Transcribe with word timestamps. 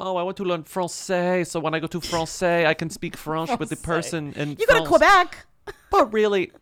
Oh, 0.00 0.16
I 0.16 0.22
want 0.22 0.36
to 0.38 0.44
learn 0.44 0.64
Francais, 0.64 1.44
so 1.44 1.60
when 1.60 1.74
I 1.74 1.78
go 1.78 1.86
to 1.86 2.00
Francais, 2.00 2.64
I 2.66 2.74
can 2.74 2.88
speak 2.88 3.16
French 3.16 3.50
with 3.58 3.68
the 3.68 3.76
person 3.76 4.32
in 4.32 4.50
You 4.58 4.66
go 4.66 4.82
to 4.82 4.86
France. 4.86 4.88
Quebec. 4.88 5.46
But 5.90 6.12
really, 6.12 6.52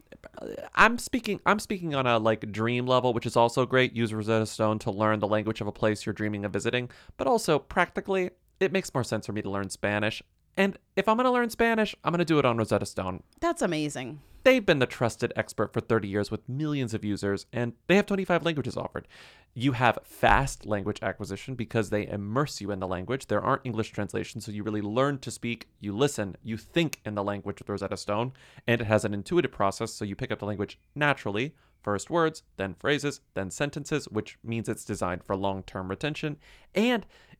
I'm 0.74 0.98
speaking. 0.98 1.40
I'm 1.46 1.60
speaking 1.60 1.94
on 1.94 2.06
a 2.06 2.18
like 2.18 2.50
dream 2.50 2.86
level, 2.86 3.12
which 3.12 3.26
is 3.26 3.36
also 3.36 3.64
great. 3.64 3.94
Use 3.94 4.12
Rosetta 4.12 4.46
Stone 4.46 4.80
to 4.80 4.90
learn 4.90 5.20
the 5.20 5.28
language 5.28 5.60
of 5.60 5.66
a 5.66 5.72
place 5.72 6.04
you're 6.04 6.12
dreaming 6.12 6.44
of 6.44 6.52
visiting. 6.52 6.90
But 7.16 7.26
also 7.26 7.58
practically, 7.58 8.30
it 8.58 8.72
makes 8.72 8.92
more 8.92 9.04
sense 9.04 9.26
for 9.26 9.32
me 9.32 9.42
to 9.42 9.50
learn 9.50 9.70
Spanish. 9.70 10.22
And 10.56 10.76
if 10.96 11.08
I'm 11.08 11.16
gonna 11.16 11.30
learn 11.30 11.50
Spanish, 11.50 11.94
I'm 12.02 12.12
gonna 12.12 12.24
do 12.24 12.40
it 12.40 12.44
on 12.44 12.56
Rosetta 12.56 12.86
Stone. 12.86 13.22
That's 13.40 13.62
amazing. 13.62 14.20
They've 14.48 14.64
been 14.64 14.78
the 14.78 14.86
trusted 14.86 15.30
expert 15.36 15.74
for 15.74 15.80
30 15.82 16.08
years 16.08 16.30
with 16.30 16.48
millions 16.48 16.94
of 16.94 17.04
users, 17.04 17.44
and 17.52 17.74
they 17.86 17.96
have 17.96 18.06
25 18.06 18.46
languages 18.46 18.78
offered. 18.78 19.06
You 19.52 19.72
have 19.72 19.98
fast 20.04 20.64
language 20.64 21.00
acquisition 21.02 21.54
because 21.54 21.90
they 21.90 22.08
immerse 22.08 22.58
you 22.58 22.70
in 22.70 22.80
the 22.80 22.86
language. 22.86 23.26
There 23.26 23.42
aren't 23.42 23.66
English 23.66 23.90
translations, 23.90 24.46
so 24.46 24.52
you 24.52 24.62
really 24.62 24.80
learn 24.80 25.18
to 25.18 25.30
speak, 25.30 25.68
you 25.80 25.94
listen, 25.94 26.34
you 26.42 26.56
think 26.56 27.02
in 27.04 27.14
the 27.14 27.22
language 27.22 27.58
with 27.58 27.68
Rosetta 27.68 27.98
Stone, 27.98 28.32
and 28.66 28.80
it 28.80 28.86
has 28.86 29.04
an 29.04 29.12
intuitive 29.12 29.52
process, 29.52 29.92
so 29.92 30.06
you 30.06 30.16
pick 30.16 30.32
up 30.32 30.38
the 30.38 30.46
language 30.46 30.78
naturally. 30.94 31.54
First 31.82 32.08
words, 32.08 32.42
then 32.56 32.72
phrases, 32.72 33.20
then 33.34 33.50
sentences, 33.50 34.06
which 34.08 34.38
means 34.42 34.66
it's 34.70 34.84
designed 34.84 35.24
for 35.24 35.36
long 35.36 35.62
term 35.62 35.88
retention. 35.88 36.38
And 36.74 37.04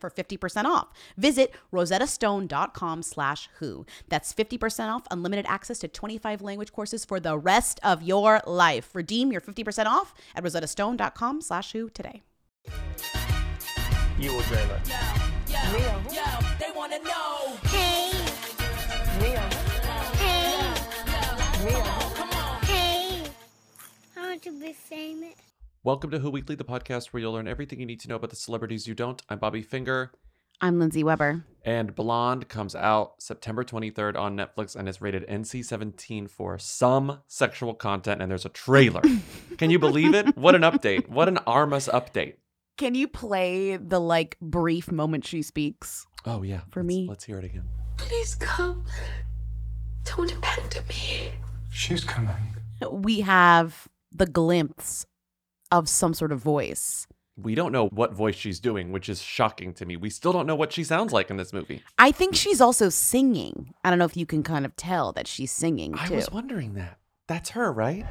for 0.00 0.10
50% 0.10 0.64
off. 0.64 0.88
Visit 1.16 1.52
rosettastone.com 1.72 3.02
slash 3.02 3.48
who. 3.58 3.86
That's 4.08 4.32
50% 4.32 4.88
off 4.94 5.06
unlimited 5.10 5.46
access 5.48 5.78
to 5.80 5.88
25 5.88 6.42
language 6.42 6.72
courses 6.72 7.04
for 7.04 7.20
the 7.20 7.36
rest 7.38 7.80
of 7.82 8.02
your 8.02 8.40
life. 8.46 8.94
Redeem 8.94 9.32
your 9.32 9.40
50% 9.40 9.86
off 9.86 10.14
at 10.34 10.44
rosettastone.com 10.44 11.40
slash 11.40 11.72
who 11.72 11.88
today. 11.90 12.22
You 14.18 14.32
will 14.32 14.42
dream 14.42 14.70
it. 14.70 14.84
They 16.58 16.70
wanna 16.74 16.98
know. 17.00 17.56
Hey. 17.64 18.10
Hey. 19.18 20.74
Hey. 22.62 23.22
I 24.16 24.20
want 24.20 24.42
to 24.42 24.60
be 24.60 24.72
famous. 24.72 25.53
Welcome 25.84 26.10
to 26.12 26.18
Who 26.18 26.30
Weekly, 26.30 26.54
the 26.56 26.64
podcast 26.64 27.08
where 27.08 27.20
you'll 27.20 27.34
learn 27.34 27.46
everything 27.46 27.78
you 27.78 27.84
need 27.84 28.00
to 28.00 28.08
know 28.08 28.16
about 28.16 28.30
the 28.30 28.36
celebrities 28.36 28.86
you 28.86 28.94
don't. 28.94 29.20
I'm 29.28 29.38
Bobby 29.38 29.60
Finger, 29.60 30.12
I'm 30.60 30.78
Lindsay 30.78 31.04
Weber. 31.04 31.44
and 31.62 31.94
Blonde 31.94 32.48
comes 32.48 32.74
out 32.74 33.14
September 33.22 33.64
23rd 33.64 34.16
on 34.16 34.34
Netflix 34.34 34.74
and 34.76 34.88
is 34.88 35.02
rated 35.02 35.26
NC 35.28 35.62
17 35.64 36.26
for 36.28 36.58
some 36.58 37.20
sexual 37.26 37.74
content, 37.74 38.22
and 38.22 38.30
there's 38.30 38.46
a 38.46 38.50
trailer. 38.50 39.02
Can 39.58 39.68
you 39.70 39.78
believe 39.78 40.14
it? 40.14 40.34
What 40.38 40.54
an 40.54 40.62
update. 40.62 41.06
What 41.08 41.28
an 41.28 41.36
Armas 41.46 41.88
update. 41.92 42.36
Can 42.78 42.94
you 42.94 43.06
play 43.06 43.76
the 43.76 44.00
like 44.00 44.38
brief 44.40 44.90
moment 44.90 45.26
she 45.26 45.42
speaks? 45.42 46.06
Oh, 46.24 46.42
yeah. 46.42 46.60
For 46.70 46.80
let's- 46.80 46.88
me. 46.88 47.06
Let's 47.08 47.24
hear 47.24 47.38
it 47.38 47.44
again. 47.44 47.64
Please 47.98 48.34
come. 48.36 48.84
Don't 50.04 50.32
abandon 50.32 50.84
me. 50.88 51.32
She's 51.70 52.04
coming. 52.04 52.34
We 52.90 53.20
have 53.20 53.86
the 54.10 54.26
glimpse 54.26 55.06
of 55.78 55.88
some 55.88 56.14
sort 56.14 56.30
of 56.30 56.38
voice. 56.38 57.06
We 57.36 57.56
don't 57.56 57.72
know 57.72 57.88
what 57.88 58.12
voice 58.12 58.36
she's 58.36 58.60
doing, 58.60 58.92
which 58.92 59.08
is 59.08 59.20
shocking 59.20 59.74
to 59.74 59.84
me. 59.84 59.96
We 59.96 60.08
still 60.08 60.32
don't 60.32 60.46
know 60.46 60.54
what 60.54 60.72
she 60.72 60.84
sounds 60.84 61.12
like 61.12 61.30
in 61.30 61.36
this 61.36 61.52
movie. 61.52 61.82
I 61.98 62.12
think 62.12 62.36
she's 62.36 62.60
also 62.60 62.88
singing. 62.88 63.74
I 63.82 63.90
don't 63.90 63.98
know 63.98 64.04
if 64.04 64.16
you 64.16 64.24
can 64.24 64.44
kind 64.44 64.64
of 64.64 64.76
tell 64.76 65.12
that 65.14 65.26
she's 65.26 65.50
singing 65.50 65.96
I 65.98 66.06
too. 66.06 66.14
was 66.14 66.30
wondering 66.30 66.74
that. 66.74 66.98
That's 67.26 67.50
her, 67.50 67.72
right? 67.72 68.06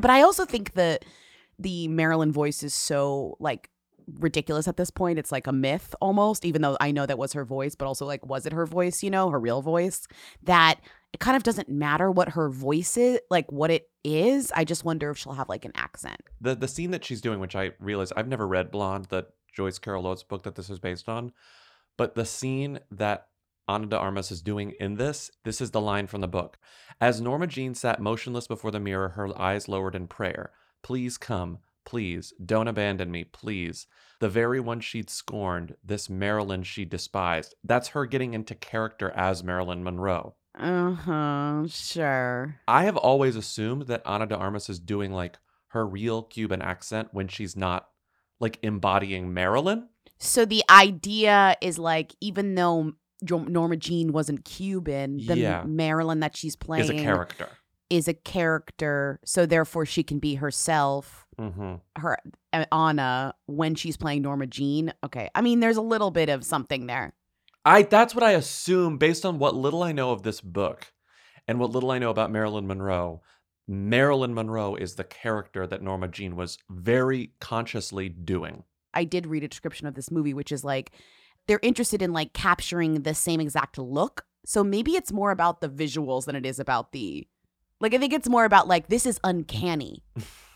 But 0.00 0.10
I 0.10 0.22
also 0.22 0.46
think 0.46 0.74
that 0.74 1.04
the 1.58 1.88
Marilyn 1.88 2.32
voice 2.32 2.62
is 2.62 2.72
so 2.72 3.36
like 3.40 3.68
ridiculous 4.18 4.68
at 4.68 4.76
this 4.76 4.90
point. 4.90 5.18
It's 5.18 5.32
like 5.32 5.46
a 5.46 5.52
myth 5.52 5.94
almost, 6.00 6.44
even 6.44 6.62
though 6.62 6.76
I 6.80 6.90
know 6.90 7.06
that 7.06 7.18
was 7.18 7.32
her 7.32 7.44
voice, 7.44 7.74
but 7.74 7.86
also 7.86 8.06
like, 8.06 8.24
was 8.26 8.46
it 8.46 8.52
her 8.52 8.66
voice, 8.66 9.02
you 9.02 9.10
know, 9.10 9.30
her 9.30 9.40
real 9.40 9.62
voice? 9.62 10.06
That 10.42 10.80
it 11.12 11.20
kind 11.20 11.36
of 11.36 11.42
doesn't 11.42 11.68
matter 11.68 12.10
what 12.10 12.30
her 12.30 12.48
voice 12.48 12.96
is, 12.96 13.20
like 13.30 13.50
what 13.50 13.70
it 13.70 13.88
is. 14.04 14.52
I 14.54 14.64
just 14.64 14.84
wonder 14.84 15.10
if 15.10 15.18
she'll 15.18 15.32
have 15.34 15.48
like 15.48 15.64
an 15.64 15.72
accent. 15.74 16.20
the 16.40 16.54
the 16.54 16.68
scene 16.68 16.90
that 16.90 17.04
she's 17.04 17.20
doing, 17.20 17.40
which 17.40 17.56
I 17.56 17.72
realize 17.80 18.12
I've 18.12 18.28
never 18.28 18.46
read 18.46 18.70
Blonde, 18.70 19.06
the 19.06 19.26
Joyce 19.54 19.78
Carol 19.78 20.06
Oates 20.06 20.22
book 20.22 20.42
that 20.44 20.54
this 20.54 20.70
is 20.70 20.78
based 20.78 21.08
on, 21.08 21.32
but 21.96 22.14
the 22.14 22.24
scene 22.24 22.80
that 22.90 23.28
Ana 23.66 23.86
de 23.86 23.98
Armas 23.98 24.30
is 24.30 24.40
doing 24.40 24.72
in 24.80 24.94
this, 24.94 25.30
this 25.44 25.60
is 25.60 25.72
the 25.72 25.80
line 25.80 26.06
from 26.06 26.22
the 26.22 26.28
book. 26.28 26.58
As 27.00 27.20
Norma 27.20 27.46
Jean 27.46 27.74
sat 27.74 28.00
motionless 28.00 28.46
before 28.46 28.70
the 28.70 28.80
mirror, 28.80 29.10
her 29.10 29.38
eyes 29.38 29.68
lowered 29.68 29.94
in 29.94 30.06
prayer. 30.06 30.52
Please 30.82 31.18
come, 31.18 31.58
please, 31.88 32.34
don't 32.44 32.68
abandon 32.68 33.10
me, 33.10 33.24
please. 33.24 33.86
The 34.20 34.28
very 34.28 34.60
one 34.60 34.80
she'd 34.80 35.08
scorned, 35.08 35.74
this 35.82 36.10
Marilyn 36.10 36.62
she 36.62 36.84
despised. 36.84 37.54
That's 37.64 37.88
her 37.88 38.04
getting 38.04 38.34
into 38.34 38.54
character 38.54 39.10
as 39.12 39.42
Marilyn 39.42 39.82
Monroe. 39.82 40.34
Uh 40.58 40.92
huh. 40.92 41.62
Sure. 41.68 42.56
I 42.68 42.84
have 42.84 42.98
always 42.98 43.36
assumed 43.36 43.86
that 43.86 44.02
Ana 44.04 44.26
de 44.26 44.36
Armas 44.36 44.68
is 44.68 44.78
doing 44.78 45.12
like 45.12 45.38
her 45.68 45.86
real 45.86 46.22
Cuban 46.22 46.60
accent 46.60 47.08
when 47.12 47.28
she's 47.28 47.56
not 47.56 47.88
like 48.38 48.58
embodying 48.62 49.32
Marilyn. 49.32 49.88
So 50.18 50.44
the 50.44 50.64
idea 50.68 51.56
is 51.62 51.78
like, 51.78 52.14
even 52.20 52.54
though 52.54 52.92
Norma 53.22 53.76
Jean 53.76 54.12
wasn't 54.12 54.44
Cuban, 54.44 55.24
the 55.24 55.38
Yeah. 55.38 55.62
Marilyn 55.64 56.20
that 56.20 56.36
she's 56.36 56.54
playing 56.56 56.84
Is 56.84 56.90
a 56.90 56.94
character. 56.94 57.48
Is 57.90 58.08
a 58.08 58.14
character, 58.14 59.20
so 59.24 59.46
therefore 59.46 59.86
she 59.86 60.02
can 60.02 60.18
be 60.18 60.36
herself, 60.36 61.26
hmm 61.38 61.76
her 61.96 62.18
uh, 62.52 62.64
Anna 62.72 63.34
when 63.46 63.74
she's 63.74 63.96
playing 63.96 64.22
Norma 64.22 64.46
Jean. 64.46 64.92
Okay, 65.04 65.28
I 65.34 65.40
mean, 65.40 65.60
there's 65.60 65.76
a 65.76 65.82
little 65.82 66.10
bit 66.10 66.28
of 66.28 66.44
something 66.44 66.86
there. 66.86 67.14
I 67.64 67.82
that's 67.82 68.14
what 68.14 68.24
I 68.24 68.32
assume 68.32 68.98
based 68.98 69.24
on 69.26 69.38
what 69.38 69.54
little 69.54 69.82
I 69.82 69.92
know 69.92 70.12
of 70.12 70.22
this 70.22 70.40
book 70.40 70.92
and 71.46 71.58
what 71.58 71.70
little 71.70 71.90
I 71.90 71.98
know 71.98 72.10
about 72.10 72.30
Marilyn 72.30 72.66
Monroe. 72.66 73.22
Marilyn 73.66 74.32
Monroe 74.32 74.74
is 74.74 74.94
the 74.94 75.04
character 75.04 75.66
that 75.66 75.82
Norma 75.82 76.08
Jean 76.08 76.36
was 76.36 76.58
very 76.70 77.32
consciously 77.40 78.08
doing. 78.08 78.64
I 78.94 79.04
did 79.04 79.26
read 79.26 79.44
a 79.44 79.48
description 79.48 79.86
of 79.86 79.94
this 79.94 80.10
movie, 80.10 80.32
which 80.32 80.50
is 80.50 80.64
like 80.64 80.92
they're 81.46 81.60
interested 81.62 82.00
in 82.00 82.12
like 82.12 82.32
capturing 82.32 83.02
the 83.02 83.14
same 83.14 83.40
exact 83.40 83.78
look. 83.78 84.24
So 84.46 84.64
maybe 84.64 84.92
it's 84.92 85.12
more 85.12 85.30
about 85.30 85.60
the 85.60 85.68
visuals 85.68 86.24
than 86.24 86.36
it 86.36 86.46
is 86.46 86.58
about 86.58 86.92
the 86.92 87.28
like 87.80 87.94
I 87.94 87.98
think 87.98 88.12
it's 88.12 88.28
more 88.28 88.44
about 88.44 88.66
like 88.68 88.88
this 88.88 89.06
is 89.06 89.18
uncanny. 89.24 90.02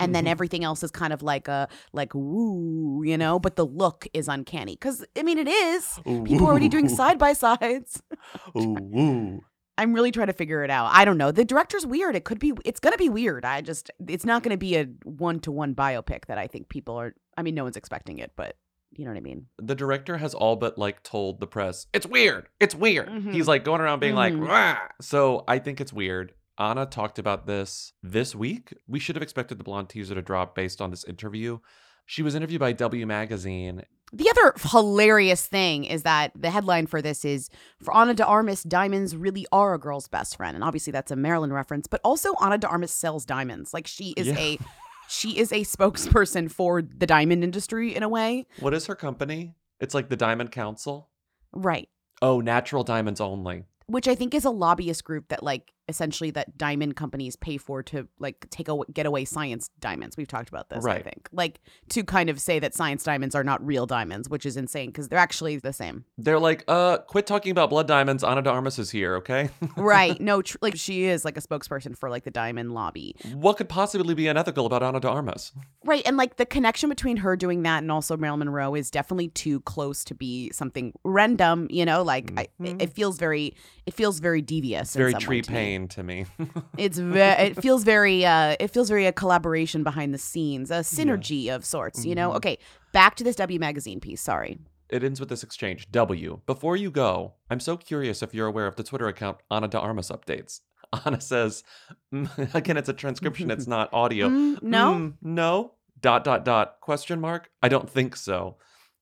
And 0.00 0.14
then 0.14 0.26
everything 0.34 0.64
else 0.64 0.82
is 0.82 0.90
kind 0.90 1.12
of 1.12 1.22
like 1.22 1.48
a 1.48 1.68
like 1.92 2.14
ooh, 2.14 3.02
you 3.04 3.16
know, 3.18 3.38
but 3.38 3.56
the 3.56 3.66
look 3.66 4.06
is 4.12 4.28
uncanny. 4.28 4.76
Cause 4.76 5.04
I 5.16 5.22
mean 5.22 5.38
it 5.38 5.48
is. 5.48 6.00
People 6.04 6.46
are 6.46 6.50
already 6.50 6.68
doing 6.68 6.88
side 6.88 7.18
by 7.18 7.32
sides. 7.32 8.02
Ooh. 8.56 9.40
I'm 9.78 9.94
really 9.94 10.10
trying 10.10 10.26
to 10.26 10.32
figure 10.34 10.62
it 10.64 10.70
out. 10.70 10.90
I 10.92 11.04
don't 11.04 11.16
know. 11.16 11.32
The 11.32 11.44
director's 11.46 11.86
weird. 11.86 12.14
It 12.14 12.24
could 12.24 12.38
be 12.38 12.52
it's 12.64 12.78
gonna 12.80 12.98
be 12.98 13.08
weird. 13.08 13.44
I 13.44 13.62
just 13.62 13.90
it's 14.06 14.24
not 14.26 14.42
gonna 14.42 14.56
be 14.58 14.76
a 14.76 14.84
one 15.04 15.40
to 15.40 15.52
one 15.52 15.74
biopic 15.74 16.26
that 16.26 16.38
I 16.38 16.46
think 16.46 16.68
people 16.68 16.96
are 16.96 17.14
I 17.36 17.42
mean 17.42 17.54
no 17.54 17.64
one's 17.64 17.76
expecting 17.76 18.18
it, 18.18 18.32
but 18.36 18.56
you 18.94 19.06
know 19.06 19.10
what 19.10 19.16
I 19.16 19.22
mean? 19.22 19.46
the 19.58 19.74
director 19.74 20.18
has 20.18 20.34
all 20.34 20.56
but 20.56 20.76
like 20.76 21.02
told 21.02 21.40
the 21.40 21.46
press 21.46 21.86
it's 21.94 22.04
weird 22.06 22.46
it's 22.60 22.74
weird 22.74 23.08
Mhm. 23.08 23.32
he's 23.32 23.48
like 23.48 23.64
going 23.64 23.80
around 23.80 24.00
being 24.00 24.14
like 24.14 24.34
Mhm. 24.34 24.46
"Rah." 24.46 24.76
so 25.00 25.44
i 25.48 25.58
think 25.58 25.80
it's 25.80 25.94
weird 25.94 26.34
Anna 26.58 26.86
talked 26.86 27.18
about 27.18 27.46
this 27.46 27.92
this 28.02 28.34
week. 28.34 28.74
We 28.86 28.98
should 29.00 29.16
have 29.16 29.22
expected 29.22 29.58
the 29.58 29.64
blonde 29.64 29.88
teaser 29.88 30.14
to 30.14 30.22
drop 30.22 30.54
based 30.54 30.80
on 30.80 30.90
this 30.90 31.04
interview. 31.04 31.58
She 32.06 32.22
was 32.22 32.34
interviewed 32.34 32.60
by 32.60 32.72
W 32.72 33.06
Magazine. 33.06 33.82
The 34.12 34.28
other 34.28 34.52
hilarious 34.70 35.46
thing 35.46 35.84
is 35.84 36.02
that 36.02 36.32
the 36.34 36.50
headline 36.50 36.86
for 36.86 37.00
this 37.00 37.24
is 37.24 37.48
For 37.82 37.94
Ana 37.94 38.12
de 38.12 38.26
Armas, 38.26 38.62
diamonds 38.62 39.16
really 39.16 39.46
are 39.52 39.72
a 39.72 39.78
girl's 39.78 40.08
best 40.08 40.36
friend. 40.36 40.54
And 40.54 40.62
obviously 40.62 40.90
that's 40.90 41.10
a 41.10 41.16
Marilyn 41.16 41.52
reference, 41.52 41.86
but 41.86 42.00
also 42.04 42.34
Ana 42.40 42.58
de 42.58 42.68
Armas 42.68 42.92
sells 42.92 43.24
diamonds. 43.24 43.72
Like 43.72 43.86
she 43.86 44.10
is 44.16 44.26
Yeah. 44.26 44.38
a 44.38 44.58
she 45.08 45.38
is 45.38 45.50
a 45.52 45.60
spokesperson 45.62 46.50
for 46.50 46.82
the 46.82 47.06
diamond 47.06 47.42
industry 47.44 47.94
in 47.94 48.02
a 48.02 48.08
way. 48.08 48.46
What 48.60 48.74
is 48.74 48.86
her 48.86 48.94
company? 48.94 49.54
It's 49.80 49.94
like 49.94 50.08
the 50.10 50.16
Diamond 50.16 50.52
Council. 50.52 51.08
Right. 51.52 51.88
Oh, 52.20 52.40
natural 52.40 52.84
diamonds 52.84 53.20
only. 53.20 53.64
Which 53.86 54.06
I 54.08 54.14
think 54.14 54.32
is 54.34 54.44
a 54.44 54.50
lobbyist 54.50 55.04
group 55.04 55.28
that 55.28 55.42
like 55.42 55.72
essentially 55.88 56.30
that 56.30 56.56
diamond 56.56 56.94
companies 56.96 57.34
pay 57.36 57.56
for 57.56 57.82
to 57.82 58.06
like 58.18 58.48
take 58.50 58.68
a 58.68 58.78
get 58.92 59.04
away 59.06 59.24
science 59.24 59.68
diamonds. 59.80 60.16
We've 60.16 60.28
talked 60.28 60.48
about 60.48 60.70
this, 60.70 60.84
I 61.00 61.02
think. 61.02 61.28
Like 61.32 61.60
to 61.90 62.04
kind 62.04 62.30
of 62.30 62.40
say 62.40 62.58
that 62.60 62.74
science 62.74 63.02
diamonds 63.02 63.34
are 63.34 63.44
not 63.44 63.64
real 63.66 63.84
diamonds, 63.86 64.28
which 64.28 64.46
is 64.46 64.56
insane 64.56 64.90
because 64.90 65.08
they're 65.08 65.18
actually 65.18 65.56
the 65.58 65.72
same. 65.72 66.04
They're 66.18 66.38
like, 66.38 66.64
uh, 66.68 66.98
quit 66.98 67.26
talking 67.26 67.50
about 67.50 67.70
blood 67.70 67.88
diamonds. 67.88 68.22
Ana 68.22 68.42
de 68.42 68.50
Armas 68.50 68.78
is 68.78 68.90
here, 68.90 69.16
okay? 69.16 69.50
right. 69.76 70.20
No, 70.20 70.40
tr- 70.42 70.58
like 70.60 70.76
she 70.76 71.04
is 71.04 71.24
like 71.24 71.36
a 71.36 71.40
spokesperson 71.42 71.96
for 71.98 72.08
like 72.10 72.24
the 72.24 72.30
diamond 72.30 72.72
lobby. 72.74 73.16
what 73.34 73.56
could 73.56 73.68
possibly 73.68 74.14
be 74.14 74.28
unethical 74.28 74.66
about 74.66 74.82
Ana 74.82 75.00
de 75.00 75.08
Armas? 75.08 75.52
Right. 75.84 76.02
And 76.06 76.16
like 76.16 76.36
the 76.36 76.46
connection 76.46 76.88
between 76.88 77.18
her 77.18 77.36
doing 77.36 77.62
that 77.64 77.82
and 77.82 77.90
also 77.90 78.16
Marilyn 78.16 78.40
Monroe 78.40 78.74
is 78.76 78.90
definitely 78.90 79.28
too 79.28 79.60
close 79.60 80.04
to 80.04 80.14
be 80.14 80.50
something 80.52 80.92
random, 81.04 81.66
you 81.70 81.84
know, 81.84 82.02
like 82.02 82.32
I, 82.36 82.48
it- 82.62 82.82
it 82.82 82.92
feels 82.94 83.18
very, 83.18 83.54
it 83.86 83.94
feels 83.94 84.18
very 84.20 84.40
devious. 84.42 84.94
Very 84.94 85.12
tree 85.14 85.42
to 85.42 85.52
pain 85.72 85.88
to 85.88 86.02
me. 86.02 86.26
It's 86.78 86.98
very, 86.98 87.42
it 87.48 87.62
feels 87.62 87.84
very, 87.84 88.24
uh, 88.24 88.56
it 88.60 88.68
feels 88.68 88.88
very 88.88 89.06
a 89.06 89.12
collaboration 89.12 89.82
behind 89.82 90.12
the 90.14 90.18
scenes, 90.18 90.70
a 90.70 90.80
synergy 90.80 91.54
of 91.54 91.64
sorts, 91.64 92.04
you 92.04 92.14
know? 92.14 92.30
Mhm. 92.30 92.36
Okay. 92.36 92.58
Back 92.92 93.14
to 93.16 93.24
this 93.24 93.36
W 93.36 93.58
Magazine 93.58 94.00
piece. 94.00 94.20
Sorry. 94.20 94.58
it 94.90 95.02
ends 95.02 95.18
with 95.20 95.30
this 95.30 95.42
exchange. 95.42 95.90
W. 95.90 96.40
Before 96.46 96.76
you 96.76 96.90
go, 96.90 97.32
I'm 97.50 97.60
so 97.60 97.78
curious 97.78 98.22
if 98.22 98.34
you're 98.34 98.46
aware 98.46 98.66
of 98.66 98.76
the 98.76 98.82
Twitter 98.82 99.08
account 99.08 99.38
Ana 99.50 99.68
de 99.68 99.78
Armas 99.78 100.10
updates. 100.10 100.60
Ana 101.06 101.18
says, 101.20 101.64
mm, 102.12 102.54
again, 102.54 102.76
it's 102.76 102.90
a 102.90 102.92
transcription, 102.92 103.50
it's 103.50 103.66
not 103.66 103.88
audio. 103.94 104.28
Mm, 104.28 104.62
no? 104.62 104.94
Mm, 104.94 105.14
no. 105.22 105.72
Dot 106.00 106.24
dot 106.24 106.44
dot. 106.44 106.76
Question 106.82 107.20
mark. 107.20 107.48
I 107.62 107.68
don't 107.68 107.88
think 107.88 108.16
so. 108.16 108.56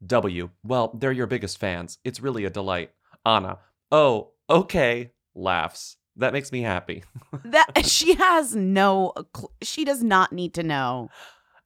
W. 0.06 0.50
Well, 0.62 0.92
they're 1.00 1.10
your 1.20 1.26
biggest 1.26 1.58
fans. 1.58 1.98
It's 2.04 2.20
really 2.20 2.44
a 2.44 2.50
delight. 2.50 2.90
Anna. 3.26 3.58
Oh, 3.90 4.32
okay. 4.48 5.10
Laughs. 5.34 5.96
That 6.16 6.32
makes 6.32 6.52
me 6.52 6.62
happy. 6.62 7.04
That 7.44 7.86
she 7.86 8.14
has 8.14 8.54
no, 8.54 9.12
cl- 9.36 9.52
she 9.62 9.84
does 9.84 10.02
not 10.02 10.32
need 10.32 10.54
to 10.54 10.62
know. 10.62 11.08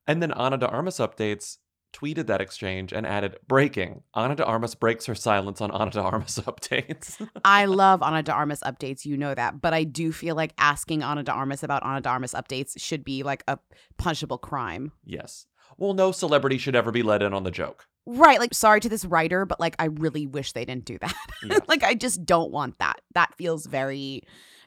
And 0.06 0.22
then 0.22 0.32
Ana 0.32 0.58
de 0.58 0.68
Armas 0.68 0.98
updates 0.98 1.58
tweeted 1.94 2.26
that 2.26 2.40
exchange 2.40 2.92
and 2.92 3.06
added 3.06 3.36
breaking. 3.46 4.02
Ana 4.14 4.34
de 4.34 4.44
Armas 4.44 4.74
breaks 4.74 5.06
her 5.06 5.14
silence 5.14 5.60
on 5.60 5.70
Ana 5.70 5.90
de 5.90 6.00
Armas 6.00 6.38
updates. 6.46 7.24
I 7.44 7.64
love 7.82 8.02
Ana 8.02 8.22
de 8.22 8.32
Armas 8.32 8.60
updates, 8.60 9.04
you 9.04 9.16
know 9.16 9.34
that, 9.34 9.60
but 9.60 9.72
I 9.72 9.84
do 9.84 10.12
feel 10.12 10.34
like 10.34 10.52
asking 10.58 11.02
Ana 11.02 11.22
de 11.22 11.32
Armas 11.32 11.62
about 11.62 11.84
Ana 11.84 12.00
de 12.00 12.08
Armas 12.08 12.34
updates 12.34 12.72
should 12.80 13.04
be 13.04 13.22
like 13.22 13.44
a 13.48 13.58
punishable 13.96 14.38
crime. 14.38 14.92
yes. 15.04 15.46
Well, 15.76 15.94
no 15.94 16.12
celebrity 16.12 16.58
should 16.58 16.76
ever 16.76 16.92
be 16.92 17.02
let 17.02 17.20
in 17.22 17.32
on 17.34 17.42
the 17.42 17.50
joke. 17.50 17.86
Right, 18.06 18.38
like 18.38 18.52
sorry 18.52 18.80
to 18.80 18.88
this 18.88 19.04
writer, 19.04 19.46
but 19.46 19.58
like 19.60 19.76
I 19.78 19.86
really 19.86 20.26
wish 20.26 20.52
they 20.52 20.64
didn't 20.64 20.84
do 20.84 20.98
that. 20.98 21.14
Yes. 21.42 21.60
like 21.68 21.82
I 21.82 21.94
just 21.94 22.24
don't 22.24 22.50
want 22.50 22.78
that. 22.78 23.00
That 23.14 23.34
feels 23.34 23.66
very 23.66 24.22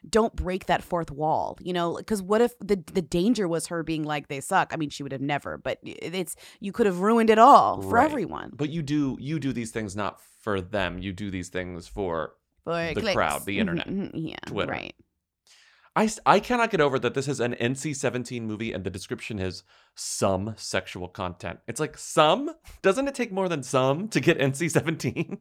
don't 0.08 0.34
break 0.36 0.66
that 0.66 0.82
fourth 0.82 1.10
wall, 1.10 1.58
you 1.60 1.72
know, 1.72 1.96
because 1.96 2.22
what 2.22 2.40
if 2.40 2.56
the 2.60 2.82
the 2.92 3.02
danger 3.02 3.48
was 3.48 3.66
her 3.66 3.82
being 3.82 4.04
like 4.04 4.28
they 4.28 4.40
suck? 4.40 4.72
I 4.72 4.76
mean, 4.76 4.90
she 4.90 5.02
would 5.02 5.10
have 5.12 5.20
never, 5.20 5.58
but 5.58 5.78
it's 5.82 6.36
you 6.60 6.70
could 6.72 6.86
have 6.86 7.00
ruined 7.00 7.30
it 7.30 7.38
all 7.38 7.80
for 7.82 7.94
Right. 7.94 8.04
everyone. 8.10 8.52
But 8.54 8.70
you 8.70 8.82
do 8.82 9.16
you 9.20 9.38
do 9.40 9.52
these 9.52 9.70
things 9.72 9.96
not 9.96 10.20
for 10.40 10.60
them. 10.60 10.98
You 10.98 11.12
do 11.12 11.30
these 11.30 11.48
things 11.48 11.88
for 11.88 12.34
For 12.64 12.92
the 12.94 13.00
clicks. 13.00 13.14
crowd, 13.14 13.44
the 13.44 13.56
Mhm, 13.56 13.60
internet, 13.60 13.88
mhm, 13.88 14.10
yeah, 14.14 14.36
Twitter. 14.46 14.72
right. 14.72 14.94
I, 15.98 16.08
I 16.24 16.38
cannot 16.38 16.70
get 16.70 16.80
over 16.80 16.96
that 17.00 17.14
this 17.14 17.26
is 17.26 17.40
an 17.40 17.54
NC 17.54 17.96
17 17.96 18.46
movie 18.46 18.72
and 18.72 18.84
the 18.84 18.90
description 18.90 19.40
is 19.40 19.64
some 19.96 20.54
sexual 20.56 21.08
content. 21.08 21.58
It's 21.66 21.80
like, 21.80 21.98
some? 21.98 22.52
Doesn't 22.82 23.08
it 23.08 23.16
take 23.16 23.32
more 23.32 23.48
than 23.48 23.64
some 23.64 24.06
to 24.10 24.20
get 24.20 24.38
NC 24.38 24.70
17? 24.70 25.38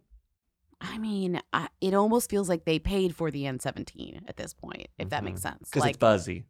I 0.82 0.98
mean, 0.98 1.40
I, 1.54 1.68
it 1.80 1.94
almost 1.94 2.32
feels 2.32 2.50
like 2.50 2.66
they 2.66 2.80
paid 2.80 3.16
for 3.16 3.30
the 3.30 3.44
N17 3.44 4.22
at 4.28 4.38
this 4.38 4.56
point, 4.56 4.88
if 4.98 5.10
that 5.10 5.24
makes 5.24 5.42
mm-hmm. 5.42 5.50
sense. 5.50 5.70
Because 5.70 5.82
Like, 5.82 5.90
it's 5.92 6.00
buzzy. 6.00 6.46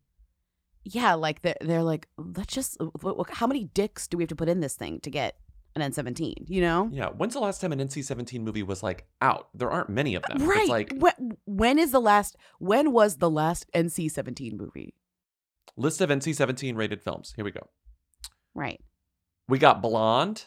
yeah, 0.86 1.16
like 1.16 1.42
they're, 1.42 1.58
they're 1.60 1.84
like, 1.84 2.08
let's 2.18 2.54
just, 2.54 2.78
how 3.30 3.48
many 3.48 3.66
dicks 3.66 4.08
do 4.08 4.16
we 4.16 4.24
have 4.24 4.30
to 4.30 4.38
put 4.38 4.48
in 4.48 4.62
this 4.62 4.76
thing 4.76 5.02
to 5.02 5.10
get 5.10 5.36
an 5.80 5.92
N17, 5.92 6.46
you 6.48 6.62
know? 6.62 6.90
Yeah. 6.92 7.10
When's 7.10 7.34
the 7.34 7.40
last 7.40 7.62
time 7.62 7.72
an 7.72 7.80
NC 7.80 8.04
17 8.04 8.44
movie 8.44 8.64
was 8.64 8.84
like 8.84 9.06
out? 9.22 9.50
There 9.54 9.70
aren't 9.70 9.90
many 9.90 10.16
of 10.16 10.24
them. 10.24 10.48
Right. 10.48 10.62
It's 10.62 10.70
like, 10.70 10.94
when, 10.98 11.38
when 11.46 11.80
is 11.80 11.92
the 11.92 12.02
last, 12.02 12.36
when 12.60 12.92
was 12.92 13.18
the 13.18 13.30
last 13.30 13.66
NC 13.74 14.12
17 14.12 14.58
movie? 14.58 14.96
list 15.78 16.02
of 16.02 16.10
NC 16.10 16.36
17 16.36 16.76
rated 16.76 17.02
films. 17.02 17.34
Here 17.36 17.46
we 17.46 17.52
go. 17.52 17.68
Right. 18.54 18.82
We 19.48 19.60
got 19.60 19.82
Blonde, 19.82 20.46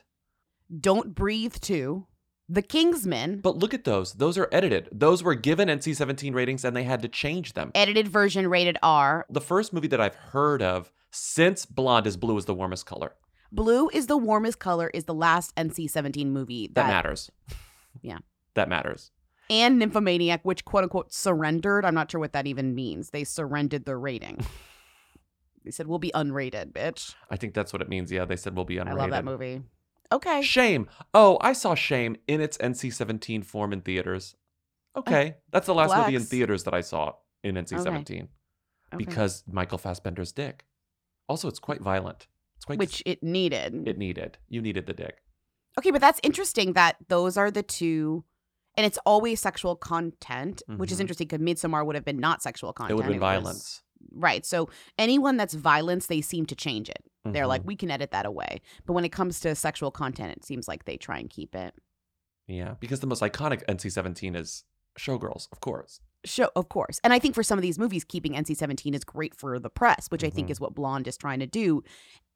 Don't 0.79 1.15
Breathe 1.15 1.55
2, 1.61 2.07
The 2.49 2.63
Kingsman, 2.63 3.41
but 3.41 3.57
look 3.57 3.73
at 3.73 3.85
those. 3.85 4.15
Those 4.15 4.37
are 4.37 4.49
edited. 4.53 4.89
Those 4.93 5.23
were 5.23 5.35
given 5.35 5.69
NC 5.69 5.97
17 5.97 6.35
ratings 6.35 6.65
and 6.65 6.77
they 6.77 6.83
had 6.83 7.01
to 7.03 7.09
change 7.09 7.55
them. 7.55 7.71
edited 7.75 8.09
version 8.09 8.49
rated 8.49 8.77
R. 8.83 9.25
The 9.31 9.41
first 9.41 9.73
movie 9.73 9.89
that 9.89 10.01
I've 10.01 10.17
heard 10.17 10.61
of 10.63 10.93
since 11.13 11.65
Blonde 11.65 12.07
is 12.07 12.17
Blue 12.17 12.37
is 12.37 12.45
the 12.45 12.55
warmest 12.55 12.85
color. 12.87 13.15
Blue 13.53 13.89
is 13.91 14.07
the 14.07 14.17
warmest 14.17 14.59
color 14.59 14.91
is 14.95 15.05
the 15.05 15.15
last 15.15 15.55
NC 15.57 15.91
17 15.91 16.31
movie 16.31 16.69
That 16.69 16.75
that, 16.75 16.87
matters. 16.89 17.31
Yeah. 18.03 18.19
That 18.55 18.69
matters. 18.69 19.11
and 19.49 19.79
Nymphomaniac, 19.79 20.41
which 20.45 20.65
quote 20.65 20.85
unquote 20.85 21.13
surrendered. 21.13 21.85
I'm 21.85 21.95
not 21.95 22.11
sure 22.11 22.21
what 22.21 22.33
that 22.35 22.47
even 22.47 22.75
means. 22.75 23.11
They 23.11 23.25
surrendered 23.25 23.85
their 23.85 23.99
rating. 23.99 24.39
they 25.65 25.71
said, 25.71 25.87
we'll 25.89 25.99
be 25.99 26.13
unrated, 26.15 26.73
bitch. 26.73 27.15
I 27.31 27.37
think 27.37 27.55
that's 27.55 27.73
what 27.73 27.83
it 27.83 27.89
means. 27.89 28.13
Yeah, 28.13 28.25
they 28.25 28.37
said 28.37 28.55
we'll 28.55 28.65
be 28.65 28.77
unrated. 28.77 28.89
I 28.91 28.95
love 28.95 29.11
that 29.11 29.25
movie. 29.25 29.63
Okay. 30.13 30.43
Shame. 30.43 30.89
Oh, 31.15 31.39
I 31.41 31.53
saw 31.53 31.75
Shame 31.75 32.17
in 32.27 32.41
its 32.41 32.57
NC-17 32.59 33.45
form 33.45 33.73
in 33.73 33.81
theaters. 33.81 34.35
Oh, 34.95 35.01
okay, 35.01 35.37
that's 35.53 35.67
the 35.67 35.75
last 35.75 35.97
movie 35.97 36.17
in 36.17 36.23
theaters 36.23 36.65
that 36.65 36.75
I 36.75 36.81
saw 36.81 37.13
in 37.45 37.55
NC-17 37.55 38.23
Okay. 38.23 38.27
because 38.97 39.45
Michael 39.47 39.79
Fassbender's 39.79 40.33
dick. 40.33 40.65
Also, 41.29 41.47
it's 41.47 41.61
quite 41.61 41.81
violent. 41.81 42.27
Which 42.67 43.03
it 43.07 43.23
needed. 43.23 43.87
it 43.89 43.99
needed. 43.99 44.39
You 44.49 44.61
needed 44.63 44.87
the 44.87 44.93
dick. 44.93 45.17
Okay, 45.79 45.91
but 45.91 46.01
that's 46.01 46.21
interesting 46.23 46.73
that 46.75 46.97
those 47.09 47.37
are 47.37 47.51
the 47.51 47.63
two, 47.63 48.25
and 48.77 48.85
it's 48.87 48.99
always 49.07 49.41
sexual 49.41 49.77
content, 49.77 50.63
which 50.77 50.91
is 50.93 50.99
Mhm. 50.99 51.03
interesting 51.03 51.27
because 51.29 51.41
Midsommar 51.41 51.85
would 51.87 51.95
have 51.95 52.05
been 52.05 52.19
not 52.19 52.43
sexual 52.43 52.73
content. 52.73 52.93
it 52.93 52.95
would 52.97 53.05
have 53.05 53.13
been 53.13 53.21
was- 53.21 53.43
violence. 53.43 53.83
right. 54.13 54.45
So 54.47 54.69
anyone 54.99 55.37
that's 55.37 55.55
violence, 55.55 56.07
they 56.07 56.21
seem 56.21 56.47
to 56.47 56.55
change 56.57 56.89
it. 56.89 57.05
They're 57.25 57.47
like, 57.47 57.63
Mhm. 57.63 57.67
we 57.67 57.77
can 57.77 57.91
edit 57.91 58.11
that 58.13 58.25
away. 58.27 58.63
But 58.87 58.95
when 58.95 59.05
it 59.05 59.11
comes 59.11 59.41
to 59.41 59.55
sexual 59.55 59.91
content, 59.91 60.37
it 60.37 60.45
seems 60.45 60.67
like 60.67 60.87
they 60.87 60.97
try 60.97 61.19
and 61.19 61.29
keep 61.29 61.55
it. 61.55 61.75
yeah, 62.47 62.75
because 62.81 63.01
the 63.01 63.07
most 63.07 63.23
iconic 63.23 63.63
NC-17 63.69 64.35
is 64.35 64.65
Showgirls, 64.99 65.47
of 65.53 65.61
course. 65.61 66.01
Show, 66.25 66.51
of 66.55 66.69
course. 66.69 67.01
And 67.03 67.13
I 67.13 67.19
think 67.19 67.35
for 67.35 67.43
some 67.43 67.59
of 67.59 67.63
these 67.63 67.79
movies, 67.79 68.05
keeping 68.05 68.35
NC 68.35 68.55
17 68.57 68.93
is 68.95 69.05
great 69.05 69.35
for 69.35 69.59
the 69.59 69.71
press, 69.71 70.07
which 70.11 70.23
I 70.25 70.31
think 70.31 70.49
Mhm. 70.49 70.51
is 70.51 70.61
what 70.61 70.75
Blonde 70.75 71.09
is 71.09 71.17
trying 71.17 71.41
to 71.41 71.47
do. 71.47 71.83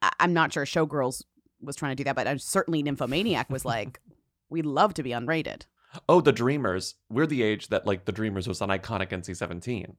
I- 0.00 0.12
I'm 0.20 0.32
not 0.32 0.52
sure 0.52 0.64
Showgirls 0.64 1.22
was 1.60 1.76
trying 1.76 1.92
to 1.92 1.96
do 1.96 2.04
that, 2.04 2.16
but 2.16 2.26
uh, 2.26 2.38
certainly 2.38 2.82
Nymphomaniac 2.82 3.50
was 3.50 3.64
like, 3.64 4.00
we'd 4.50 4.66
love 4.66 4.94
to 4.94 5.02
be 5.02 5.10
unrated. 5.10 5.62
Oh, 6.08 6.20
The 6.20 6.32
Dreamers. 6.32 6.94
We're 7.10 7.26
the 7.26 7.42
age 7.42 7.68
that 7.68 7.86
like 7.86 8.04
The 8.06 8.12
Dreamers 8.12 8.48
was 8.48 8.60
an 8.60 8.70
iconic 8.70 9.10
NC-17. 9.12 9.96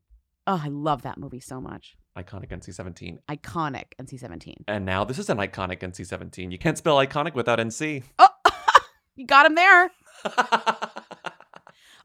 Oh, 0.48 0.62
I 0.64 0.68
love 0.68 1.02
that 1.04 1.18
movie 1.18 1.40
so 1.40 1.60
much. 1.62 1.96
Iconic 2.18 2.50
NC-17. 2.52 3.20
Iconic 3.30 3.86
NC 4.00 4.18
17. 4.20 4.66
And 4.68 4.86
now 4.86 5.04
this 5.04 5.18
is 5.20 5.30
an 5.30 5.38
iconic 5.38 5.80
NC-17. 5.80 6.52
You 6.52 6.58
can't 6.58 6.78
spell 6.78 6.98
iconic 6.98 7.34
without 7.34 7.60
NC. 7.60 8.04
Oh, 8.20 8.30
you 9.16 9.26
got 9.26 9.46
him 9.46 9.56
there. 9.56 9.92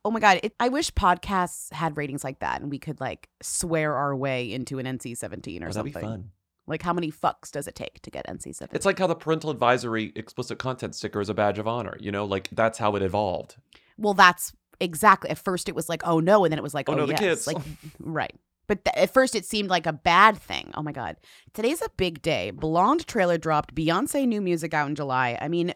Oh 0.05 0.11
my 0.11 0.21
God. 0.21 0.41
It, 0.43 0.55
I 0.59 0.69
wish 0.69 0.91
podcasts 0.93 1.73
had 1.73 1.97
ratings 1.97 2.25
like 2.25 2.39
that 2.41 2.61
and 2.63 2.71
we 2.71 2.79
could 2.79 3.01
like 3.01 3.29
swear 3.43 3.95
our 3.95 4.17
way 4.17 4.51
into 4.53 4.79
an 4.79 4.87
NC 4.87 5.17
17 5.17 5.63
or 5.63 5.69
Oh, 5.69 5.71
something. 5.73 5.93
be 5.93 6.01
fun. 6.01 6.31
Like, 6.67 6.83
how 6.83 6.93
many 6.93 7.11
fucks 7.11 7.51
does 7.51 7.67
it 7.67 7.75
take 7.75 8.01
to 8.03 8.11
get 8.11 8.27
NC 8.29 8.55
17? 8.55 8.69
It's 8.77 8.87
like 8.87 8.99
how 8.99 9.07
the 9.09 9.15
parental 9.17 9.51
advisory 9.51 10.13
explicit 10.15 10.59
content 10.59 10.95
sticker 10.95 11.21
is 11.21 11.29
a 11.29 11.35
badge 11.35 11.59
of 11.59 11.67
honor. 11.67 11.97
You 11.99 12.13
know, 12.13 12.25
like 12.25 12.49
that's 12.53 12.79
how 12.79 12.95
it 12.97 13.03
evolved. 13.03 13.57
Well, 13.99 14.15
that's 14.15 14.53
exactly. 14.79 15.31
At 15.31 15.39
first, 15.39 15.69
it 15.69 15.75
was 15.75 15.89
like, 15.89 16.03
oh 16.07 16.21
no, 16.21 16.45
and 16.45 16.53
then 16.53 16.59
it 16.59 16.63
was 16.63 16.73
like, 16.75 16.89
Oh, 16.89 16.93
oh, 16.93 16.97
no, 16.97 17.07
the 17.07 17.13
yes. 17.13 17.21
kids. 17.21 17.47
Like, 17.49 17.57
right. 17.99 18.35
But 18.71 18.85
th- 18.85 18.95
at 18.97 19.13
first, 19.13 19.35
it 19.35 19.45
seemed 19.45 19.69
like 19.69 19.85
a 19.85 19.93
bad 19.93 20.39
thing. 20.39 20.71
Oh 20.77 20.83
my 20.83 20.93
god, 20.93 21.17
today's 21.55 21.83
a 21.83 21.89
big 21.97 22.23
day. 22.23 22.53
Blonde 22.53 23.05
trailer 23.09 23.37
dropped. 23.37 23.75
Beyonce 23.75 24.29
new 24.29 24.41
music 24.41 24.73
out 24.73 24.89
in 24.89 24.95
July. 24.95 25.37
I 25.41 25.49
mean, 25.49 25.75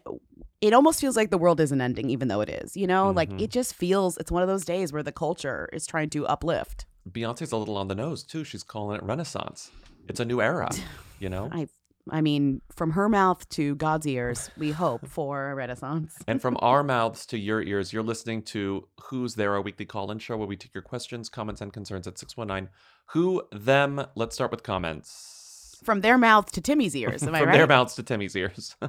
it 0.61 0.71
almost 0.73 1.01
feels 1.01 1.17
like 1.17 1.29
the 1.29 1.37
world 1.37 1.59
isn't 1.59 1.81
ending, 1.81 2.09
even 2.09 2.29
though 2.29 2.39
it 2.39 2.47
is. 2.47 2.77
You 2.77 2.87
know, 2.87 3.11
like 3.11 3.29
Mhm. 3.31 3.41
it 3.41 3.49
just 3.49 3.73
feels. 3.73 4.15
It's 4.15 4.31
one 4.31 4.43
of 4.43 4.47
those 4.47 4.63
days 4.63 4.93
where 4.93 5.03
the 5.03 5.11
culture 5.11 5.67
is 5.73 5.85
trying 5.85 6.09
to 6.11 6.25
uplift. 6.25 6.85
Beyonce's 7.11 7.51
a 7.51 7.57
little 7.57 7.75
on 7.75 7.89
the 7.89 7.95
nose 7.95 8.23
too. 8.23 8.45
She's 8.45 8.63
calling 8.63 8.95
it 8.95 9.03
Renaissance. 9.03 9.71
It's 10.07 10.21
a 10.21 10.25
new 10.25 10.39
era, 10.41 10.69
you 11.19 11.27
know? 11.27 11.49
I 11.51 11.67
I 12.11 12.21
mean, 12.21 12.61
from 12.71 12.91
her 12.91 13.09
mouth 13.09 13.47
to 13.49 13.75
God's 13.75 14.05
ears, 14.07 14.49
we 14.57 14.71
hope 14.71 15.07
for 15.07 15.51
a 15.51 15.55
renaissance. 15.55 16.15
And 16.27 16.41
from 16.41 16.57
our 16.61 16.83
mouths 16.83 17.25
to 17.27 17.37
your 17.37 17.61
ears, 17.61 17.91
you're 17.93 18.03
listening 18.03 18.43
to 18.43 18.87
Who's 19.05 19.35
There, 19.35 19.53
our 19.53 19.61
weekly 19.61 19.85
call 19.85 20.11
in 20.11 20.19
show 20.19 20.37
where 20.37 20.47
we 20.47 20.55
take 20.55 20.73
your 20.73 20.83
questions, 20.83 21.29
comments, 21.29 21.61
and 21.61 21.73
concerns 21.73 22.07
at 22.07 22.17
619 22.17 22.69
Who, 23.07 23.43
Them. 23.51 24.05
Let's 24.15 24.35
start 24.35 24.51
with 24.51 24.63
comments. 24.63 25.77
From 25.83 26.01
their 26.01 26.17
mouth 26.17 26.51
to 26.53 26.61
Timmy's 26.61 26.95
ears, 26.95 27.23
am 27.23 27.35
I 27.35 27.39
From 27.39 27.49
right? 27.49 27.57
their 27.57 27.67
mouths 27.67 27.95
to 27.95 28.03
Timmy's 28.03 28.35
ears. 28.35 28.75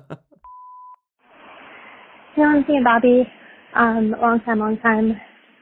Hey, 2.34 2.42
Lindsay 2.46 2.74
and 2.76 2.84
Bobby. 2.84 3.22
Um, 3.74 4.10
long 4.20 4.40
time, 4.44 4.58
long 4.58 4.76
time 4.82 5.18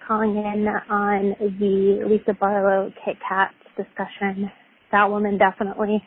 calling 0.08 0.30
in 0.37 0.66
on 0.90 1.37
the 1.38 2.04
Lisa 2.04 2.34
Barlow 2.34 2.90
Kit 3.04 3.14
Kat 3.28 3.52
discussion. 3.76 4.50
That 4.90 5.08
woman 5.08 5.38
definitely, 5.38 6.02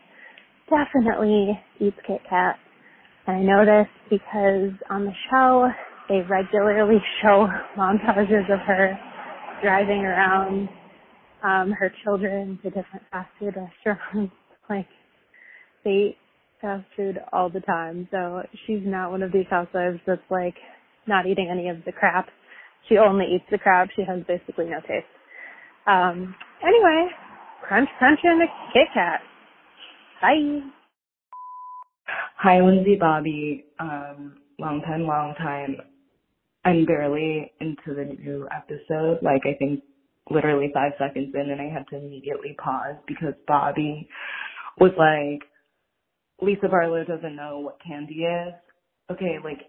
definitely 0.70 1.60
eats 1.80 1.98
Kit 2.06 2.22
Kat. 2.30 2.56
And 3.26 3.38
I 3.38 3.42
know 3.42 3.66
this 3.66 3.88
because 4.10 4.72
on 4.90 5.06
the 5.06 5.14
show, 5.30 5.68
they 6.10 6.22
regularly 6.30 6.98
show 7.22 7.48
montages 7.78 8.52
of 8.52 8.60
her 8.66 8.98
driving 9.62 10.06
around 10.06 10.70
um, 11.44 11.72
her 11.72 11.92
children 12.04 12.60
to 12.64 12.70
different 12.70 13.04
fast 13.12 13.30
food 13.40 13.56
restaurants. 13.86 14.34
like, 14.70 14.88
they 15.84 15.90
eat 15.92 16.18
fast 16.62 16.86
food 16.96 17.20
all 17.32 17.50
the 17.50 17.62
time. 17.62 18.08
So 18.12 18.42
she's 18.66 18.82
not 18.84 19.12
one 19.12 19.24
of 19.24 19.32
these 19.32 19.46
housewives 19.50 20.00
that's 20.08 20.22
like 20.30 20.56
not 21.08 21.26
eating 21.26 21.50
any 21.52 21.70
of 21.70 21.78
the 21.86 21.92
crap. 21.92 22.28
She 22.90 22.98
only 22.98 23.26
eats 23.36 23.46
the 23.52 23.58
crap. 23.58 23.90
She 23.96 24.04
has 24.04 24.24
basically 24.28 24.66
no 24.66 24.80
taste. 24.82 25.08
Um, 25.86 26.36
anyway, 26.64 27.08
crunch, 27.68 27.90
crunch, 28.00 28.20
and 28.24 28.42
a 28.42 28.46
Kit 28.74 28.88
Kat. 28.94 29.22
Bye. 30.22 30.62
Hi, 32.38 32.62
Lindsay 32.62 32.98
Bobby. 33.00 33.66
Um, 33.80 34.38
long 34.60 34.82
time, 34.82 35.04
long 35.04 35.36
time. 35.38 35.78
I'm 36.66 36.86
barely 36.86 37.52
into 37.62 37.96
the 37.96 38.06
new 38.06 38.48
episode. 38.56 39.20
Like, 39.22 39.42
I 39.46 39.56
think 39.60 39.84
literally 40.30 40.72
five 40.74 40.94
seconds 41.00 41.34
in, 41.36 41.52
and 41.52 41.62
I 41.62 41.74
had 41.74 41.88
to 41.90 41.98
immediately 41.98 42.56
pause 42.64 42.96
because 43.08 43.34
Bobby 43.48 44.08
was 44.80 44.92
like, 44.98 45.48
Lisa 46.42 46.68
Barlow 46.68 47.04
doesn't 47.04 47.36
know 47.36 47.60
what 47.60 47.78
candy 47.86 48.24
is. 48.26 48.54
Okay, 49.12 49.38
like, 49.44 49.62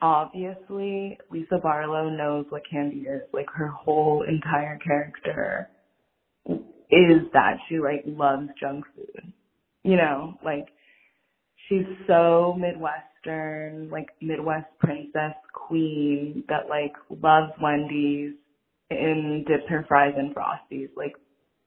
obviously, 0.00 1.18
Lisa 1.30 1.58
Barlow 1.62 2.10
knows 2.10 2.46
what 2.50 2.62
candy 2.70 3.00
is. 3.00 3.22
Like, 3.32 3.48
her 3.54 3.68
whole 3.68 4.24
entire 4.28 4.78
character 4.78 5.68
is 6.48 7.22
that 7.32 7.56
she, 7.68 7.78
like, 7.78 8.02
loves 8.06 8.48
junk 8.60 8.84
food. 8.96 9.32
You 9.84 9.96
know, 9.96 10.34
like, 10.44 10.68
she's 11.68 11.86
so 12.06 12.56
Midwestern, 12.58 13.90
like 13.90 14.08
Midwest 14.20 14.66
princess 14.80 15.34
queen 15.52 16.44
that 16.48 16.68
like 16.68 16.92
loves 17.22 17.52
Wendy's 17.60 18.34
and 18.90 19.44
dips 19.46 19.64
her 19.68 19.84
fries 19.88 20.14
in 20.18 20.34
Frosties. 20.34 20.88
Like 20.96 21.14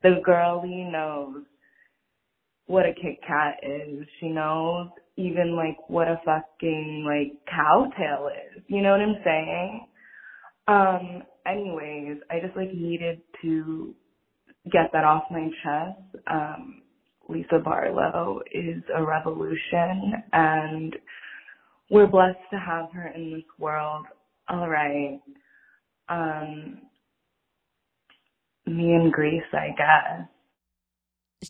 the 0.04 0.22
girlie 0.24 0.88
knows 0.92 1.44
what 2.68 2.86
a 2.86 2.94
Kit 2.94 3.20
Kat 3.26 3.56
is. 3.64 4.06
She 4.20 4.30
knows 4.30 4.90
even 5.16 5.56
like 5.56 5.78
what 5.90 6.08
a 6.08 6.22
fucking 6.26 7.06
like 7.06 7.40
Cow 7.50 7.90
Tale 7.98 8.30
is. 8.56 8.64
You 8.68 8.82
know 8.82 8.92
what 8.92 9.02
I'm 9.02 9.16
saying? 9.24 9.88
Um, 10.68 11.24
anyways, 11.46 12.18
I 12.30 12.40
just 12.40 12.56
like 12.56 12.74
needed 12.74 13.22
to 13.42 13.96
get 14.72 14.92
that 14.94 15.06
off 15.06 15.24
my 15.32 15.50
chest. 15.64 16.24
Um, 16.30 16.82
Lisa 17.30 17.60
Barlow 17.60 18.42
is 18.52 18.82
a 18.96 19.04
revolution 19.04 20.24
and 20.34 20.96
we're 21.90 22.08
blessed 22.08 22.38
to 22.52 22.60
have 22.60 22.92
her 22.94 23.08
in 23.08 23.32
this 23.34 23.44
world. 23.60 24.06
All 24.50 24.68
right. 24.70 25.20
Um, 26.10 26.80
me 28.66 28.94
and 28.94 29.12
Greece, 29.12 29.44
I 29.54 29.70
guess. 29.78 30.28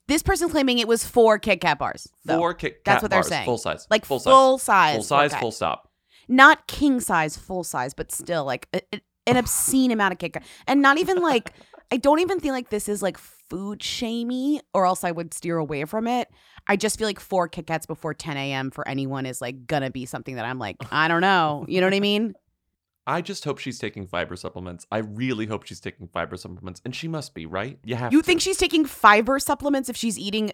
This 0.07 0.21
person's 0.21 0.51
claiming 0.51 0.79
it 0.79 0.87
was 0.87 1.05
four 1.05 1.39
Kit 1.39 1.61
Kat 1.61 1.79
bars. 1.79 2.07
though. 2.25 2.37
Four 2.37 2.53
Kit 2.53 2.83
Kat 2.83 2.85
That's 2.85 3.01
what 3.03 3.11
they're 3.11 3.19
bars, 3.21 3.27
saying. 3.29 3.45
Full 3.45 3.57
size. 3.57 3.87
Like 3.89 4.05
full 4.05 4.19
full, 4.19 4.57
size. 4.57 4.65
size. 4.65 4.95
Full 4.95 5.03
size, 5.03 5.31
okay. 5.33 5.39
full 5.39 5.51
stop. 5.51 5.91
Not 6.27 6.67
king 6.67 6.99
size, 6.99 7.37
full 7.37 7.63
size, 7.63 7.93
but 7.93 8.11
still 8.11 8.43
like 8.43 8.67
a, 8.73 8.81
a- 8.93 9.01
an 9.25 9.37
obscene 9.37 9.91
amount 9.91 10.13
of 10.13 10.19
Kit 10.19 10.33
Kat. 10.33 10.43
And 10.67 10.81
not 10.81 10.97
even 10.97 11.21
like, 11.21 11.51
I 11.91 11.97
don't 11.97 12.19
even 12.19 12.39
feel 12.39 12.53
like 12.53 12.69
this 12.69 12.89
is 12.89 13.01
like 13.01 13.17
food 13.17 13.81
shamey 13.81 14.61
or 14.73 14.85
else 14.85 15.03
I 15.03 15.11
would 15.11 15.33
steer 15.33 15.57
away 15.57 15.85
from 15.85 16.07
it. 16.07 16.29
I 16.67 16.75
just 16.75 16.97
feel 16.99 17.07
like 17.07 17.19
four 17.19 17.47
Kit 17.47 17.65
Kats 17.67 17.85
before 17.85 18.13
10 18.13 18.35
a.m. 18.35 18.71
for 18.71 18.85
anyone 18.87 19.25
is 19.25 19.39
like 19.41 19.67
gonna 19.67 19.89
be 19.89 20.05
something 20.05 20.35
that 20.35 20.45
I'm 20.45 20.59
like, 20.59 20.75
I 20.91 21.07
don't 21.07 21.21
know. 21.21 21.65
You 21.69 21.79
know 21.79 21.87
what 21.87 21.93
I 21.93 21.99
mean? 22.01 22.33
I 23.09 23.21
just 23.21 23.45
hope 23.45 23.57
she's 23.59 23.79
taking 23.79 24.05
fiber 24.05 24.35
supplements. 24.35 24.85
I 24.91 24.97
really 24.97 25.45
hope 25.45 25.63
she's 25.63 25.79
taking 25.79 26.09
fiber 26.09 26.35
supplements. 26.35 26.81
And 26.83 26.93
she 26.93 27.07
must 27.07 27.33
be, 27.33 27.45
right? 27.45 27.79
You 27.85 27.95
have 27.95 28.11
You 28.11 28.19
to. 28.21 28.25
think 28.25 28.41
she's 28.41 28.57
taking 28.57 28.83
fiber 28.83 29.39
supplements 29.39 29.87
if 29.87 29.95
she's 29.95 30.19
eating 30.19 30.51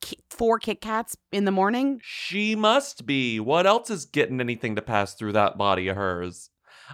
ki- 0.00 0.20
four 0.30 0.60
Kit 0.60 0.80
Kats 0.80 1.16
in 1.32 1.46
the 1.46 1.50
morning? 1.50 1.98
She 2.04 2.54
must 2.54 3.06
be. 3.06 3.40
What 3.40 3.66
else 3.66 3.90
is 3.90 4.04
getting 4.04 4.40
anything 4.40 4.76
to 4.76 4.82
pass 4.82 5.14
through 5.14 5.32
that 5.32 5.58
body 5.58 5.88
of 5.88 5.96
hers? 5.96 6.50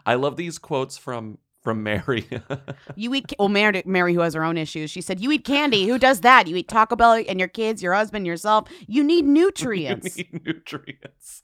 I 0.07 0.15
love 0.15 0.37
these 0.39 0.59
quotes 0.59 0.97
from 0.97 1.37
from 1.63 1.83
Mary. 1.83 2.29
You 2.97 3.15
eat, 3.15 3.33
well, 3.39 3.49
Mary, 3.49 3.83
Mary, 3.87 4.13
who 4.15 4.21
has 4.21 4.35
her 4.35 4.45
own 4.45 4.59
issues, 4.59 4.91
she 4.91 5.01
said, 5.01 5.21
You 5.21 5.33
eat 5.33 5.45
candy. 5.45 5.87
Who 5.87 5.99
does 5.99 6.21
that? 6.21 6.47
You 6.47 6.57
eat 6.57 6.69
Taco 6.69 6.97
Bell 6.97 7.23
and 7.29 7.39
your 7.39 7.49
kids, 7.49 7.83
your 7.83 7.95
husband, 7.95 8.27
yourself. 8.27 8.69
You 8.87 9.03
need 9.03 9.25
nutrients. 9.25 10.17
You 10.19 10.25
need 10.33 10.45
nutrients. 10.47 11.43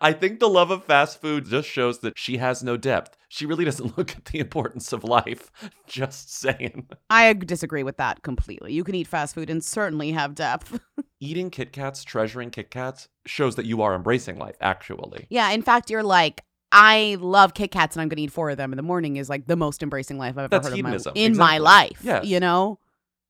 I 0.00 0.12
think 0.14 0.40
the 0.40 0.48
love 0.48 0.70
of 0.70 0.84
fast 0.84 1.20
food 1.20 1.44
just 1.44 1.68
shows 1.68 1.98
that 2.00 2.18
she 2.18 2.38
has 2.38 2.62
no 2.64 2.76
depth. 2.78 3.16
She 3.28 3.44
really 3.46 3.64
doesn't 3.66 3.96
look 3.98 4.12
at 4.16 4.24
the 4.26 4.38
importance 4.38 4.92
of 4.92 5.04
life. 5.04 5.50
Just 5.86 6.34
saying. 6.34 6.88
I 7.10 7.32
disagree 7.34 7.82
with 7.82 7.98
that 7.98 8.22
completely. 8.22 8.72
You 8.72 8.82
can 8.82 8.94
eat 8.94 9.06
fast 9.06 9.34
food 9.34 9.50
and 9.50 9.62
certainly 9.62 10.10
have 10.12 10.34
depth. 10.34 10.80
Eating 11.20 11.50
Kit 11.50 11.72
Kats, 11.72 12.02
treasuring 12.02 12.50
Kit 12.50 12.70
Kats, 12.70 13.08
shows 13.26 13.56
that 13.56 13.66
you 13.66 13.82
are 13.82 13.94
embracing 13.94 14.38
life, 14.38 14.56
actually. 14.60 15.26
yeah, 15.30 15.50
in 15.50 15.62
fact, 15.62 15.90
you're 15.90 16.02
like, 16.02 16.42
I 16.70 17.16
love 17.20 17.54
Kit 17.54 17.70
Kats 17.70 17.96
and 17.96 18.02
I'm 18.02 18.08
going 18.08 18.16
to 18.16 18.22
eat 18.22 18.32
four 18.32 18.50
of 18.50 18.56
them 18.56 18.72
in 18.72 18.76
the 18.76 18.82
morning 18.82 19.16
is 19.16 19.28
like 19.28 19.46
the 19.46 19.56
most 19.56 19.82
embracing 19.82 20.18
life 20.18 20.32
I've 20.32 20.44
ever 20.44 20.48
That's 20.48 20.68
heard 20.68 20.78
of 20.78 20.82
my, 20.82 20.90
hedonism. 20.90 21.12
in 21.14 21.36
my 21.36 21.58
life. 21.58 22.00
Yes. 22.02 22.26
You 22.26 22.40
know? 22.40 22.78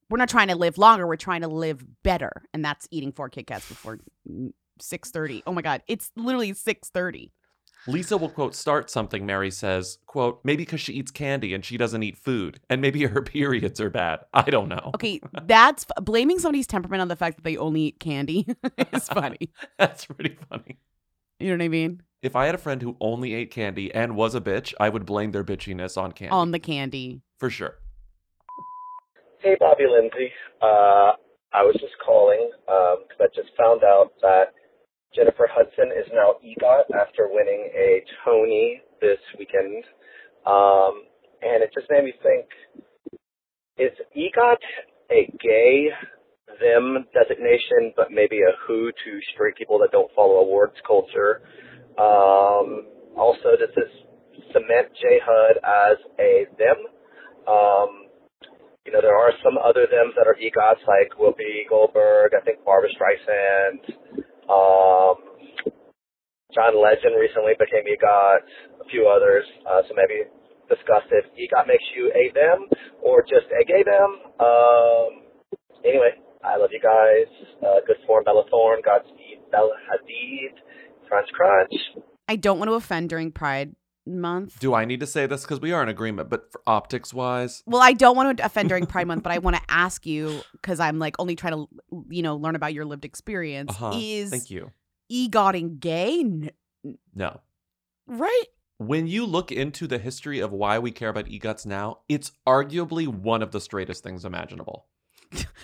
We're 0.09 0.17
not 0.17 0.29
trying 0.29 0.47
to 0.47 0.55
live 0.55 0.77
longer. 0.77 1.05
We're 1.05 1.15
trying 1.17 1.41
to 1.41 1.47
live 1.47 1.85
better. 2.03 2.31
And 2.53 2.65
that's 2.65 2.87
eating 2.91 3.11
four 3.11 3.29
Kit 3.29 3.47
Kats 3.47 3.67
before 3.67 3.99
6.30. 4.81 5.43
Oh 5.45 5.53
my 5.53 5.61
God. 5.61 5.83
It's 5.87 6.11
literally 6.15 6.51
6.30. 6.51 7.29
Lisa 7.87 8.17
will 8.17 8.29
quote 8.29 8.55
start 8.55 8.89
something, 8.89 9.25
Mary 9.25 9.49
says, 9.49 9.99
quote, 10.05 10.41
maybe 10.43 10.63
because 10.63 10.81
she 10.81 10.93
eats 10.93 11.11
candy 11.11 11.53
and 11.53 11.63
she 11.63 11.77
doesn't 11.77 12.03
eat 12.03 12.17
food. 12.17 12.59
And 12.69 12.81
maybe 12.81 13.03
her 13.03 13.21
periods 13.23 13.79
are 13.79 13.89
bad. 13.89 14.19
I 14.33 14.43
don't 14.43 14.67
know. 14.67 14.91
Okay, 14.95 15.21
that's 15.45 15.85
blaming 16.01 16.39
somebody's 16.39 16.67
temperament 16.67 17.01
on 17.01 17.07
the 17.07 17.15
fact 17.15 17.37
that 17.37 17.43
they 17.43 17.55
only 17.57 17.81
eat 17.83 17.99
candy 17.99 18.47
is 18.93 19.07
funny. 19.07 19.51
That's 19.77 20.05
pretty 20.05 20.37
funny. 20.49 20.77
You 21.39 21.49
know 21.49 21.53
what 21.53 21.63
I 21.63 21.69
mean? 21.69 22.03
If 22.21 22.35
I 22.35 22.47
had 22.47 22.55
a 22.55 22.57
friend 22.57 22.81
who 22.81 22.97
only 22.99 23.33
ate 23.33 23.49
candy 23.49 23.93
and 23.93 24.15
was 24.15 24.35
a 24.35 24.41
bitch, 24.41 24.73
I 24.77 24.89
would 24.89 25.05
blame 25.05 25.31
their 25.31 25.43
bitchiness 25.43 25.97
on 25.97 26.11
candy. 26.11 26.31
On 26.31 26.51
the 26.51 26.59
candy. 26.59 27.21
for 27.37 27.49
sure. 27.49 27.75
Hey, 29.39 29.55
Bobby 29.57 29.85
Lindsay. 29.89 30.31
Uh, 30.61 31.15
I 31.53 31.63
was 31.63 31.75
just 31.79 31.93
calling 32.05 32.51
because 32.65 33.19
I 33.21 33.27
just 33.33 33.55
found 33.55 33.83
out 33.85 34.11
that 34.21 34.51
Jennifer 35.15 35.47
Hudson 35.49 35.93
is 35.97 36.11
now 36.13 36.35
EGOT 36.43 36.93
after 36.93 37.29
winning 37.31 37.69
a 37.73 38.03
Tony 38.25 38.81
this 38.99 39.19
weekend. 39.37 39.85
Um, 40.45 41.03
and 41.41 41.63
it 41.63 41.71
just 41.73 41.87
made 41.89 42.03
me 42.03 42.13
think, 42.21 42.47
is 43.77 43.95
EGOT 44.13 44.59
a 45.09 45.31
gay 45.41 45.87
them 46.59 47.05
designation, 47.13 47.93
but 47.95 48.11
maybe 48.11 48.41
a 48.41 48.51
who 48.67 48.91
to 48.91 49.19
straight 49.33 49.55
people 49.55 49.79
that 49.79 49.91
don't 49.91 50.11
follow 50.13 50.41
awards 50.41 50.75
culture? 50.85 51.41
Um, 51.97 52.85
also, 53.17 53.57
does 53.57 53.73
this 53.75 53.91
cement 54.53 54.89
J 54.99 55.19
HUD 55.23 55.57
as 55.63 55.97
a 56.19 56.45
them? 56.57 56.77
Um, 57.47 58.09
you 58.85 58.93
know, 58.93 59.01
there 59.01 59.15
are 59.15 59.31
some 59.43 59.57
other 59.57 59.85
thems 59.89 60.13
that 60.17 60.27
are 60.27 60.35
EGOTs, 60.35 60.85
like 60.87 61.13
Whoopi 61.19 61.67
Goldberg, 61.69 62.31
I 62.33 62.43
think 62.43 62.63
Barbra 62.65 62.89
Streisand, 62.89 63.93
um, 64.49 65.29
John 66.53 66.73
Legend 66.81 67.13
recently 67.19 67.53
became 67.59 67.85
EGOT, 67.85 68.41
a 68.81 68.85
few 68.89 69.07
others. 69.07 69.45
Uh, 69.69 69.81
so 69.87 69.93
maybe 69.93 70.25
discuss 70.69 71.03
if 71.11 71.25
EGOT 71.37 71.67
makes 71.67 71.83
you 71.95 72.11
a 72.15 72.33
them 72.33 72.65
or 73.03 73.21
just 73.21 73.45
a 73.53 73.63
gay 73.65 73.83
them. 73.83 74.09
Um, 74.41 75.09
anyway, 75.85 76.17
I 76.43 76.57
love 76.57 76.71
you 76.71 76.81
guys. 76.81 77.29
Uh, 77.61 77.85
good 77.85 78.01
form, 78.07 78.23
Bella 78.23 78.45
Thorne, 78.49 78.81
Godspeed, 78.83 79.45
Bella 79.51 79.75
Hadid, 79.85 80.57
Crunch 81.09 81.27
Crunch. 81.33 81.73
I 82.27 82.35
don't 82.35 82.59
want 82.59 82.69
to 82.69 82.75
offend 82.75 83.09
during 83.09 83.31
Pride 83.31 83.75
Month. 84.05 84.59
Do 84.59 84.73
I 84.73 84.85
need 84.85 84.99
to 85.01 85.07
say 85.07 85.25
this 85.25 85.41
because 85.41 85.59
we 85.59 85.71
are 85.71 85.81
in 85.83 85.89
agreement? 85.89 86.29
But 86.29 86.51
for 86.51 86.61
optics 86.67 87.13
wise, 87.13 87.63
Well, 87.65 87.81
I 87.81 87.93
don't 87.93 88.15
want 88.15 88.37
to 88.37 88.45
offend 88.45 88.69
during 88.69 88.85
Pride 88.85 89.07
Month, 89.07 89.23
but 89.23 89.31
I 89.31 89.39
want 89.39 89.55
to 89.55 89.61
ask 89.67 90.05
you 90.05 90.41
because 90.53 90.79
I'm 90.79 90.99
like 90.99 91.15
only 91.19 91.35
trying 91.35 91.53
to, 91.53 91.67
you 92.09 92.21
know, 92.21 92.35
learn 92.35 92.55
about 92.55 92.73
your 92.73 92.85
lived 92.85 93.05
experience. 93.05 93.71
uh-huh. 93.71 93.93
Is 93.99 94.29
thank 94.29 94.49
you. 94.49 94.71
egotting 95.11 95.79
gay? 95.79 96.19
N- 96.21 96.51
No. 97.15 97.41
right? 98.07 98.45
When 98.77 99.07
you 99.07 99.25
look 99.25 99.51
into 99.51 99.87
the 99.87 99.97
history 99.97 100.39
of 100.39 100.53
why 100.53 100.79
we 100.79 100.91
care 100.91 101.09
about 101.09 101.25
EGOTs 101.25 101.65
now, 101.65 101.99
it's 102.07 102.31
arguably 102.47 103.07
one 103.07 103.41
of 103.43 103.51
the 103.51 103.59
straightest 103.59 104.03
things 104.03 104.23
imaginable. 104.23 104.85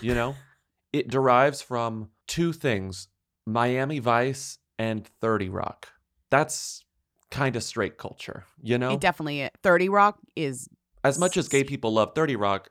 You 0.02 0.14
know, 0.14 0.34
it 0.92 1.08
derives 1.08 1.62
from 1.62 2.10
two 2.28 2.52
things 2.52 3.08
Miami 3.46 4.00
Vice 4.00 4.58
and 4.78 5.06
30 5.20 5.48
Rock. 5.48 5.88
That's 6.30 6.84
kind 7.30 7.56
of 7.56 7.62
straight 7.62 7.98
culture, 7.98 8.44
you 8.62 8.78
know? 8.78 8.92
It 8.92 9.00
definitely. 9.00 9.48
Thirty 9.62 9.88
Rock 9.88 10.18
is 10.34 10.68
as 11.04 11.18
much 11.18 11.36
as 11.36 11.48
gay 11.48 11.64
people 11.64 11.92
love 11.92 12.14
30 12.14 12.36
Rock, 12.36 12.70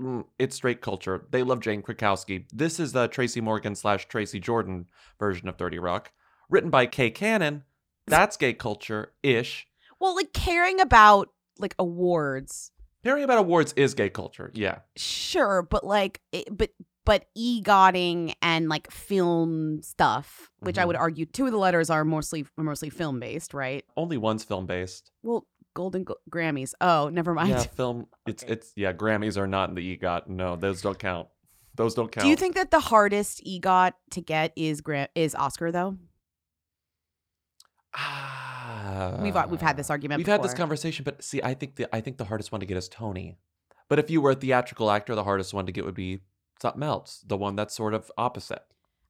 mm, 0.00 0.24
it's 0.38 0.56
straight 0.56 0.80
culture. 0.80 1.26
They 1.30 1.42
love 1.42 1.60
Jane 1.60 1.82
Krakowski. 1.82 2.46
This 2.52 2.78
is 2.80 2.92
the 2.92 3.08
Tracy 3.08 3.40
Morgan 3.40 3.74
slash 3.74 4.06
Tracy 4.08 4.40
Jordan 4.40 4.86
version 5.18 5.48
of 5.48 5.56
30 5.56 5.78
Rock, 5.78 6.12
written 6.48 6.70
by 6.70 6.86
Kay 6.86 7.10
Cannon. 7.10 7.64
That's 8.06 8.36
gay 8.36 8.54
culture 8.54 9.12
ish. 9.22 9.66
well, 10.00 10.14
like 10.16 10.32
caring 10.32 10.80
about 10.80 11.28
like 11.58 11.74
awards. 11.78 12.72
Caring 13.04 13.24
about 13.24 13.38
awards 13.38 13.72
is 13.74 13.94
gay 13.94 14.10
culture. 14.10 14.50
Yeah. 14.54 14.80
Sure, 14.96 15.62
but 15.62 15.84
like, 15.84 16.20
it, 16.32 16.54
but 16.54 16.70
but 17.04 17.26
egotting 17.36 18.34
and 18.42 18.68
like 18.68 18.90
film 18.90 19.82
stuff, 19.82 20.50
which 20.60 20.78
I 20.78 20.82
Mhm. 20.84 20.86
would 20.88 20.96
argue 20.96 21.26
two 21.26 21.46
of 21.46 21.52
the 21.52 21.58
letters 21.58 21.90
are 21.90 22.04
mostly 22.04 22.46
mostly 22.56 22.90
film 22.90 23.18
based, 23.20 23.54
right? 23.54 23.84
Only 23.96 24.16
one's 24.18 24.44
film 24.44 24.66
based. 24.66 25.10
Well, 25.22 25.46
Golden 25.74 26.04
Gl- 26.04 26.16
Grammys. 26.30 26.74
Oh, 26.80 27.08
never 27.12 27.32
mind. 27.34 27.50
Yeah, 27.50 27.62
film. 27.62 28.06
It's 28.26 28.42
it's 28.44 28.72
yeah. 28.76 28.92
Grammys 28.92 29.36
are 29.36 29.46
not 29.46 29.68
in 29.70 29.74
the 29.74 29.96
EGOT. 29.96 30.28
No, 30.28 30.56
those 30.56 30.82
don't 30.82 30.98
count. 30.98 31.28
Those 31.74 31.94
don't 31.94 32.10
count. 32.12 32.24
Do 32.24 32.28
you 32.28 32.36
think 32.36 32.54
that 32.56 32.70
the 32.70 32.80
hardest 32.80 33.42
EGOT 33.46 33.92
to 34.10 34.20
get 34.20 34.52
is 34.56 34.80
Gra- 34.80 35.08
is 35.14 35.34
Oscar 35.34 35.70
though? 35.72 35.96
We've 39.22 39.34
we've 39.48 39.60
had 39.60 39.76
this 39.76 39.90
argument. 39.90 40.18
We've 40.18 40.26
had 40.26 40.42
this 40.42 40.54
conversation, 40.54 41.04
but 41.04 41.22
see, 41.24 41.40
I 41.42 41.54
think 41.54 41.76
the 41.76 41.94
I 41.94 42.00
think 42.00 42.18
the 42.18 42.24
hardest 42.24 42.52
one 42.52 42.60
to 42.60 42.66
get 42.66 42.76
is 42.76 42.88
Tony. 42.88 43.38
But 43.88 43.98
if 43.98 44.10
you 44.10 44.20
were 44.20 44.30
a 44.32 44.34
theatrical 44.34 44.90
actor, 44.90 45.14
the 45.14 45.24
hardest 45.24 45.52
one 45.54 45.66
to 45.66 45.72
get 45.72 45.84
would 45.84 45.94
be 45.94 46.20
something 46.60 46.82
else, 46.82 47.24
the 47.26 47.36
one 47.36 47.56
that's 47.56 47.74
sort 47.74 47.94
of 47.94 48.10
opposite. 48.16 48.62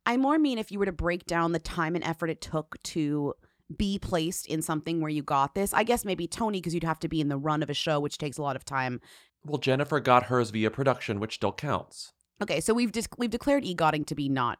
I 0.07 0.16
more 0.16 0.38
mean 0.38 0.59
if 0.59 0.73
you 0.73 0.78
were 0.78 0.87
to 0.87 0.92
break 0.92 1.26
down 1.26 1.52
the 1.52 1.59
time 1.59 1.95
and 1.95 2.04
effort 2.04 2.30
it 2.30 2.40
took 2.40 2.83
to 2.85 3.35
be 3.76 3.99
placed 3.99 4.47
in 4.47 4.62
something 4.62 5.00
where 5.00 5.11
you 5.11 5.23
got 5.23 5.54
this. 5.54 5.73
I 5.73 5.85
guess 5.85 6.04
maybe 6.04 6.26
Tony 6.26 6.59
because 6.59 6.75
you'd 6.75 6.85
have 6.85 6.99
to 7.00 7.09
be 7.09 7.21
in 7.21 7.28
the 7.28 7.37
run 7.37 7.62
of 7.62 7.71
a 7.71 7.75
show, 7.75 8.00
which 8.00 8.19
takes 8.19 8.38
a 8.38 8.42
lot 8.42 8.57
of 8.57 8.64
time. 8.64 9.00
Well, 9.45 9.59
Jennifer 9.59 10.00
got 10.00 10.25
hers 10.25 10.50
via 10.50 10.71
production, 10.71 11.21
which 11.21 11.35
still 11.35 11.52
counts. 11.52 12.12
Okay, 12.42 12.61
so 12.61 12.75
we've 12.75 12.92
just 12.92 13.09
we've 13.19 13.30
declared 13.30 13.64
egotting 13.64 14.07
to 14.07 14.14
be 14.14 14.28
not 14.28 14.59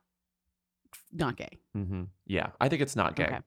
not 1.13 1.37
gay. 1.37 1.59
hmm 1.75 2.05
Yeah, 2.27 2.49
I 2.61 2.69
think 2.69 2.83
it's 2.83 2.97
not 2.97 3.17
gay. 3.17 3.25
Okay. 3.25 3.39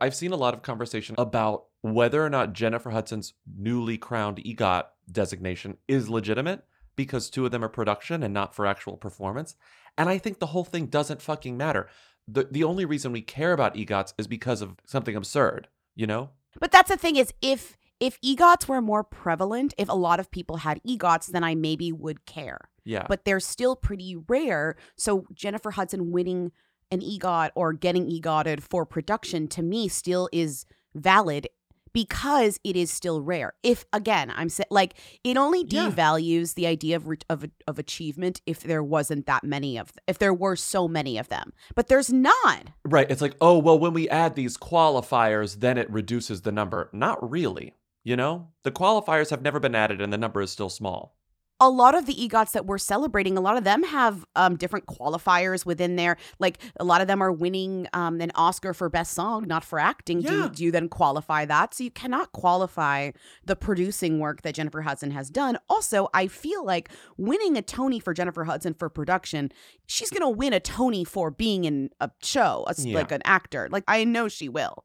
I've 0.00 0.14
seen 0.14 0.32
a 0.32 0.36
lot 0.36 0.54
of 0.54 0.62
conversation 0.62 1.14
about 1.18 1.66
whether 1.82 2.24
or 2.24 2.30
not 2.30 2.52
Jennifer 2.52 2.90
Hudson's 2.90 3.34
newly 3.56 3.98
crowned 3.98 4.38
EGOT 4.38 4.84
designation 5.10 5.76
is 5.86 6.08
legitimate 6.08 6.64
because 6.96 7.30
two 7.30 7.44
of 7.44 7.52
them 7.52 7.64
are 7.64 7.68
production 7.68 8.22
and 8.22 8.34
not 8.34 8.54
for 8.54 8.66
actual 8.66 8.96
performance. 8.96 9.54
And 9.96 10.08
I 10.08 10.18
think 10.18 10.38
the 10.38 10.46
whole 10.46 10.64
thing 10.64 10.86
doesn't 10.86 11.22
fucking 11.22 11.56
matter. 11.56 11.88
The 12.28 12.48
the 12.50 12.64
only 12.64 12.84
reason 12.84 13.12
we 13.12 13.22
care 13.22 13.52
about 13.52 13.74
EGOTs 13.74 14.14
is 14.16 14.26
because 14.26 14.62
of 14.62 14.76
something 14.86 15.16
absurd, 15.16 15.68
you 15.94 16.06
know? 16.06 16.30
But 16.60 16.70
that's 16.70 16.90
the 16.90 16.96
thing 16.96 17.16
is 17.16 17.32
if 17.42 17.76
if 18.00 18.20
EGOTs 18.20 18.66
were 18.66 18.80
more 18.80 19.04
prevalent, 19.04 19.74
if 19.78 19.88
a 19.88 19.94
lot 19.94 20.18
of 20.18 20.30
people 20.30 20.58
had 20.58 20.80
EGOTs, 20.82 21.28
then 21.28 21.44
I 21.44 21.54
maybe 21.54 21.92
would 21.92 22.26
care. 22.26 22.68
Yeah. 22.84 23.06
But 23.08 23.24
they're 23.24 23.40
still 23.40 23.76
pretty 23.76 24.16
rare. 24.28 24.76
So 24.96 25.26
Jennifer 25.32 25.70
Hudson 25.70 26.10
winning 26.10 26.50
an 26.90 27.00
EGOT 27.00 27.50
or 27.54 27.72
getting 27.72 28.10
EGOTed 28.10 28.60
for 28.60 28.84
production 28.84 29.48
to 29.48 29.62
me 29.62 29.88
still 29.88 30.28
is 30.32 30.66
valid 30.94 31.48
because 31.92 32.58
it 32.64 32.76
is 32.76 32.90
still 32.90 33.20
rare. 33.20 33.52
If 33.62 33.84
again, 33.92 34.32
I'm 34.34 34.48
sa- 34.48 34.64
like 34.70 34.94
it 35.24 35.36
only 35.36 35.64
Yeah. 35.68 35.90
devalues 35.90 36.54
the 36.54 36.66
idea 36.66 36.96
of 36.96 37.06
re- 37.08 37.18
of 37.28 37.44
of 37.66 37.78
achievement 37.78 38.40
if 38.46 38.60
there 38.62 38.82
wasn't 38.82 39.26
that 39.26 39.44
many 39.44 39.76
of 39.78 39.92
if 40.06 40.18
there 40.18 40.34
were 40.34 40.56
so 40.56 40.88
many 40.88 41.18
of 41.18 41.28
them. 41.28 41.52
But 41.74 41.88
there's 41.88 42.12
not. 42.12 42.68
Right. 42.84 43.10
It's 43.10 43.22
like, 43.22 43.36
oh, 43.40 43.58
well, 43.58 43.78
when 43.78 43.92
we 43.92 44.08
add 44.08 44.34
these 44.34 44.56
qualifiers, 44.56 45.60
then 45.60 45.78
it 45.78 45.90
reduces 45.90 46.42
the 46.42 46.52
number. 46.52 46.90
Not 46.92 47.18
really. 47.30 47.74
You 48.04 48.16
know? 48.16 48.48
The 48.64 48.72
qualifiers 48.72 49.30
have 49.30 49.42
never 49.42 49.60
been 49.60 49.74
added 49.76 50.00
and 50.00 50.12
the 50.12 50.18
number 50.18 50.42
is 50.42 50.50
still 50.50 50.68
small. 50.70 51.16
A 51.62 51.70
lot 51.70 51.94
of 51.94 52.06
the 52.06 52.14
EGOTs 52.14 52.50
that 52.52 52.66
we're 52.66 52.76
celebrating, 52.76 53.38
a 53.38 53.40
lot 53.40 53.56
of 53.56 53.62
them 53.62 53.84
have 53.84 54.24
um, 54.34 54.56
different 54.56 54.86
qualifiers 54.86 55.64
within 55.64 55.94
there. 55.94 56.16
Like 56.40 56.58
a 56.80 56.84
lot 56.84 57.00
of 57.00 57.06
them 57.06 57.22
are 57.22 57.30
winning 57.30 57.86
um, 57.92 58.20
an 58.20 58.32
Oscar 58.34 58.74
for 58.74 58.88
Best 58.88 59.12
Song, 59.12 59.46
not 59.46 59.62
for 59.62 59.78
acting. 59.78 60.22
Do, 60.22 60.40
Yeah. 60.40 60.48
do 60.52 60.64
you 60.64 60.72
then 60.72 60.88
qualify 60.88 61.44
that? 61.44 61.72
So 61.74 61.84
you 61.84 61.92
cannot 61.92 62.32
qualify 62.32 63.12
the 63.44 63.54
producing 63.54 64.18
work 64.18 64.42
that 64.42 64.56
Jennifer 64.56 64.82
Hudson 64.82 65.12
has 65.12 65.30
done. 65.30 65.56
Also, 65.68 66.08
I 66.12 66.26
feel 66.26 66.64
like 66.64 66.90
winning 67.16 67.56
a 67.56 67.62
Tony 67.62 68.00
for 68.00 68.12
Jennifer 68.12 68.42
Hudson 68.42 68.74
for 68.74 68.88
production, 68.88 69.52
she's 69.86 70.10
going 70.10 70.22
to 70.22 70.28
win 70.28 70.52
a 70.52 70.58
Tony 70.60 71.04
for 71.04 71.30
being 71.30 71.62
in 71.64 71.90
a 72.00 72.10
show, 72.22 72.66
as, 72.68 72.84
Yeah. 72.84 72.96
like 72.98 73.12
an 73.12 73.22
actor. 73.24 73.68
Like 73.70 73.84
I 73.86 74.02
know 74.02 74.26
she 74.26 74.48
will. 74.48 74.84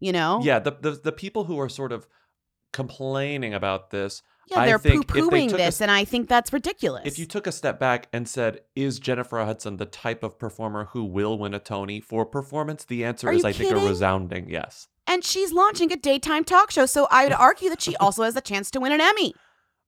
You 0.00 0.10
know? 0.12 0.40
Yeah, 0.42 0.58
the, 0.58 0.72
the 0.72 0.90
the 0.90 1.12
people 1.12 1.44
who 1.44 1.58
are 1.60 1.68
sort 1.70 1.92
of 1.92 2.06
complaining 2.72 3.54
about 3.54 3.90
this, 3.90 4.22
Yeah, 4.48 4.64
they're 4.64 4.78
poo 4.78 5.02
pooing 5.02 5.48
took 5.48 5.58
a 5.58 5.62
this, 5.64 5.80
and 5.80 5.90
I 5.90 6.04
think 6.04 6.28
that's 6.28 6.52
ridiculous. 6.52 7.02
if 7.04 7.18
you 7.18 7.26
took 7.26 7.46
a 7.46 7.52
step 7.52 7.80
back 7.80 8.08
and 8.12 8.28
said, 8.28 8.60
"Is 8.76 9.00
Jennifer 9.00 9.44
Hudson 9.44 9.76
the 9.76 9.86
type 9.86 10.22
of 10.22 10.38
performer 10.38 10.86
who 10.92 11.04
will 11.04 11.36
win 11.36 11.52
a 11.52 11.58
Tony 11.58 12.00
for 12.00 12.24
performance?" 12.24 12.84
The 12.84 13.04
answer 13.04 13.28
Are 13.28 13.32
is, 13.32 13.44
I 13.44 13.52
think, 13.52 13.72
a 13.72 13.76
resounding 13.76 14.48
yes. 14.48 14.88
And 15.08 15.24
she's 15.24 15.52
launching 15.52 15.92
a 15.92 15.96
daytime 15.96 16.44
talk 16.44 16.70
show, 16.70 16.86
so 16.86 17.08
I 17.10 17.24
would 17.24 17.32
argue 17.38 17.68
that 17.70 17.82
she 17.82 17.96
also 17.96 18.22
has 18.22 18.36
a 18.36 18.40
chance 18.40 18.70
to 18.72 18.80
win 18.80 18.92
an 18.92 19.00
Emmy. 19.00 19.34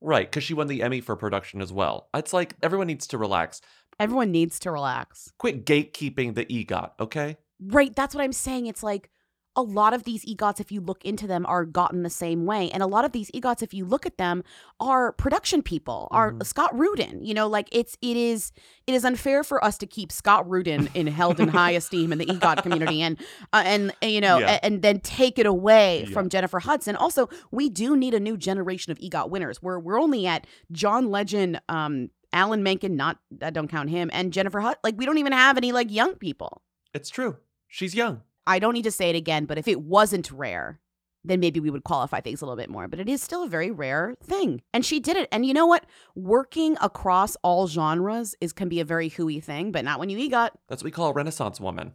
Right, 0.01 0.29
because 0.29 0.45
she 0.45 0.55
won 0.55 0.69
the 0.69 0.83
Emmy 0.83 1.01
for 1.01 1.17
production 1.17 1.61
as 1.61 1.73
well. 1.73 2.09
It's 2.15 2.33
like 2.33 2.55
everyone 2.63 2.87
needs 2.87 3.07
to 3.09 3.19
relax. 3.19 3.61
Everyone 3.99 4.31
needs 4.31 4.61
to 4.61 4.71
relax. 4.71 5.33
Quit 5.39 5.65
gatekeeping 5.65 6.35
the 6.35 6.45
EGOT, 6.45 6.93
okay? 7.01 7.37
Right, 7.61 7.95
that's 7.95 8.15
what 8.15 8.23
I'm 8.23 8.33
saying. 8.33 8.67
It's 8.67 8.85
like 8.85 9.11
a 9.59 9.63
lot 9.63 9.93
of 9.93 10.05
these 10.05 10.25
EGOTs, 10.25 10.61
if 10.61 10.71
you 10.71 10.81
look 10.81 11.05
into 11.05 11.27
them, 11.27 11.45
are 11.47 11.65
gotten 11.67 12.05
the 12.05 12.09
same 12.11 12.47
way. 12.47 12.71
And 12.71 12.81
a 12.83 12.87
lot 12.87 13.05
of 13.05 13.11
these 13.13 13.29
EGOTs, 13.33 13.61
if 13.63 13.75
you 13.75 13.85
look 13.85 14.07
at 14.07 14.17
them, 14.17 14.45
are 14.79 15.11
production 15.13 15.63
people, 15.63 16.07
are 16.13 16.33
Mhm. 16.33 16.47
Scott 16.47 16.79
Rudin. 16.79 17.25
You 17.25 17.35
know, 17.35 17.49
like 17.49 17.69
it's 17.73 17.99
it 18.01 18.17
is 18.17 18.53
it 18.87 18.95
is 18.95 19.05
unfair 19.05 19.43
for 19.43 19.63
us 19.63 19.77
to 19.79 19.87
keep 19.87 20.13
Scott 20.13 20.49
Rudin 20.49 20.89
in 20.95 21.09
held 21.09 21.41
in 21.41 21.49
high 21.49 21.73
esteem 21.81 22.13
in 22.13 22.19
the 22.19 22.27
EGOT 22.27 22.63
community 22.63 23.03
and 23.03 23.19
uh, 23.53 23.63
and 23.67 23.93
and, 24.01 24.13
you 24.13 24.21
know 24.21 24.39
Yeah. 24.39 24.55
a- 24.63 24.65
and, 24.65 24.81
then 24.83 25.01
take 25.01 25.39
it 25.41 25.47
away 25.47 26.05
Yeah. 26.07 26.15
from 26.15 26.29
Jennifer 26.29 26.61
Hudson. 26.61 26.95
Also, 26.95 27.29
we 27.51 27.69
do 27.69 27.97
need 27.97 28.15
a 28.15 28.21
new 28.21 28.37
generation 28.37 28.93
of 28.93 28.99
EGOT 29.01 29.29
winners. 29.29 29.61
We're 29.61 29.81
we're 29.81 30.01
only 30.01 30.27
at 30.29 30.47
John 30.71 31.11
Legend, 31.11 31.61
um, 31.69 32.11
Alan 32.33 32.63
Menken, 32.63 32.95
not 32.97 33.19
I 33.43 33.51
don't 33.51 33.67
count 33.69 33.91
him, 33.91 34.09
and 34.13 34.33
Jennifer 34.33 34.61
Hudson. 34.61 34.79
Like 34.85 34.95
we 34.97 35.05
don't 35.05 35.19
even 35.19 35.33
have 35.33 35.57
any 35.57 35.73
like 35.73 35.91
young 35.91 36.15
people. 36.15 36.63
It's 36.95 37.11
true. 37.11 37.39
She's 37.67 37.95
young. 37.95 38.23
I 38.49 38.59
don't 38.59 38.73
need 38.73 38.85
to 38.85 38.91
say 38.91 39.11
it 39.11 39.17
again, 39.17 39.45
but 39.45 39.59
if 39.59 39.69
it 39.69 39.83
wasn't 39.83 40.31
rare, 40.31 40.81
then 41.23 41.39
maybe 41.39 41.61
we 41.61 41.71
would 41.71 41.85
qualify 41.85 42.21
things 42.21 42.41
a 42.41 42.47
little 42.47 42.57
bit 42.57 42.71
more. 42.71 42.89
But 42.89 42.99
it 42.99 43.09
is 43.09 43.23
still 43.23 43.45
a 43.45 43.49
very 43.49 43.71
rare 43.71 44.17
thing. 44.23 44.63
And 44.73 44.85
she 44.85 45.01
did 45.01 45.17
it. 45.17 45.29
And 45.31 45.45
you 45.45 45.53
know 45.53 45.67
what? 45.67 45.85
Working 46.15 46.77
across 46.81 47.37
all 47.43 47.69
genres 47.69 48.35
is 48.41 48.55
can 48.55 48.69
be 48.69 48.81
a 48.81 48.85
very 48.85 49.11
hooey 49.11 49.41
thing, 49.41 49.71
but 49.71 49.85
not 49.85 50.01
when 50.01 50.09
you 50.09 50.19
EGOT. 50.19 50.51
That's 50.69 50.83
what 50.83 50.85
we 50.85 50.91
call 50.91 51.11
a 51.11 51.13
Renaissance 51.13 51.61
woman. 51.61 51.93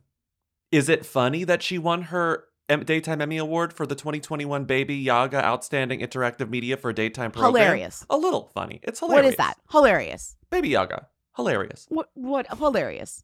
Is 0.72 0.90
it 0.90 1.06
funny 1.06 1.44
that 1.44 1.64
she 1.64 1.78
won 1.78 2.04
her 2.04 2.46
Daytime 2.68 3.22
Emmy 3.22 3.38
Award 3.38 3.74
for 3.74 3.86
the 3.86 3.96
2021 3.96 4.66
Baby 4.66 4.96
Yaga 4.96 5.44
Outstanding 5.44 6.02
Interactive 6.02 6.50
Media 6.50 6.78
for 6.78 6.92
a 6.92 6.94
Daytime 6.94 7.32
Program? 7.32 7.54
Hilarious. 7.54 8.06
A 8.10 8.18
little 8.18 8.52
funny. 8.54 8.80
It's 8.84 9.00
hilarious. 9.00 9.24
What 9.24 9.32
is 9.32 9.38
that? 9.38 9.56
Hilarious. 9.72 10.36
Baby 10.50 10.70
Yaga. 10.70 11.08
Hilarious. 11.36 11.88
What 11.90 12.10
what 12.14 12.48
hilarious. 12.58 13.24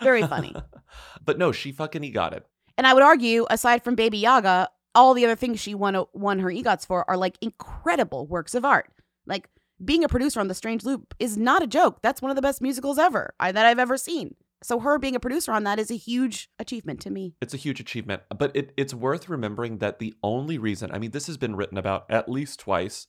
Very 0.00 0.22
funny. 0.22 0.54
but 1.24 1.38
no, 1.38 1.50
she 1.50 1.72
fucking 1.72 2.02
EGOT 2.02 2.32
it. 2.32 2.46
And 2.78 2.86
I 2.86 2.94
would 2.94 3.02
argue, 3.02 3.44
aside 3.50 3.82
from 3.82 3.96
Baby 3.96 4.18
Yaga, 4.18 4.68
all 4.94 5.12
the 5.12 5.24
other 5.24 5.36
things 5.36 5.60
she 5.60 5.74
won 5.74 6.04
won 6.14 6.38
her 6.38 6.48
EGOTs 6.48 6.86
for 6.86 7.08
are 7.10 7.16
like 7.16 7.36
incredible 7.42 8.26
works 8.26 8.54
of 8.54 8.64
art. 8.64 8.90
Like 9.26 9.50
being 9.84 10.04
a 10.04 10.08
producer 10.08 10.40
on 10.40 10.48
The 10.48 10.54
Strange 10.54 10.84
Loop 10.84 11.14
is 11.18 11.36
not 11.36 11.62
a 11.62 11.66
joke. 11.66 12.00
That's 12.02 12.22
one 12.22 12.30
of 12.30 12.36
the 12.36 12.42
best 12.42 12.62
musicals 12.62 12.98
ever 12.98 13.34
I, 13.38 13.52
that 13.52 13.66
I've 13.66 13.78
ever 13.78 13.96
seen. 13.96 14.36
So 14.62 14.80
her 14.80 14.98
being 14.98 15.14
a 15.14 15.20
producer 15.20 15.52
on 15.52 15.64
that 15.64 15.78
is 15.78 15.90
a 15.90 15.96
huge 15.96 16.50
achievement 16.58 17.00
to 17.02 17.10
me. 17.10 17.34
It's 17.40 17.54
a 17.54 17.58
huge 17.58 17.78
achievement. 17.78 18.22
But 18.36 18.56
it, 18.56 18.72
it's 18.76 18.94
worth 18.94 19.28
remembering 19.28 19.78
that 19.78 19.98
the 19.98 20.14
only 20.22 20.58
reason, 20.58 20.90
I 20.90 20.98
mean, 20.98 21.12
this 21.12 21.28
has 21.28 21.36
been 21.36 21.54
written 21.54 21.78
about 21.78 22.06
at 22.08 22.28
least 22.28 22.60
twice 22.60 23.06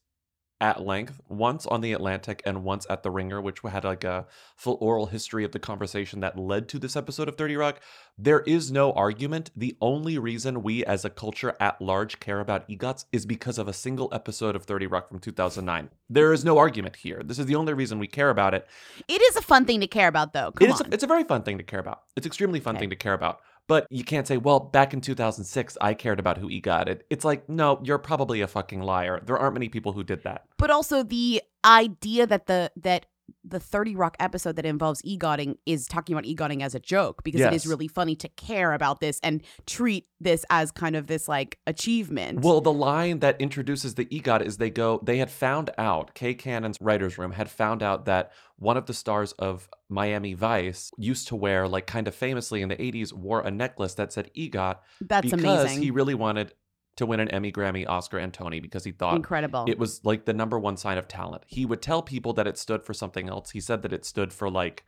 at 0.62 0.82
length, 0.86 1.22
once 1.30 1.66
on 1.66 1.82
The 1.82 1.94
Atlantic 1.94 2.42
and 2.46 2.64
once 2.64 2.86
at 2.90 3.04
The 3.04 3.12
Ringer, 3.12 3.40
which 3.42 3.60
had 3.62 3.84
like 3.84 4.04
a 4.04 4.26
full 4.56 4.78
oral 4.82 5.06
history 5.06 5.44
of 5.46 5.52
the 5.54 5.60
conversation 5.60 6.20
that 6.20 6.38
led 6.38 6.68
to 6.70 6.80
this 6.80 6.96
episode 6.96 7.28
of 7.30 7.36
30 7.38 7.56
Rock. 7.56 7.80
There 8.18 8.42
is 8.42 8.70
no 8.72 8.92
argument. 8.92 9.52
The 9.56 9.78
only 9.80 10.18
reason 10.20 10.62
we 10.62 10.84
as 10.84 11.06
a 11.06 11.10
culture 11.10 11.56
at 11.62 11.82
large 11.82 12.20
care 12.20 12.42
about 12.42 12.68
EGOTs 12.68 13.06
is 13.14 13.26
because 13.26 13.58
of 13.58 13.68
a 13.70 13.74
single 13.74 14.10
episode 14.14 14.56
of 14.56 14.66
30 14.66 14.88
Rock 14.88 15.08
from 15.08 15.20
2009. 15.20 15.90
There 16.10 16.34
is 16.34 16.44
no 16.44 16.58
argument 16.58 16.98
here. 16.98 17.22
This 17.24 17.40
is 17.40 17.46
the 17.46 17.56
only 17.56 17.74
reason 17.74 17.98
we 18.00 18.08
care 18.08 18.30
about 18.30 18.54
it. 18.54 18.68
It 19.08 19.22
is 19.22 19.38
a 19.38 19.42
fun 19.42 19.66
thing 19.66 19.80
to 19.80 19.88
care 19.88 20.10
about, 20.10 20.34
though. 20.34 20.52
Come 20.52 20.68
It 20.68 20.74
is 20.74 20.82
on. 20.82 20.88
a, 20.88 20.94
it's 20.94 21.04
a 21.04 21.08
very 21.08 21.24
fun 21.24 21.44
thing 21.44 21.58
to 21.58 21.64
care 21.64 21.80
about. 21.80 22.02
It's 22.18 22.28
extremely 22.28 22.60
fun 22.60 22.76
Okay. 22.76 22.82
thing 22.84 22.90
to 22.90 22.96
care 22.98 23.14
about. 23.14 23.40
But 23.70 23.86
you 23.92 24.04
can't 24.04 24.28
say, 24.28 24.38
well, 24.38 24.60
back 24.60 24.94
in 24.94 25.00
2006, 25.00 25.78
I 25.80 25.94
cared 25.94 26.20
about 26.20 26.40
who 26.40 26.50
EGOTed. 26.50 27.02
It's 27.12 27.24
like, 27.24 27.48
no, 27.48 27.80
you're 27.84 28.00
probably 28.00 28.42
a 28.42 28.48
fucking 28.48 28.82
liar. 28.82 29.22
There 29.24 29.38
aren't 29.38 29.54
many 29.54 29.70
people 29.70 29.94
who 29.94 30.04
did 30.04 30.24
that. 30.24 30.46
but 30.58 30.72
also 30.72 31.04
the 31.04 31.42
idea 31.64 32.26
that 32.26 32.48
the 32.48 32.72
that 32.76 33.06
the 33.44 33.60
30 33.60 33.96
Rock 33.96 34.16
episode 34.20 34.56
that 34.56 34.66
involves 34.66 35.02
egotting 35.04 35.58
is 35.66 35.88
talking 35.88 36.16
about 36.16 36.26
egotting 36.26 36.62
as 36.64 36.76
a 36.76 36.80
joke 36.80 37.24
because 37.24 37.42
it 37.42 37.54
is 37.54 37.66
really 37.68 37.88
funny 37.88 38.16
to 38.18 38.30
care 38.30 38.74
about 38.74 39.00
this 39.00 39.20
and 39.24 39.42
treat 39.66 40.08
this 40.20 40.46
as 40.50 40.72
kind 40.72 40.96
of 40.96 41.08
this 41.08 41.28
like 41.28 41.60
achievement. 41.66 42.42
Well, 42.42 42.62
the 42.62 42.74
line 42.74 43.20
that 43.20 43.40
introduces 43.40 43.96
the 43.96 44.06
EGOT 44.06 44.42
is 44.42 44.58
they 44.58 44.70
go, 44.70 45.00
they 45.04 45.18
had 45.18 45.32
found 45.32 45.70
out, 45.78 46.14
Kay 46.14 46.34
Cannon's 46.34 46.78
writer's 46.82 47.18
room 47.18 47.32
had 47.32 47.50
found 47.50 47.82
out 47.82 48.06
that 48.06 48.32
one 48.58 48.78
of 48.78 48.86
the 48.86 48.94
stars 48.94 49.32
of 49.34 49.70
Miami 49.88 50.34
Vice 50.34 50.92
used 50.98 51.28
to 51.30 51.36
wear, 51.36 51.68
like 51.68 51.88
kind 51.88 52.08
of 52.08 52.16
famously 52.16 52.62
in 52.62 52.70
the 52.70 52.76
80s, 52.76 53.14
wore 53.14 53.42
a 53.42 53.52
necklace 53.52 53.94
that 53.96 54.12
said 54.12 54.30
EGOT 54.36 54.78
That's 55.02 55.26
because 55.32 55.64
amazing. 55.64 55.82
he 55.82 55.92
really 55.92 56.16
wanted 56.16 56.54
to 57.00 57.06
win 57.06 57.20
an 57.20 57.28
Emmy, 57.30 57.52
Grammy, 57.52 57.86
Oscar, 57.88 58.18
and 58.20 58.34
Tony 58.34 58.60
because 58.60 58.84
he 58.86 58.92
thought 58.92 59.16
Incredible. 59.16 59.66
it 59.68 59.78
was 59.80 60.00
like 60.06 60.24
the 60.26 60.34
number 60.34 60.58
one 60.60 60.78
sign 60.78 60.98
of 60.98 61.08
talent. 61.08 61.44
He 61.48 61.66
would 61.66 61.82
tell 61.82 62.02
people 62.02 62.32
that 62.34 62.48
it 62.48 62.58
stood 62.58 62.84
for 62.86 62.94
something 62.94 63.28
else. 63.28 63.52
He 63.52 63.60
said 63.60 63.82
that 63.82 63.92
it 63.92 64.06
stood 64.06 64.32
for 64.32 64.50
like 64.50 64.86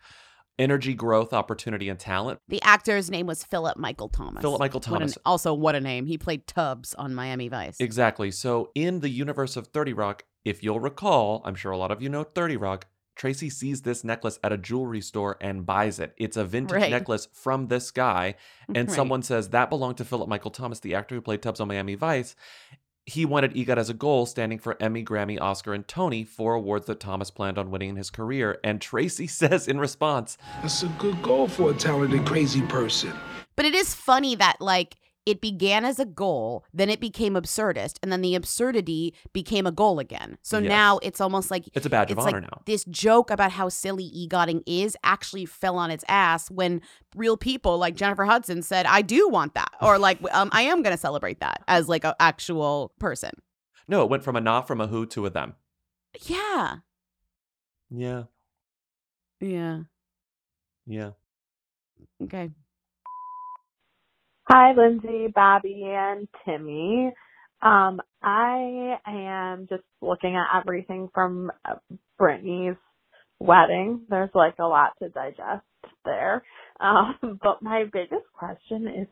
energy, 0.59 0.93
growth, 0.93 1.33
opportunity, 1.33 1.89
and 1.89 1.99
talent. 1.99 2.39
the 2.47 2.61
actor's 2.61 3.09
name 3.09 3.25
was 3.25 3.43
Philip 3.43 3.77
Michael 3.77 4.09
Thomas. 4.09 4.41
Philip 4.41 4.59
Michael 4.59 4.79
What 4.81 4.87
an- 5.01 5.07
Thomas. 5.07 5.17
also, 5.25 5.53
what 5.53 5.75
a 5.75 5.79
name. 5.81 6.05
He 6.05 6.17
played 6.17 6.45
Tubbs 6.45 6.93
on 6.95 7.15
Miami 7.15 7.47
Vice. 7.47 7.77
Exactly. 7.79 8.29
So, 8.31 8.69
in 8.75 8.99
the 8.99 9.09
universe 9.09 9.55
of 9.57 9.67
30 9.67 9.93
Rock, 9.93 10.23
if 10.45 10.61
you'll 10.63 10.79
recall, 10.79 11.41
I'm 11.45 11.55
sure 11.55 11.71
a 11.71 11.77
lot 11.77 11.91
of 11.91 12.01
you 12.01 12.09
know 12.09 12.23
30 12.23 12.57
Rock, 12.57 12.85
Tracy 13.15 13.49
sees 13.49 13.81
this 13.81 14.03
necklace 14.03 14.39
at 14.43 14.51
a 14.53 14.57
jewelry 14.57 15.01
store 15.01 15.37
and 15.41 15.65
buys 15.65 15.99
it. 15.99 16.13
It's 16.17 16.37
a 16.37 16.43
vintage 16.45 16.75
Right. 16.81 16.89
necklace 16.91 17.27
from 17.33 17.67
this 17.67 17.91
guy. 17.91 18.35
Mm, 18.69 18.79
and 18.79 18.87
Right. 18.89 18.95
someone 18.95 19.21
says 19.23 19.49
that 19.49 19.69
belonged 19.69 19.97
to 19.97 20.05
Philip 20.05 20.29
Michael 20.29 20.51
Thomas, 20.51 20.79
the 20.79 20.95
actor 20.95 21.15
who 21.15 21.21
played 21.21 21.41
Tubbs 21.41 21.59
on 21.59 21.67
Miami 21.67 21.95
Vice. 21.95 22.35
He 23.05 23.25
wanted 23.25 23.55
EGOT 23.57 23.77
as 23.79 23.89
a 23.89 23.93
goal, 23.95 24.25
standing 24.27 24.59
for 24.59 24.77
Emmy, 24.81 25.03
Grammy, 25.03 25.39
Oscar, 25.41 25.73
and 25.73 25.87
Tony, 25.87 26.23
four 26.23 26.53
awards 26.53 26.85
that 26.85 26.99
Thomas 26.99 27.31
planned 27.31 27.57
on 27.57 27.71
winning 27.71 27.89
in 27.89 27.95
his 27.95 28.11
career. 28.11 28.59
And 28.63 28.79
Tracy 28.79 29.27
says 29.27 29.67
in 29.67 29.79
response, 29.79 30.37
That's 30.61 30.83
a 30.83 30.87
good 30.99 31.21
goal 31.21 31.47
for 31.47 31.71
a 31.71 31.73
talented, 31.73 32.25
crazy 32.25 32.61
person. 32.61 33.11
But 33.55 33.65
it 33.65 33.75
is 33.75 33.93
funny 33.93 34.35
that 34.35 34.61
like 34.61 34.95
it 35.25 35.39
began 35.39 35.85
as 35.85 35.99
a 35.99 36.05
goal, 36.05 36.65
then 36.73 36.89
it 36.89 36.99
became 36.99 37.35
absurdist, 37.35 37.97
and 38.01 38.11
then 38.11 38.21
the 38.21 38.33
absurdity 38.33 39.13
became 39.33 39.67
a 39.67 39.71
goal 39.71 39.99
again. 39.99 40.37
So 40.41 40.57
Yes. 40.57 40.67
now 40.69 40.97
it's 41.03 41.21
almost 41.21 41.51
like 41.51 41.69
It's 41.73 41.85
a 41.85 41.89
badge 41.89 42.09
of 42.11 42.17
it's 42.17 42.25
honor 42.25 42.39
like 42.39 42.49
now. 42.51 42.61
This 42.65 42.83
joke 42.85 43.29
about 43.29 43.51
how 43.51 43.69
silly 43.69 44.09
egotting 44.15 44.63
is 44.65 44.97
actually 45.03 45.45
fell 45.45 45.77
on 45.77 45.91
its 45.91 46.03
ass 46.07 46.49
when 46.49 46.81
real 47.15 47.37
people 47.37 47.77
like 47.77 47.95
Jennifer 47.95 48.25
Hudson 48.25 48.61
said, 48.63 48.85
"I 48.87 49.01
do 49.03 49.29
want 49.29 49.53
that," 49.53 49.71
or 49.81 49.99
like, 49.99 50.17
um, 50.33 50.49
"I 50.53 50.63
am 50.63 50.81
going 50.81 50.93
to 50.95 51.01
celebrate 51.01 51.39
that" 51.41 51.61
as 51.67 51.87
like 51.87 52.03
an 52.03 52.13
actual 52.19 52.91
person. 52.99 53.31
No, 53.87 54.03
it 54.03 54.09
went 54.09 54.23
from 54.23 54.35
a 54.35 54.41
nah, 54.41 54.61
from 54.61 54.81
a 54.81 54.87
who 54.87 55.05
to 55.07 55.25
a 55.25 55.29
them. 55.29 55.53
Yeah, 56.23 56.77
Yeah. 57.89 58.23
yeah, 59.39 59.81
Yeah. 60.85 61.11
okay. 62.23 62.51
Hi, 64.53 64.73
Lindsay, 64.75 65.27
Bobby, 65.33 65.81
and 65.85 66.27
Timmy. 66.43 67.13
Um, 67.61 68.01
I 68.21 68.97
am 69.07 69.65
just 69.69 69.85
looking 70.01 70.35
at 70.35 70.59
everything 70.59 71.09
from 71.13 71.53
uh, 71.63 71.75
Britney's 72.19 72.75
wedding. 73.39 74.01
There's 74.09 74.29
like 74.35 74.55
a 74.59 74.65
lot 74.65 74.91
to 75.01 75.09
digest 75.09 75.65
there. 76.05 76.43
Um, 76.81 77.39
but 77.43 77.61
my 77.61 77.85
biggest 77.93 78.25
question 78.33 78.87
is 78.87 79.07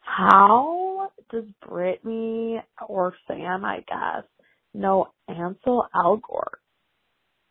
how 0.00 1.10
does 1.30 1.44
Britney 1.66 2.60
or 2.86 3.14
Sam, 3.28 3.64
I 3.64 3.78
guess, 3.88 4.24
know 4.74 5.08
Ansel 5.28 5.86
Elgort? 5.96 6.58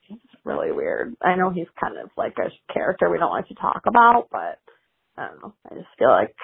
It's 0.10 0.22
really 0.46 0.72
weird. 0.74 1.16
I 1.24 1.36
know 1.36 1.50
he's 1.52 1.68
kind 1.82 1.98
of 1.98 2.10
like 2.18 2.36
a 2.38 2.52
character 2.74 3.10
we 3.10 3.18
don't 3.18 3.32
like 3.32 3.48
to 3.48 3.56
talk 3.56 3.84
about, 3.88 4.28
but 4.32 4.60
I 5.18 5.30
don't 5.30 5.42
know. 5.42 5.54
I 5.72 5.76
just 5.76 5.88
feel 5.98 6.10
like 6.10 6.36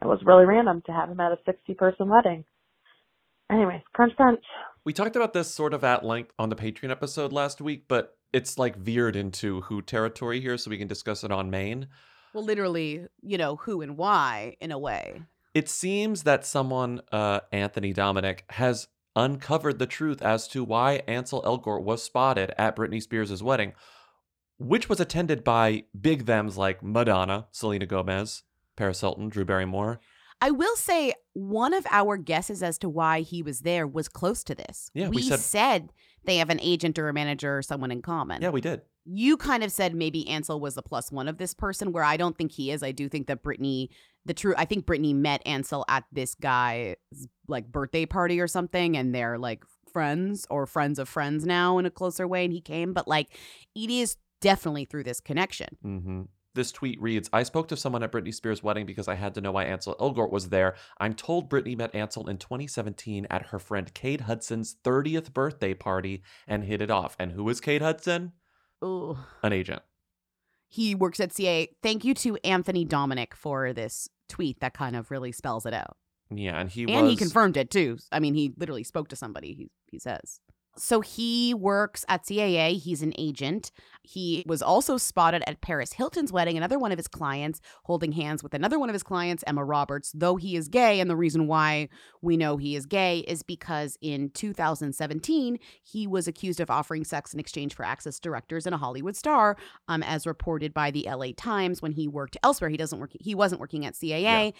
it 0.00 0.06
was 0.06 0.20
really 0.24 0.44
random 0.44 0.82
to 0.86 0.92
have 0.92 1.10
him 1.10 1.20
at 1.20 1.32
a 1.32 1.38
60 1.44 1.74
person 1.74 2.08
wedding. 2.08 2.44
Anyways, 3.50 3.80
crunch 3.92 4.14
crunch. 4.16 4.44
We 4.84 4.92
talked 4.92 5.16
about 5.16 5.32
this 5.32 5.52
sort 5.52 5.74
of 5.74 5.84
at 5.84 6.04
length 6.04 6.32
on 6.38 6.50
the 6.50 6.56
Patreon 6.56 6.90
episode 6.90 7.32
last 7.32 7.60
week, 7.60 7.84
but 7.88 8.16
it's 8.32 8.58
like 8.58 8.76
veered 8.76 9.16
into 9.16 9.62
who 9.62 9.82
territory 9.82 10.40
here, 10.40 10.58
so 10.58 10.70
we 10.70 10.78
can 10.78 10.88
discuss 10.88 11.24
it 11.24 11.32
on 11.32 11.50
main. 11.50 11.88
Well, 12.34 12.44
literally, 12.44 13.06
you 13.22 13.38
know 13.38 13.56
who 13.56 13.80
and 13.80 13.96
why 13.96 14.56
in 14.60 14.70
a 14.70 14.78
way. 14.78 15.22
It 15.54 15.68
seems 15.68 16.24
that 16.24 16.44
someone, 16.44 17.00
uh, 17.10 17.40
Anthony 17.52 17.92
Dominic, 17.92 18.44
has 18.50 18.88
uncovered 19.16 19.78
the 19.78 19.86
truth 19.86 20.22
as 20.22 20.46
to 20.48 20.62
why 20.62 21.02
Ansel 21.08 21.42
Elgort 21.42 21.82
was 21.82 22.02
spotted 22.02 22.52
at 22.58 22.76
Britney 22.76 23.02
Spears' 23.02 23.42
wedding, 23.42 23.72
which 24.58 24.88
was 24.88 25.00
attended 25.00 25.42
by 25.42 25.84
big 25.98 26.26
thems 26.26 26.56
like 26.56 26.82
Madonna, 26.82 27.46
Selena 27.50 27.86
Gomez, 27.86 28.42
Paris 28.78 29.00
Hilton, 29.02 29.28
Drew 29.28 29.44
Barrymore. 29.44 30.00
I 30.40 30.52
will 30.52 30.76
say 30.76 31.12
one 31.34 31.74
of 31.74 31.84
our 31.90 32.16
guesses 32.16 32.62
as 32.62 32.78
to 32.78 32.88
why 32.88 33.20
he 33.22 33.42
was 33.42 33.60
there 33.60 33.86
was 33.86 34.08
close 34.08 34.44
to 34.44 34.54
this. 34.54 34.90
Yeah, 34.94 35.08
we 35.08 35.16
we 35.16 35.22
said- 35.22 35.40
said 35.40 35.88
they 36.24 36.36
have 36.38 36.48
an 36.48 36.60
agent 36.62 36.98
or 36.98 37.08
a 37.08 37.12
manager 37.12 37.58
or 37.58 37.62
someone 37.62 37.90
in 37.90 38.02
common. 38.02 38.40
Yeah, 38.40 38.50
we 38.50 38.60
did. 38.60 38.82
you 39.04 39.36
kind 39.36 39.64
of 39.64 39.72
said 39.72 39.94
maybe 39.94 40.28
Ansel 40.28 40.60
was 40.60 40.74
the 40.74 40.82
plus 40.82 41.10
one 41.10 41.26
of 41.28 41.38
this 41.38 41.54
person, 41.54 41.92
where 41.92 42.04
I 42.04 42.16
don't 42.16 42.36
think 42.38 42.52
he 42.52 42.70
is. 42.70 42.82
I 42.82 42.92
do 42.92 43.08
think 43.08 43.26
that 43.26 43.42
Britney, 43.42 43.88
the 44.26 44.34
true, 44.34 44.54
I 44.56 44.64
think 44.66 44.84
Britney 44.86 45.14
met 45.14 45.40
Ansel 45.46 45.84
at 45.88 46.04
this 46.12 46.34
guy's 46.34 46.96
like 47.48 47.72
birthday 47.72 48.04
party 48.06 48.38
or 48.40 48.46
something, 48.46 48.96
and 48.96 49.14
they're 49.14 49.38
like 49.38 49.64
friends 49.92 50.46
or 50.50 50.66
friends 50.66 50.98
of 50.98 51.08
friends 51.08 51.46
now 51.46 51.78
in 51.78 51.86
a 51.86 51.90
closer 51.90 52.28
way, 52.28 52.44
and 52.44 52.52
he 52.52 52.60
came. 52.60 52.92
But 52.92 53.08
like, 53.08 53.28
it 53.74 53.90
is 53.90 54.16
definitely 54.40 54.84
through 54.84 55.04
this 55.04 55.20
connection. 55.20 55.68
hmm 55.82 56.22
This 56.58 56.72
tweet 56.72 57.00
reads 57.00 57.30
I 57.32 57.44
spoke 57.44 57.68
to 57.68 57.76
someone 57.76 58.02
at 58.02 58.10
Britney 58.10 58.34
Spears' 58.34 58.64
wedding 58.64 58.84
because 58.84 59.06
I 59.06 59.14
had 59.14 59.32
to 59.34 59.40
know 59.40 59.52
why 59.52 59.62
Ansel 59.62 59.94
Elgort 60.00 60.32
was 60.32 60.48
there. 60.48 60.74
I'm 60.98 61.14
told 61.14 61.48
Britney 61.48 61.78
met 61.78 61.94
Ansel 61.94 62.28
in 62.28 62.36
2017 62.36 63.28
at 63.30 63.46
her 63.46 63.60
friend 63.60 63.94
Cade 63.94 64.22
Hudson's 64.22 64.74
30th 64.82 65.32
birthday 65.32 65.72
party 65.72 66.24
and 66.48 66.64
hit 66.64 66.82
it 66.82 66.90
off. 66.90 67.14
And 67.16 67.30
who 67.30 67.48
is 67.48 67.60
Cade 67.60 67.80
Hudson? 67.80 68.32
Ooh. 68.82 69.16
An 69.44 69.52
agent. 69.52 69.82
He 70.66 70.96
works 70.96 71.20
at 71.20 71.32
CA. 71.32 71.68
Thank 71.80 72.04
you 72.04 72.12
to 72.14 72.36
Anthony 72.42 72.84
Dominic 72.84 73.36
for 73.36 73.72
this 73.72 74.08
tweet 74.28 74.58
that 74.58 74.74
kind 74.74 74.96
of 74.96 75.12
really 75.12 75.30
spells 75.30 75.64
it 75.64 75.74
out. 75.74 75.96
Yeah, 76.28 76.58
and 76.58 76.68
he 76.68 76.92
and 76.92 77.04
was. 77.04 77.10
he 77.12 77.16
confirmed 77.16 77.56
it 77.56 77.70
too. 77.70 77.98
I 78.10 78.18
mean, 78.18 78.34
he 78.34 78.52
literally 78.56 78.82
spoke 78.82 79.06
to 79.10 79.16
somebody. 79.16 79.54
He 79.54 79.70
he 79.86 80.00
says. 80.00 80.40
So 80.78 81.00
he 81.00 81.54
works 81.54 82.04
at 82.08 82.24
CAA. 82.24 82.78
He's 82.80 83.02
an 83.02 83.12
agent. 83.18 83.70
He 84.02 84.42
was 84.46 84.62
also 84.62 84.96
spotted 84.96 85.42
at 85.46 85.60
Paris 85.60 85.92
Hilton's 85.92 86.32
wedding, 86.32 86.56
another 86.56 86.78
one 86.78 86.92
of 86.92 86.98
his 86.98 87.08
clients, 87.08 87.60
holding 87.84 88.12
hands 88.12 88.42
with 88.42 88.54
another 88.54 88.78
one 88.78 88.88
of 88.88 88.94
his 88.94 89.02
clients, 89.02 89.44
Emma 89.46 89.62
Roberts, 89.62 90.12
though 90.14 90.36
he 90.36 90.56
is 90.56 90.68
gay. 90.68 91.00
And 91.00 91.10
the 91.10 91.16
reason 91.16 91.46
why 91.46 91.90
we 92.22 92.38
know 92.38 92.56
he 92.56 92.74
is 92.74 92.86
gay 92.86 93.18
is 93.18 93.42
because 93.42 93.98
in 94.00 94.30
2017, 94.30 95.58
he 95.82 96.06
was 96.06 96.26
accused 96.26 96.58
of 96.60 96.70
offering 96.70 97.04
sex 97.04 97.34
in 97.34 97.40
exchange 97.40 97.74
for 97.74 97.84
access 97.84 98.18
to 98.18 98.22
directors 98.22 98.64
and 98.64 98.74
a 98.74 98.78
Hollywood 98.78 99.14
star, 99.14 99.58
um, 99.88 100.02
as 100.02 100.26
reported 100.26 100.72
by 100.72 100.90
the 100.90 101.06
LA 101.06 101.28
Times 101.36 101.82
when 101.82 101.92
he 101.92 102.08
worked 102.08 102.38
elsewhere. 102.42 102.70
He 102.70 102.78
doesn't 102.78 102.98
work, 102.98 103.12
he 103.20 103.34
wasn't 103.34 103.60
working 103.60 103.84
at 103.84 103.94
CAA. 103.94 104.22
Yeah. 104.22 104.50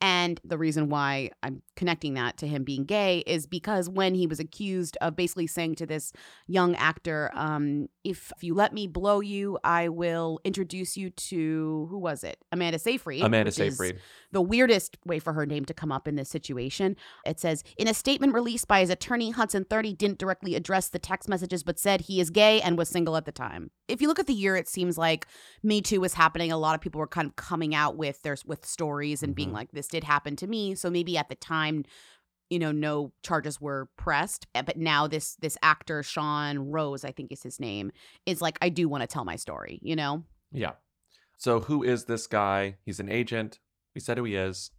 And 0.00 0.40
the 0.44 0.56
reason 0.56 0.88
why 0.88 1.30
I'm 1.42 1.62
connecting 1.74 2.14
that 2.14 2.36
to 2.38 2.46
him 2.46 2.62
being 2.62 2.84
gay 2.84 3.18
is 3.26 3.46
because 3.46 3.88
when 3.88 4.14
he 4.14 4.26
was 4.26 4.38
accused 4.38 4.96
of 5.00 5.16
basically 5.16 5.48
saying 5.48 5.74
to 5.76 5.86
this 5.86 6.12
young 6.46 6.76
actor, 6.76 7.30
um, 7.34 7.88
if 8.04 8.32
you 8.40 8.54
let 8.54 8.72
me 8.72 8.86
blow 8.86 9.20
you, 9.20 9.58
I 9.64 9.88
will 9.88 10.40
introduce 10.44 10.96
you 10.96 11.10
to 11.10 11.88
who 11.90 11.98
was 11.98 12.22
it? 12.22 12.38
Amanda 12.52 12.78
Seyfried. 12.78 13.22
Amanda 13.22 13.48
which 13.48 13.58
is 13.58 13.76
Seyfried. 13.76 14.00
The 14.30 14.42
weirdest 14.42 14.98
way 15.06 15.18
for 15.18 15.32
her 15.32 15.46
name 15.46 15.64
to 15.64 15.74
come 15.74 15.90
up 15.90 16.06
in 16.06 16.16
this 16.16 16.28
situation. 16.28 16.96
It 17.24 17.40
says 17.40 17.64
in 17.78 17.88
a 17.88 17.94
statement 17.94 18.34
released 18.34 18.68
by 18.68 18.80
his 18.80 18.90
attorney, 18.90 19.30
Hudson 19.30 19.64
30 19.64 19.94
didn't 19.94 20.18
directly 20.18 20.54
address 20.54 20.88
the 20.88 20.98
text 20.98 21.28
messages, 21.28 21.62
but 21.62 21.78
said 21.78 22.02
he 22.02 22.20
is 22.20 22.28
gay 22.30 22.60
and 22.60 22.76
was 22.76 22.88
single 22.88 23.16
at 23.16 23.24
the 23.24 23.32
time. 23.32 23.70
If 23.88 24.02
you 24.02 24.08
look 24.08 24.18
at 24.18 24.26
the 24.26 24.34
year, 24.34 24.54
it 24.56 24.68
seems 24.68 24.98
like 24.98 25.26
Me 25.62 25.80
Too 25.80 26.00
was 26.00 26.14
happening. 26.14 26.52
A 26.52 26.58
lot 26.58 26.74
of 26.74 26.80
people 26.82 26.98
were 26.98 27.06
kind 27.06 27.26
of 27.28 27.36
coming 27.36 27.74
out 27.74 27.96
with 27.96 28.20
their 28.22 28.36
with 28.44 28.66
stories 28.66 29.22
and 29.22 29.34
being 29.34 29.50
Mhm. 29.50 29.54
like, 29.54 29.72
"This 29.72 29.88
did 29.88 30.04
happen 30.04 30.36
to 30.36 30.46
me." 30.46 30.74
So 30.74 30.90
maybe 30.90 31.16
at 31.16 31.28
the 31.30 31.34
time, 31.34 31.84
you 32.50 32.58
know, 32.58 32.72
no 32.72 33.12
charges 33.22 33.60
were 33.60 33.88
pressed. 33.96 34.46
eh, 34.54 34.62
But 34.62 34.76
now 34.76 35.06
this 35.06 35.36
this 35.36 35.56
actor 35.62 36.02
Sean 36.02 36.58
Rose, 36.70 37.04
I 37.04 37.12
think 37.12 37.32
is 37.32 37.42
his 37.42 37.58
name, 37.60 37.92
is 38.26 38.40
like, 38.42 38.58
I 38.60 38.68
do 38.68 38.88
want 38.88 39.02
to 39.02 39.06
tell 39.06 39.24
my 39.24 39.36
story. 39.36 39.78
You 39.82 39.96
know, 39.96 40.24
Yeah. 40.52 40.72
So 41.36 41.60
who 41.60 41.82
is 41.82 42.04
this 42.06 42.26
guy? 42.26 42.76
He's 42.84 43.00
an 43.00 43.08
agent. 43.08 43.58
We 43.94 44.00
said 44.00 44.18
who 44.18 44.24
he 44.24 44.34
is. 44.36 44.70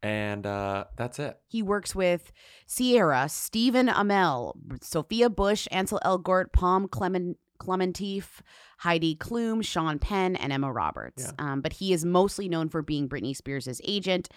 And 0.00 0.46
uh, 0.46 0.84
that's 0.96 1.18
it. 1.18 1.38
he 1.48 1.60
works 1.60 1.92
with 1.92 2.30
Ciara, 2.68 3.28
Stephen 3.28 3.88
Amell, 3.88 4.54
Sophia 4.80 5.28
Bush, 5.28 5.66
Ansel 5.72 6.00
Elgort, 6.04 6.52
Pom 6.52 6.88
Clement. 6.88 7.36
Klementieff, 7.58 8.40
Heidi 8.78 9.16
Klum, 9.16 9.64
Sean 9.64 9.98
Penn, 9.98 10.36
and 10.36 10.52
Emma 10.52 10.72
Roberts. 10.72 11.24
Yeah. 11.24 11.52
Um, 11.52 11.60
but 11.60 11.72
he 11.72 11.92
is 11.92 12.04
mostly 12.04 12.48
known 12.48 12.68
for 12.68 12.82
being 12.82 13.08
Britney 13.08 13.36
Spears' 13.36 13.80
agent, 13.84 14.28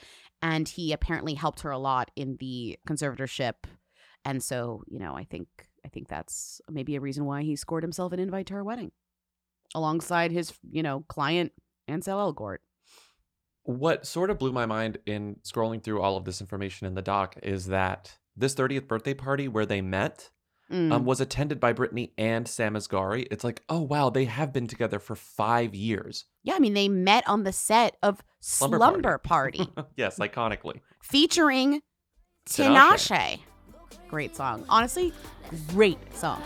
and 0.41 0.67
he 0.67 0.91
apparently 0.91 1.35
helped 1.35 1.61
her 1.61 1.71
a 1.71 1.77
lot 1.77 2.09
in 2.15 2.37
the 2.39 2.79
conservatorship. 2.87 3.53
And 4.25 4.41
so, 4.41 4.83
you 4.87 4.99
know, 4.99 5.15
I 5.15 5.23
think 5.23 5.47
I 5.85 5.89
think 5.89 6.07
that's 6.07 6.61
maybe 6.69 6.95
a 6.95 6.99
reason 6.99 7.25
why 7.25 7.43
he 7.43 7.55
scored 7.55 7.83
himself 7.83 8.11
an 8.11 8.19
invite 8.19 8.47
to 8.47 8.55
her 8.55 8.63
wedding, 8.63 8.91
alongside 9.73 10.31
his, 10.31 10.53
you 10.69 10.83
know, 10.83 11.05
client 11.07 11.51
Ansel 11.87 12.33
Elgort. 12.33 12.57
What 13.63 14.05
sort 14.07 14.29
of 14.29 14.39
blew 14.39 14.51
my 14.51 14.65
mind 14.65 14.97
in 15.05 15.35
scrolling 15.43 15.83
through 15.83 16.01
all 16.01 16.17
of 16.17 16.25
this 16.25 16.41
information 16.41 16.87
in 16.87 16.95
the 16.95 17.01
doc 17.01 17.35
is 17.43 17.67
that 17.67 18.17
this 18.35 18.55
30th 18.55 18.87
birthday 18.87 19.13
party 19.13 19.47
where 19.47 19.65
they 19.65 19.81
met 19.81 20.29
Mm. 20.71 20.89
um, 20.93 21.03
was 21.03 21.19
attended 21.19 21.59
by 21.59 21.73
Britney 21.73 22.11
and 22.17 22.47
Sam 22.47 22.75
Asghari. 22.75 23.27
It's 23.29 23.43
like, 23.43 23.61
oh, 23.67 23.81
wow, 23.81 24.09
they 24.09 24.23
have 24.23 24.53
been 24.53 24.67
together 24.67 24.99
for 24.99 25.17
five 25.17 25.75
years. 25.75 26.23
yeah, 26.43 26.53
I 26.55 26.59
mean, 26.59 26.73
they 26.75 26.87
met 26.87 27.27
on 27.27 27.43
the 27.43 27.51
set 27.51 27.97
of 28.01 28.23
Slumber 28.39 28.77
Slumber, 28.77 29.17
Party. 29.17 29.65
Party. 29.65 29.89
yes, 29.97 30.17
iconically. 30.17 30.79
featuring 31.03 31.81
Tinashe. 32.49 33.09
Tinashe. 33.11 33.39
Great 34.07 34.33
song. 34.33 34.63
Honestly, 34.69 35.11
great 35.67 35.97
song. 36.15 36.41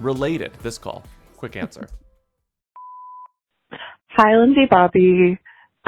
Related, 0.00 0.52
this 0.62 0.78
call. 0.78 1.04
Quick 1.36 1.56
answer. 1.56 1.88
Hi, 4.08 4.36
Lindsay 4.36 4.66
Bobby. 4.68 5.38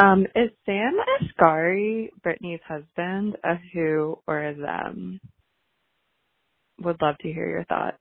Um, 0.03 0.27
is 0.35 0.51
Sam 0.65 0.97
Asghari 1.21 2.09
Britney's 2.25 2.61
husband 2.67 3.37
a 3.45 3.55
who 3.73 4.19
or 4.27 4.47
a 4.47 4.55
them? 4.55 5.21
Would 6.81 7.01
love 7.03 7.17
to 7.23 7.33
hear 7.33 7.49
your 7.49 7.65
thoughts. 7.65 7.99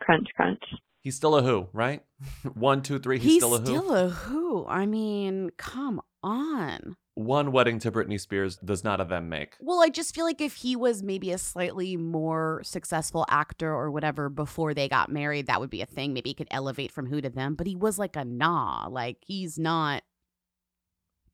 Crunch, 0.00 0.28
crunch. 0.36 0.62
He's 1.04 1.16
still 1.16 1.36
a 1.36 1.42
who, 1.42 1.68
right? 1.74 2.02
One, 2.54 2.80
two, 2.80 2.98
three. 2.98 3.18
He's, 3.18 3.32
He's 3.34 3.42
still 3.42 3.54
a 3.54 3.58
who. 3.58 3.66
still 3.66 3.94
a 3.94 4.08
who. 4.08 4.66
I 4.66 4.86
mean, 4.86 5.50
come 5.58 6.00
on. 6.22 6.96
One 7.12 7.52
wedding 7.52 7.78
to 7.80 7.92
Britney 7.92 8.18
Spears 8.18 8.56
does 8.56 8.82
not 8.82 9.02
a 9.02 9.04
them 9.04 9.28
make. 9.28 9.54
Well, 9.60 9.82
I 9.82 9.90
just 9.90 10.14
feel 10.14 10.24
like 10.24 10.40
if 10.40 10.54
he 10.54 10.76
was 10.76 11.02
maybe 11.02 11.30
a 11.30 11.36
slightly 11.36 11.98
more 11.98 12.62
successful 12.64 13.26
actor 13.28 13.70
or 13.70 13.90
whatever 13.90 14.30
before 14.30 14.72
they 14.72 14.88
got 14.88 15.12
married, 15.12 15.46
that 15.48 15.60
would 15.60 15.68
be 15.68 15.82
a 15.82 15.86
thing. 15.86 16.14
Maybe 16.14 16.30
he 16.30 16.34
could 16.34 16.48
elevate 16.50 16.90
from 16.90 17.04
who 17.04 17.20
to 17.20 17.28
them. 17.28 17.54
But 17.54 17.66
he 17.66 17.76
was 17.76 17.98
like 17.98 18.16
a 18.16 18.24
nah. 18.24 18.88
Like 18.88 19.18
he's 19.26 19.58
not, 19.58 20.04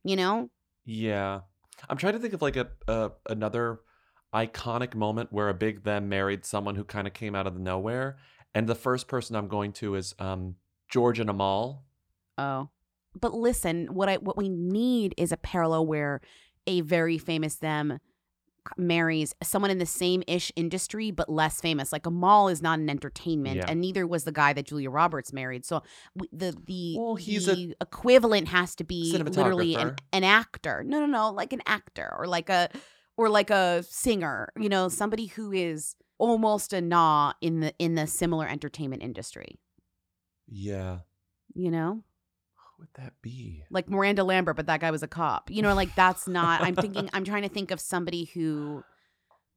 you 0.02 0.16
know? 0.16 0.50
Yeah. 0.85 1.42
I'm 1.88 1.96
trying 1.96 2.14
to 2.14 2.18
think 2.18 2.35
of 2.35 2.42
like 2.42 2.56
a, 2.56 2.70
a 2.88 3.12
another 3.28 3.78
iconic 4.35 4.96
moment 4.96 5.33
where 5.33 5.48
a 5.48 5.54
big 5.54 5.85
them 5.85 6.09
married 6.09 6.44
someone 6.44 6.74
who 6.74 6.83
kind 6.83 7.06
of 7.06 7.14
came 7.14 7.37
out 7.37 7.46
of 7.46 7.54
the 7.54 7.61
nowhere. 7.61 8.18
And 8.55 8.69
the 8.69 8.75
first 8.75 9.09
person 9.09 9.37
I'm 9.37 9.49
going 9.49 9.73
to 9.75 9.95
is 9.95 10.15
um 10.19 10.57
George 10.89 11.21
and 11.21 11.31
Amal. 11.31 11.85
Oh. 12.39 12.69
But 13.19 13.35
listen, 13.35 13.89
what 13.95 14.09
I 14.09 14.17
what 14.17 14.37
we 14.37 14.49
need 14.49 15.15
is 15.17 15.33
a 15.33 15.37
parallel 15.37 15.87
where 15.87 16.21
a 16.67 16.81
very 16.83 17.19
famous 17.19 17.57
them 17.57 17.99
marries 18.77 19.35
someone 19.43 19.71
in 19.71 19.79
the 19.79 19.87
same 19.87 20.23
ish 20.27 20.53
industry 20.55 21.11
but 21.11 21.29
less 21.29 21.61
famous. 21.61 21.93
Like 21.93 22.07
Amal 22.07 22.49
is 22.49 22.61
not 22.61 22.79
an 22.79 22.91
entertainment, 22.91 23.57
Yeah. 23.57 23.65
and 23.67 23.81
neither 23.81 24.07
was 24.07 24.25
the 24.25 24.33
guy 24.33 24.53
that 24.53 24.67
Julia 24.67 24.91
Roberts 24.91 25.33
married. 25.33 25.65
So 25.65 25.83
the 26.33 26.55
the 26.67 26.97
Well, 26.99 27.15
he's 27.17 27.49
a 27.49 27.55
the 27.55 27.77
equivalent 27.81 28.49
has 28.49 28.75
to 28.77 28.85
be 28.85 29.13
literally 29.17 29.77
an, 29.77 29.97
an 30.13 30.25
actor. 30.25 30.85
No, 30.87 31.01
no, 31.01 31.07
no, 31.07 31.31
like 31.31 31.53
an 31.53 31.63
actor 31.67 32.15
or 32.17 32.27
like 32.27 32.49
a 32.51 32.69
or 33.17 33.29
like 33.29 33.51
a 33.51 33.83
singer. 33.89 34.53
You 34.59 34.69
know, 34.69 34.89
somebody 34.89 35.27
who 35.27 35.53
is 35.53 35.97
almost 36.20 36.72
a 36.72 36.80
nah 36.80 37.33
in 37.40 37.61
the 37.61 37.74
in 37.78 37.96
the 37.96 38.06
similar 38.06 38.46
entertainment 38.46 39.02
industry. 39.02 39.59
Yeah. 40.46 40.98
You 41.54 41.70
know. 41.70 42.02
Who 42.54 42.83
would 42.83 42.88
that 42.94 43.14
be? 43.22 43.64
like 43.70 43.88
Miranda 43.88 44.22
Lambert, 44.22 44.56
but 44.56 44.66
that 44.66 44.80
guy 44.80 44.90
was 44.90 45.02
a 45.02 45.09
cop. 45.09 45.50
You 45.50 45.62
know, 45.62 45.74
like 45.74 45.94
that's 45.96 46.28
not. 46.28 46.61
I'm 46.61 46.76
thinking. 46.76 47.11
I'm 47.12 47.24
trying 47.24 47.42
to 47.42 47.48
think 47.48 47.70
of 47.70 47.80
somebody 47.80 48.24
who, 48.35 48.85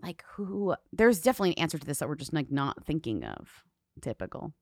like, 0.02 0.23
who. 0.36 0.76
There's 0.91 1.21
definitely 1.21 1.52
an 1.52 1.60
answer 1.60 1.78
to 1.78 1.86
this 1.86 1.99
that 1.99 2.10
we're 2.10 2.15
just 2.15 2.34
like 2.34 2.52
not 2.52 2.86
thinking 2.86 3.23
of. 3.23 3.63
Typical. 4.02 4.54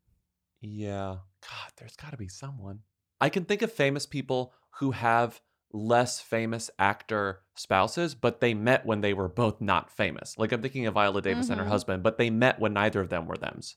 Yeah. 0.59 1.17
God, 1.41 1.71
there's 1.77 1.95
got 1.95 2.11
to 2.11 2.17
be 2.17 2.27
someone. 2.27 2.79
I 3.19 3.29
can 3.29 3.45
think 3.45 3.61
of 3.61 3.71
famous 3.71 4.05
people 4.05 4.53
who 4.79 4.91
have 4.91 5.39
less 5.73 6.19
famous 6.19 6.69
actor 6.79 7.41
spouses, 7.55 8.15
but 8.15 8.41
they 8.41 8.53
met 8.53 8.85
when 8.85 9.01
they 9.01 9.13
were 9.13 9.27
both 9.27 9.61
not 9.61 9.89
famous. 9.91 10.37
Like 10.37 10.51
I'm 10.51 10.61
thinking 10.61 10.85
of 10.87 10.93
Viola 10.95 11.21
Davis 11.21 11.49
and 11.49 11.59
her 11.59 11.65
Mhm. 11.65 11.69
husband, 11.69 12.03
but 12.03 12.17
they 12.17 12.29
met 12.29 12.59
when 12.59 12.73
neither 12.73 12.99
of 13.01 13.09
them 13.09 13.25
were 13.27 13.37
them's. 13.37 13.75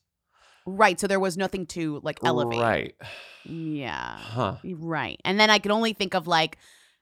Right. 0.65 0.99
So 0.99 1.05
there 1.07 1.19
was 1.19 1.37
nothing 1.37 1.67
to 1.67 1.99
like 2.03 2.19
elevate. 2.23 2.59
Right. 2.59 2.95
Yeah. 3.43 4.17
Huh. 4.17 4.55
Right. 4.63 5.19
And 5.23 5.39
then 5.39 5.49
I 5.49 5.59
can 5.59 5.71
only 5.71 5.93
think 5.93 6.15
of 6.15 6.27
like 6.27 6.57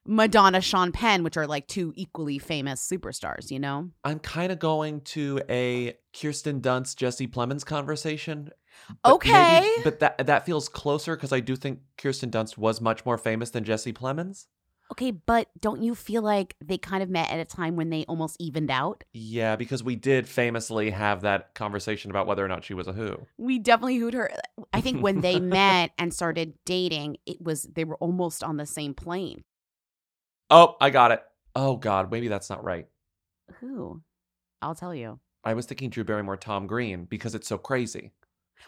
Madonna, 0.06 0.60
Sean 0.60 0.91
Penn, 0.91 1.23
which 1.23 1.38
are 1.38 1.47
like 1.47 1.65
two 1.67 1.93
equally 1.95 2.38
famous 2.38 2.86
superstars. 2.86 3.49
You 3.49 3.60
know. 3.60 3.89
I'm 4.03 4.19
kind 4.19 4.51
of 4.51 4.60
going 4.60 4.99
to 5.01 5.41
a 5.49 5.95
Kirsten 6.19 6.60
Dunst, 6.62 6.97
Jesse 6.97 7.27
Plemons 7.27 7.65
conversation. 7.65 8.51
but 9.03 9.23
maybe- 9.23 9.36
Okay. 9.36 9.71
but 9.84 9.99
that 10.01 10.25
that 10.25 10.45
feels 10.47 10.67
closer 10.67 11.15
because 11.15 11.32
I 11.32 11.39
do 11.39 11.56
think 11.56 11.79
Kirsten 11.97 12.32
Dunst 12.32 12.58
was 12.58 12.82
much 12.82 13.06
more 13.06 13.17
famous 13.19 13.51
than 13.51 13.63
Jesse 13.63 13.93
Plemons. 13.93 14.47
Okay, 14.93 15.10
but 15.10 15.47
don't 15.60 15.82
you 15.82 15.95
feel 15.95 16.21
like 16.21 16.56
they 16.63 16.77
kind 16.77 17.01
of 17.01 17.10
met 17.10 17.32
at 17.32 17.39
a 17.39 17.45
time 17.45 17.75
when 17.75 17.89
they 17.89 18.06
almost 18.08 18.38
evened 18.39 18.69
out? 18.69 19.03
Yeah, 19.12 19.56
because 19.56 19.84
we 19.84 19.95
did 19.95 20.29
famously 20.29 20.91
have 20.91 21.21
that 21.21 21.56
conversation 21.56 22.12
about 22.12 22.27
whether 22.27 22.45
or 22.45 22.47
not 22.47 22.63
she 22.63 22.75
was 22.75 22.86
a 22.86 22.93
who. 22.93 23.17
We 23.39 23.58
definitely 23.58 23.97
hooed 23.97 24.13
her. 24.13 24.29
I 24.71 24.82
think 24.82 25.01
when 25.01 25.21
they 25.21 25.39
met 25.39 25.93
and 25.97 26.13
started 26.13 26.53
dating, 26.63 27.17
it 27.25 27.41
was 27.41 27.63
they 27.63 27.86
were 27.86 27.95
almost 27.95 28.43
on 28.43 28.58
the 28.58 28.67
same 28.67 28.93
plane. 28.93 29.43
Oh, 30.51 30.75
I 30.79 30.91
got 30.91 31.10
it. 31.10 31.23
Oh 31.56 31.75
God, 31.75 32.12
maybe 32.12 32.27
that's 32.27 32.51
not 32.51 32.63
right. 32.63 32.86
Who? 33.62 34.03
I'll 34.62 34.75
tell 34.75 34.93
you. 34.93 35.19
I 35.43 35.56
was 35.56 35.65
thinking 35.65 35.89
Drew 35.89 36.03
Barrymore, 36.03 36.38
Tom 36.38 36.67
Green 36.67 37.06
because 37.06 37.34
it's 37.34 37.47
so 37.47 37.58
crazy. 37.58 38.12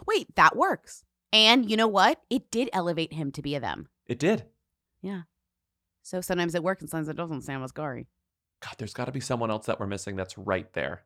Wait, 0.07 0.33
that 0.37 0.55
works. 0.55 1.03
And 1.31 1.69
you 1.69 1.77
know 1.77 1.87
what? 1.87 2.19
It 2.31 2.49
did 2.49 2.71
elevate 2.73 3.13
him 3.13 3.31
to 3.33 3.43
be 3.43 3.53
a 3.53 3.59
them. 3.59 3.89
It 4.07 4.17
did. 4.17 4.45
So 6.05 6.21
sometimes 6.21 6.53
it 6.53 6.61
works 6.63 6.81
and 6.81 6.89
sometimes 6.89 7.09
it 7.09 7.17
doesn't. 7.17 7.41
Sam 7.41 7.65
Asghari. 7.65 8.05
God, 8.61 8.75
there's 8.77 8.93
got 8.93 9.05
to 9.05 9.11
be 9.11 9.19
someone 9.19 9.49
else 9.49 9.65
that 9.65 9.79
we're 9.79 9.87
missing 9.87 10.15
that's 10.15 10.37
right 10.37 10.71
there. 10.73 11.01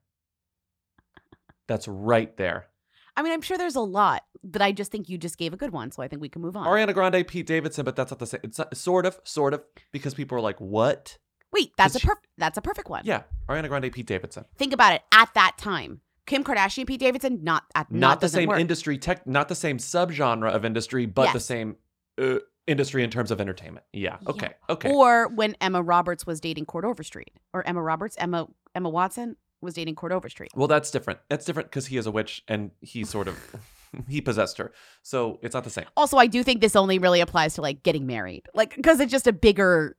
That's 1.68 1.88
right 1.88 2.36
there. 2.36 2.68
I 3.16 3.22
mean, 3.22 3.32
I'm 3.32 3.42
sure 3.42 3.58
there's 3.58 3.78
a 3.78 3.82
lot, 3.82 4.24
but 4.44 4.62
I 4.62 4.74
just 4.74 4.92
think 4.92 5.08
you 5.08 5.18
just 5.18 5.38
gave 5.38 5.54
a 5.54 5.58
good 5.58 5.72
one, 5.72 5.92
so 5.92 6.04
I 6.04 6.10
think 6.10 6.22
we 6.22 6.28
can 6.28 6.42
move 6.42 6.58
on. 6.58 6.68
Ariana 6.68 6.94
Grande, 6.94 7.26
Pete 7.26 7.46
Davidson, 7.48 7.86
but 7.86 7.96
that's 7.96 8.12
not 8.12 8.20
the 8.20 8.26
same. 8.26 8.42
It's 8.44 8.58
not, 8.58 8.76
sort 8.76 9.06
of, 9.06 9.20
sort 9.24 9.54
of, 9.54 9.64
because 9.94 10.14
people 10.14 10.38
are 10.38 10.42
like, 10.42 10.60
"What?" 10.60 11.18
Wait, 11.54 11.72
that's 11.78 11.96
a 11.96 12.00
she- 12.00 12.08
perf- 12.08 12.16
that's 12.38 12.58
a 12.58 12.62
perfect 12.62 12.90
one. 12.90 13.04
Yeah, 13.06 13.24
Ariana 13.48 13.70
Grande, 13.70 13.92
Pete 13.92 14.06
Davidson. 14.06 14.46
Think 14.58 14.74
about 14.74 14.94
it. 14.94 15.02
At 15.12 15.34
that 15.34 15.58
time, 15.58 16.02
Kim 16.28 16.44
Kardashian, 16.44 16.86
Pete 16.88 17.00
Davidson, 17.00 17.44
not 17.44 17.64
at 17.74 17.92
Not, 17.92 18.00
not, 18.00 18.22
the 18.22 18.30
same 18.30 18.50
work. 18.50 18.60
industry, 18.60 18.98
tech, 18.98 19.26
not 19.26 19.48
the 19.48 19.56
same 19.56 19.78
subgenre 19.80 20.50
of 20.50 20.64
industry, 20.66 21.06
but 21.06 21.34
the 21.34 21.40
same 21.40 21.78
uh, 22.22 22.40
industry 22.70 23.04
in 23.04 23.10
terms 23.10 23.32
of 23.32 23.42
entertainment. 23.42 23.86
Yeah. 23.94 24.18
Yeah. 24.22 24.30
Okay. 24.30 24.50
Okay. 24.70 24.92
Or 24.92 25.28
when 25.30 25.56
Emma 25.60 25.82
Roberts 25.82 26.26
was 26.26 26.40
dating 26.40 26.66
Chord 26.66 26.86
Overstreet, 26.86 27.32
or 27.54 27.66
Emma 27.68 27.82
Roberts, 27.82 28.16
Emma 28.20 28.48
Emma 28.76 28.90
Watson 28.90 29.36
was 29.62 29.74
dating 29.74 29.96
Chord 29.96 30.12
Overstreet. 30.14 30.52
Well, 30.56 30.68
that's 30.68 30.92
different. 30.92 31.20
That's 31.30 31.46
different 31.46 31.70
because 31.70 31.88
he 31.88 31.98
is 31.98 32.06
a 32.08 32.12
witch 32.12 32.44
and 32.48 32.72
he 32.82 33.04
sort 33.04 33.28
of 33.28 33.38
he 34.08 34.22
possessed 34.22 34.58
her. 34.60 34.72
So 35.02 35.40
it's 35.42 35.54
not 35.54 35.64
the 35.64 35.70
same. 35.70 35.86
Also, 35.98 36.18
I 36.18 36.28
do 36.28 36.44
think 36.44 36.62
this 36.62 36.76
only 36.76 37.00
really 37.00 37.22
applies 37.22 37.56
to 37.56 37.62
like 37.62 37.84
getting 37.84 38.06
married, 38.08 38.44
like 38.54 38.76
because 38.76 39.00
it's 39.00 39.12
just 39.12 39.28
a 39.28 39.34
bigger, 39.34 39.96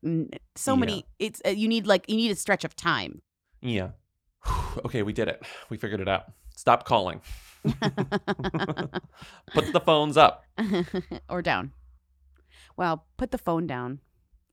so 0.56 0.74
Yeah. 0.74 0.80
many. 0.80 1.04
It's 1.18 1.42
uh, 1.46 1.50
you 1.50 1.68
need 1.68 1.87
like 1.87 2.09
you 2.09 2.16
need 2.16 2.30
a 2.30 2.37
stretch 2.37 2.64
of 2.64 2.74
time. 2.76 3.20
Yeah. 3.61 3.90
okay, 4.87 5.02
we 5.02 5.12
did 5.12 5.28
it. 5.28 5.42
We 5.68 5.76
figured 5.76 6.00
it 6.00 6.09
out. 6.09 6.24
Stop 6.56 6.85
calling. 6.85 7.20
Put 7.64 7.78
the 9.72 9.83
phones 9.85 10.16
up. 10.16 10.44
or 11.28 11.42
down. 11.42 11.72
Well, 12.76 13.06
put 13.16 13.30
the 13.30 13.38
phone 13.38 13.66
down. 13.66 14.00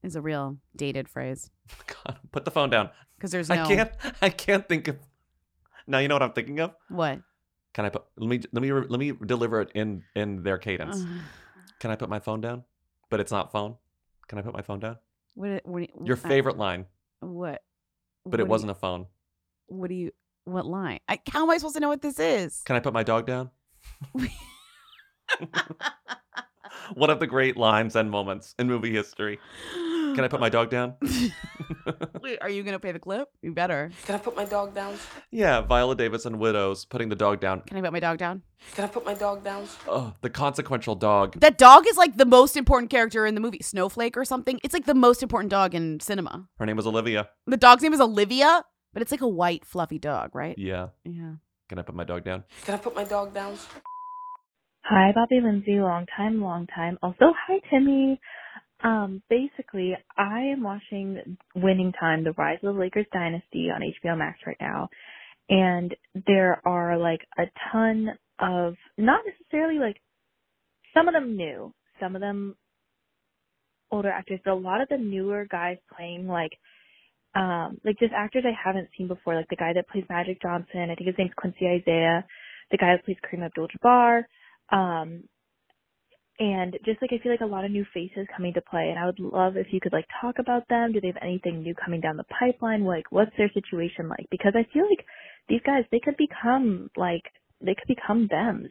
is 0.03 0.15
a 0.15 0.21
real 0.21 0.57
dated 0.75 1.07
phrase 1.09 1.49
God, 1.87 2.17
put 2.31 2.45
the 2.45 2.51
phone 2.51 2.69
down. 2.69 2.89
because 3.17 3.31
there's 3.31 3.49
no 3.49 3.63
I 3.63 3.67
can't. 3.67 3.91
I 4.21 4.29
can't 4.29 4.67
think 4.67 4.87
of. 4.87 4.97
Now 5.87 5.99
you 5.99 6.07
know 6.07 6.15
what 6.15 6.23
I'm 6.23 6.33
thinking 6.33 6.59
of. 6.59 6.73
what. 6.89 7.19
Can 7.73 7.85
I 7.85 7.89
put? 7.89 8.03
Let 8.17 8.27
me. 8.29 8.41
Let 8.51 8.61
me. 8.63 8.71
Let 8.71 8.99
me 8.99 9.11
deliver 9.25 9.61
it 9.61 9.71
in 9.75 10.03
in 10.15 10.41
their 10.43 10.57
cadence. 10.57 10.97
Uh-huh. 11.03 11.19
Can 11.79 11.91
I 11.91 11.95
put 11.95 12.09
my 12.09 12.19
phone 12.19 12.41
down? 12.41 12.63
But 13.11 13.19
it's 13.19 13.31
not 13.31 13.51
phone. 13.51 13.75
Can 14.27 14.39
I 14.39 14.41
put 14.41 14.53
my 14.53 14.63
phone 14.63 14.79
down? 14.79 14.97
What? 15.35 15.63
what 15.65 15.89
Your 16.03 16.17
I- 16.17 16.29
favorite 16.29 16.57
line, 16.57 16.85
What? 17.19 17.61
but 18.25 18.39
it 18.39 18.47
wasn't 18.47 18.71
a 18.71 18.75
phone. 18.75 19.05
What 19.67 19.89
do 19.89 19.95
you? 19.95 20.11
What 20.45 20.65
line? 20.65 20.99
I, 21.07 21.19
how 21.29 21.43
am 21.43 21.49
I 21.51 21.57
supposed 21.57 21.75
to 21.75 21.79
know 21.81 21.89
what 21.89 22.01
this 22.01 22.19
is? 22.19 22.61
Can 22.65 22.75
I 22.75 22.79
put 22.79 22.93
my 22.93 23.03
dog 23.03 23.27
down? 23.27 23.51
One 26.93 27.09
of 27.09 27.19
the 27.19 27.27
great 27.27 27.57
lines 27.57 27.95
and 27.95 28.09
moments 28.09 28.55
in 28.59 28.67
movie 28.67 28.91
history. 28.91 29.39
Can 29.73 30.23
I 30.23 30.27
put 30.27 30.39
my 30.39 30.49
dog 30.49 30.69
down? 30.69 30.95
Wait, 32.21 32.39
are 32.41 32.49
you 32.49 32.63
gonna 32.63 32.79
play 32.79 32.91
the 32.91 32.99
clip? 32.99 33.29
You 33.41 33.53
better. 33.53 33.91
Can 34.05 34.15
I 34.15 34.17
put 34.17 34.35
my 34.35 34.45
dog 34.45 34.73
down? 34.73 34.95
Yeah, 35.31 35.61
Viola 35.61 35.95
Davis 35.95 36.25
and 36.25 36.39
Widows 36.39 36.85
putting 36.85 37.09
the 37.09 37.15
dog 37.15 37.39
down. 37.39 37.61
Can 37.61 37.77
I 37.77 37.81
put 37.81 37.93
my 37.93 37.99
dog 37.99 38.17
down? 38.17 38.41
Can 38.73 38.85
I 38.85 38.87
put 38.87 39.05
my 39.05 39.13
dog 39.13 39.43
down? 39.43 39.67
Oh, 39.87 40.13
the 40.21 40.29
consequential 40.29 40.95
dog. 40.95 41.39
That 41.39 41.57
dog 41.57 41.85
is 41.87 41.97
like 41.97 42.17
the 42.17 42.25
most 42.25 42.57
important 42.57 42.89
character 42.89 43.25
in 43.25 43.35
the 43.35 43.41
movie. 43.41 43.59
Snowflake 43.61 44.17
or 44.17 44.25
something. 44.25 44.59
It's 44.63 44.73
like 44.73 44.85
the 44.85 44.95
most 44.95 45.21
important 45.21 45.51
dog 45.51 45.75
in 45.75 45.99
cinema. 45.99 46.47
Her 46.57 46.65
name 46.65 46.77
was 46.77 46.87
Olivia. 46.87 47.29
The 47.45 47.57
dog's 47.57 47.83
name 47.83 47.93
is 47.93 48.01
Olivia, 48.01 48.63
but 48.93 49.01
it's 49.01 49.11
like 49.11 49.21
a 49.21 49.27
white 49.27 49.65
fluffy 49.65 49.99
dog, 49.99 50.33
right? 50.33 50.57
Yeah. 50.57 50.87
Yeah. 51.05 51.33
Can 51.69 51.79
I 51.79 51.81
put 51.81 51.95
my 51.95 52.05
dog 52.05 52.23
down? 52.23 52.43
Can 52.65 52.73
I 52.75 52.77
put 52.77 52.95
my 52.95 53.03
dog 53.03 53.33
down? 53.33 53.57
Hi, 54.89 55.11
Bobby 55.13 55.41
Lindsay. 55.43 55.79
Long 55.81 56.05
time, 56.15 56.41
long 56.41 56.65
time. 56.67 56.97
Also, 57.03 57.33
hi, 57.47 57.59
Timmy. 57.69 58.19
Um, 58.83 59.21
basically, 59.29 59.93
I 60.17 60.39
am 60.41 60.63
watching 60.63 61.37
Winning 61.55 61.91
Time, 61.99 62.23
The 62.23 62.31
Rise 62.33 62.59
of 62.63 62.73
the 62.73 62.79
Lakers 62.79 63.05
Dynasty 63.11 63.69
on 63.69 63.81
HBO 63.81 64.17
Max 64.17 64.39
right 64.47 64.57
now. 64.61 64.87
And 65.49 65.95
there 66.27 66.61
are 66.65 66.97
like 66.97 67.21
a 67.37 67.43
ton 67.71 68.09
of, 68.39 68.75
not 68.97 69.21
necessarily 69.25 69.79
like, 69.79 69.97
some 70.93 71.07
of 71.09 71.13
them 71.13 71.35
new, 71.35 71.73
some 71.99 72.15
of 72.15 72.21
them 72.21 72.55
older 73.91 74.09
actors, 74.09 74.39
but 74.45 74.51
a 74.51 74.55
lot 74.55 74.81
of 74.81 74.89
the 74.89 74.97
newer 74.97 75.47
guys 75.51 75.77
playing 75.97 76.27
like, 76.27 76.53
um, 77.35 77.79
like 77.85 77.99
just 77.99 78.13
actors 78.15 78.45
I 78.47 78.53
haven't 78.57 78.89
seen 78.97 79.07
before, 79.09 79.35
like 79.35 79.49
the 79.49 79.57
guy 79.57 79.73
that 79.73 79.89
plays 79.89 80.05
Magic 80.09 80.41
Johnson, 80.41 80.89
I 80.91 80.95
think 80.95 81.07
his 81.07 81.15
name's 81.17 81.31
Quincy 81.37 81.67
Isaiah, 81.67 82.25
the 82.71 82.77
guy 82.77 82.95
that 82.95 83.05
plays 83.05 83.17
Kareem 83.23 83.45
Abdul-Jabbar, 83.45 84.23
um, 84.71 85.23
and 86.39 86.77
just 86.85 87.01
like 87.01 87.11
I 87.11 87.21
feel 87.21 87.31
like 87.31 87.41
a 87.41 87.45
lot 87.45 87.65
of 87.65 87.71
new 87.71 87.85
faces 87.93 88.27
coming 88.35 88.53
to 88.53 88.61
play, 88.61 88.89
and 88.89 88.99
I 88.99 89.05
would 89.07 89.19
love 89.19 89.57
if 89.57 89.67
you 89.71 89.79
could 89.79 89.93
like 89.93 90.05
talk 90.21 90.35
about 90.39 90.67
them. 90.69 90.91
Do 90.93 91.01
they 91.01 91.07
have 91.07 91.21
anything 91.21 91.61
new 91.61 91.73
coming 91.73 92.01
down 92.01 92.17
the 92.17 92.25
pipeline? 92.25 92.83
Like, 92.83 93.05
what's 93.09 93.35
their 93.37 93.51
situation 93.53 94.07
like? 94.07 94.27
Because 94.29 94.53
I 94.55 94.71
feel 94.71 94.83
like 94.83 95.05
these 95.49 95.61
guys 95.65 95.83
they 95.91 95.99
could 95.99 96.17
become 96.17 96.89
like 96.95 97.23
they 97.59 97.73
could 97.73 97.87
become 97.87 98.27
them's. 98.29 98.69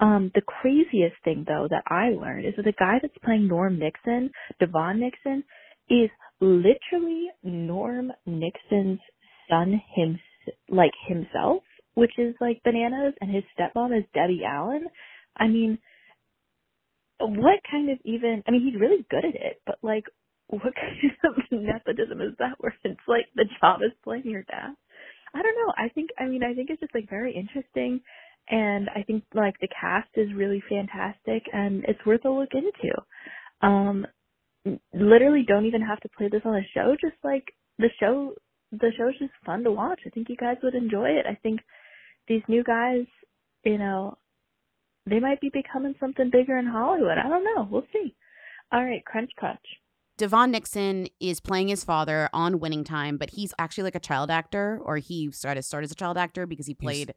Um, 0.00 0.32
the 0.34 0.42
craziest 0.42 1.16
thing 1.24 1.44
though 1.46 1.68
that 1.70 1.84
I 1.86 2.08
learned 2.10 2.46
is 2.46 2.54
that 2.56 2.64
the 2.64 2.72
guy 2.72 2.98
that's 3.00 3.14
playing 3.24 3.46
Norm 3.46 3.78
Nixon, 3.78 4.30
Devon 4.58 5.00
Nixon, 5.00 5.44
is 5.88 6.10
literally 6.40 7.28
Norm 7.44 8.10
Nixon's 8.26 9.00
son 9.48 9.80
him 9.94 10.18
like 10.68 10.92
himself, 11.06 11.62
which 11.94 12.12
is 12.18 12.34
like 12.40 12.62
bananas, 12.64 13.14
and 13.20 13.30
his 13.30 13.44
stepmom 13.58 13.96
is 13.96 14.04
Debbie 14.12 14.42
Allen. 14.44 14.86
I 15.36 15.48
mean, 15.48 15.78
what 17.20 17.60
kind 17.70 17.90
of 17.90 17.98
even? 18.04 18.42
I 18.46 18.50
mean, 18.50 18.62
he's 18.64 18.80
really 18.80 19.06
good 19.10 19.24
at 19.24 19.34
it, 19.34 19.62
but 19.66 19.78
like, 19.82 20.04
what 20.48 20.62
kind 20.74 21.12
of 21.24 21.36
nepotism 21.52 22.20
is 22.20 22.34
that? 22.38 22.54
Where 22.58 22.74
it's 22.84 23.00
like 23.08 23.26
the 23.34 23.46
job 23.60 23.80
is 23.84 23.92
playing 24.04 24.24
your 24.26 24.42
dad. 24.44 24.74
I 25.34 25.42
don't 25.42 25.56
know. 25.56 25.72
I 25.76 25.88
think. 25.90 26.10
I 26.18 26.26
mean, 26.26 26.42
I 26.42 26.54
think 26.54 26.70
it's 26.70 26.80
just 26.80 26.94
like 26.94 27.08
very 27.10 27.34
interesting, 27.34 28.00
and 28.48 28.88
I 28.94 29.02
think 29.02 29.24
like 29.34 29.54
the 29.60 29.68
cast 29.80 30.10
is 30.16 30.28
really 30.34 30.62
fantastic, 30.68 31.42
and 31.52 31.84
it's 31.88 32.04
worth 32.06 32.24
a 32.24 32.30
look 32.30 32.50
into. 32.54 32.94
Um, 33.62 34.06
literally, 34.94 35.44
don't 35.46 35.66
even 35.66 35.82
have 35.82 36.00
to 36.00 36.08
play 36.16 36.28
this 36.30 36.42
on 36.44 36.56
a 36.56 36.66
show. 36.74 36.96
Just 37.00 37.16
like 37.24 37.44
the 37.78 37.88
show, 38.00 38.34
the 38.72 38.90
show's 38.98 39.18
just 39.18 39.32
fun 39.44 39.64
to 39.64 39.72
watch. 39.72 40.00
I 40.06 40.10
think 40.10 40.28
you 40.28 40.36
guys 40.36 40.56
would 40.62 40.74
enjoy 40.74 41.10
it. 41.10 41.26
I 41.28 41.36
think 41.42 41.60
these 42.28 42.42
new 42.48 42.64
guys, 42.64 43.06
you 43.64 43.78
know, 43.78 44.18
they 45.06 45.20
might 45.20 45.40
be 45.40 45.50
becoming 45.50 45.94
something 46.00 46.30
bigger 46.30 46.58
in 46.58 46.66
Hollywood. 46.66 47.18
I 47.18 47.28
don't 47.28 47.44
know. 47.44 47.68
We'll 47.70 47.86
see. 47.92 48.14
All 48.72 48.84
right, 48.84 49.04
crunch 49.04 49.30
crunch. 49.36 49.60
Devon 50.18 50.50
Nixon 50.50 51.08
is 51.20 51.40
playing 51.40 51.68
his 51.68 51.84
father 51.84 52.30
on 52.32 52.58
Winning 52.58 52.84
Time, 52.84 53.18
but 53.18 53.28
he's 53.28 53.52
actually 53.58 53.84
like 53.84 53.94
a 53.94 54.00
child 54.00 54.30
actor, 54.30 54.80
or 54.82 54.96
he 54.96 55.30
started 55.30 55.62
start 55.62 55.84
as 55.84 55.92
a 55.92 55.94
child 55.94 56.16
actor 56.16 56.46
because 56.46 56.66
he 56.66 56.72
played 56.72 57.12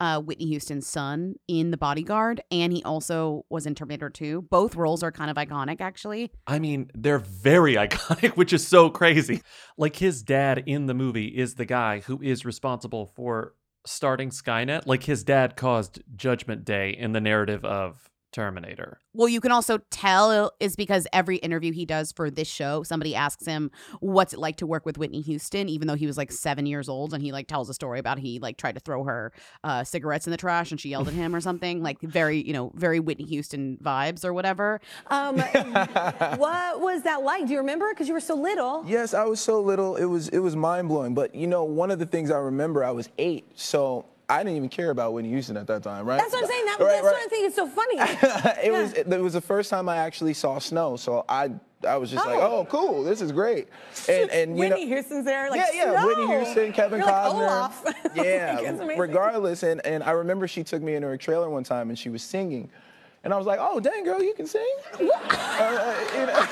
uh, 0.00 0.20
Whitney 0.20 0.46
Houston's 0.46 0.88
son 0.88 1.34
in 1.46 1.70
The 1.70 1.76
Bodyguard, 1.76 2.40
and 2.50 2.72
he 2.72 2.82
also 2.82 3.46
was 3.50 3.66
in 3.66 3.76
Terminator 3.76 4.10
2. 4.10 4.48
Both 4.50 4.74
roles 4.74 5.04
are 5.04 5.12
kind 5.12 5.30
of 5.30 5.36
iconic, 5.36 5.80
actually. 5.80 6.32
I 6.44 6.58
mean, 6.58 6.90
they're 6.92 7.20
very 7.20 7.74
iconic, 7.76 8.36
which 8.36 8.52
is 8.52 8.66
so 8.66 8.90
crazy. 8.90 9.42
Like 9.78 9.96
his 9.96 10.24
dad 10.24 10.64
in 10.66 10.86
the 10.86 10.94
movie 10.94 11.28
is 11.28 11.54
the 11.54 11.64
guy 11.64 12.00
who 12.00 12.20
is 12.20 12.44
responsible 12.44 13.12
for 13.14 13.54
starting 13.86 14.30
Skynet. 14.30 14.86
Like 14.86 15.04
his 15.04 15.24
dad 15.24 15.56
caused 15.56 16.02
Judgment 16.16 16.64
Day 16.64 16.90
in 16.90 17.12
the 17.12 17.20
narrative 17.20 17.64
of 17.64 18.10
Terminator. 18.32 18.98
Well, 19.12 19.28
you 19.28 19.40
can 19.40 19.50
also 19.50 19.78
tell 19.90 20.52
is 20.60 20.76
because 20.76 21.06
every 21.12 21.36
interview 21.38 21.72
he 21.72 21.84
does 21.84 22.12
for 22.12 22.30
this 22.30 22.48
show, 22.48 22.82
somebody 22.82 23.14
asks 23.14 23.44
him 23.44 23.70
what's 24.00 24.32
it 24.32 24.38
like 24.38 24.56
to 24.58 24.66
work 24.66 24.86
with 24.86 24.98
Whitney 24.98 25.20
Houston, 25.22 25.68
even 25.68 25.88
though 25.88 25.94
he 25.94 26.06
was 26.06 26.16
like 26.16 26.30
seven 26.30 26.66
years 26.66 26.88
old, 26.88 27.12
and 27.12 27.22
he 27.22 27.32
like 27.32 27.48
tells 27.48 27.68
a 27.68 27.74
story 27.74 27.98
about 27.98 28.18
he 28.18 28.38
like 28.38 28.56
tried 28.56 28.74
to 28.74 28.80
throw 28.80 29.04
her 29.04 29.32
uh, 29.64 29.82
cigarettes 29.84 30.26
in 30.26 30.30
the 30.30 30.36
trash 30.36 30.70
and 30.70 30.80
she 30.80 30.90
yelled 30.90 31.08
at 31.08 31.14
him 31.14 31.34
or 31.34 31.40
something, 31.40 31.82
like 31.82 32.00
very 32.00 32.40
you 32.46 32.52
know 32.52 32.70
very 32.74 33.00
Whitney 33.00 33.26
Houston 33.26 33.78
vibes 33.82 34.24
or 34.24 34.32
whatever. 34.32 34.80
Um, 35.08 35.38
what 36.36 36.80
was 36.80 37.02
that 37.02 37.22
like? 37.22 37.46
Do 37.46 37.52
you 37.52 37.58
remember? 37.58 37.90
Because 37.90 38.06
you 38.06 38.14
were 38.14 38.20
so 38.20 38.34
little. 38.34 38.84
Yes, 38.86 39.14
I 39.14 39.24
was 39.24 39.40
so 39.40 39.60
little. 39.60 39.96
It 39.96 40.04
was 40.04 40.28
it 40.28 40.38
was 40.38 40.54
mind 40.54 40.88
blowing. 40.88 41.14
But 41.14 41.34
you 41.34 41.46
know, 41.46 41.64
one 41.64 41.90
of 41.90 41.98
the 41.98 42.06
things 42.06 42.30
I 42.30 42.38
remember, 42.38 42.84
I 42.84 42.90
was 42.92 43.08
eight, 43.18 43.50
so 43.54 44.06
I 44.30 44.38
didn't 44.44 44.56
even 44.56 44.68
care 44.68 44.90
about 44.90 45.12
Whitney 45.12 45.30
Houston 45.30 45.56
at 45.56 45.66
that 45.66 45.82
time, 45.82 46.06
right? 46.06 46.18
That's 46.18 46.32
what 46.32 46.44
I'm 46.44 46.48
saying. 46.50 46.64
That, 46.66 46.76
Right, 46.80 46.88
that's 46.88 47.04
right. 47.04 47.12
what 47.12 47.22
I 47.22 47.26
think 47.28 47.46
is 47.48 47.54
so 47.54 47.66
funny. 47.66 47.98
it 48.64 48.72
was 48.72 48.92
it, 48.94 49.08
was 49.08 49.32
the 49.32 49.40
first 49.40 49.70
time 49.70 49.88
I 49.88 49.96
actually 49.96 50.34
saw 50.34 50.58
snow, 50.58 50.96
so 50.96 51.24
I 51.28 51.50
I 51.86 51.96
was 51.96 52.10
just 52.10 52.24
like, 52.26 52.38
Oh. 52.38 52.58
oh, 52.58 52.64
cool, 52.66 53.02
this 53.02 53.20
is 53.20 53.32
great. 53.32 53.68
And 54.08 54.30
and 54.40 54.56
you 54.56 54.60
Whitney 54.60 54.84
know, 54.86 54.96
Houston's 54.96 55.24
there, 55.24 55.50
like 55.50 55.60
yeah, 55.72 55.92
yeah, 55.92 56.04
Whitney. 56.06 56.26
Houston, 56.28 56.72
Kevin 56.72 57.00
You're 57.00 57.08
like 57.08 57.14
Costner. 57.14 57.34
Olaf. 57.34 57.84
Like, 57.84 57.96
yeah, 58.16 58.58
it's 58.60 58.80
amazing. 58.80 58.98
regardless. 58.98 59.62
And 59.62 59.84
and 59.84 60.02
I 60.02 60.12
remember 60.12 60.46
she 60.48 60.62
took 60.62 60.82
me 60.82 60.94
into 60.94 61.08
her 61.08 61.16
trailer 61.16 61.50
one 61.50 61.64
time 61.64 61.90
and 61.90 61.98
she 61.98 62.08
was 62.08 62.22
singing. 62.22 62.70
And 63.22 63.34
I 63.34 63.36
was 63.36 63.46
like, 63.46 63.58
oh, 63.60 63.80
dang, 63.80 64.02
girl, 64.04 64.22
you 64.22 64.32
can 64.32 64.46
sing? 64.46 64.66
Uh, 64.94 65.94
you 66.14 66.26
know. 66.26 66.46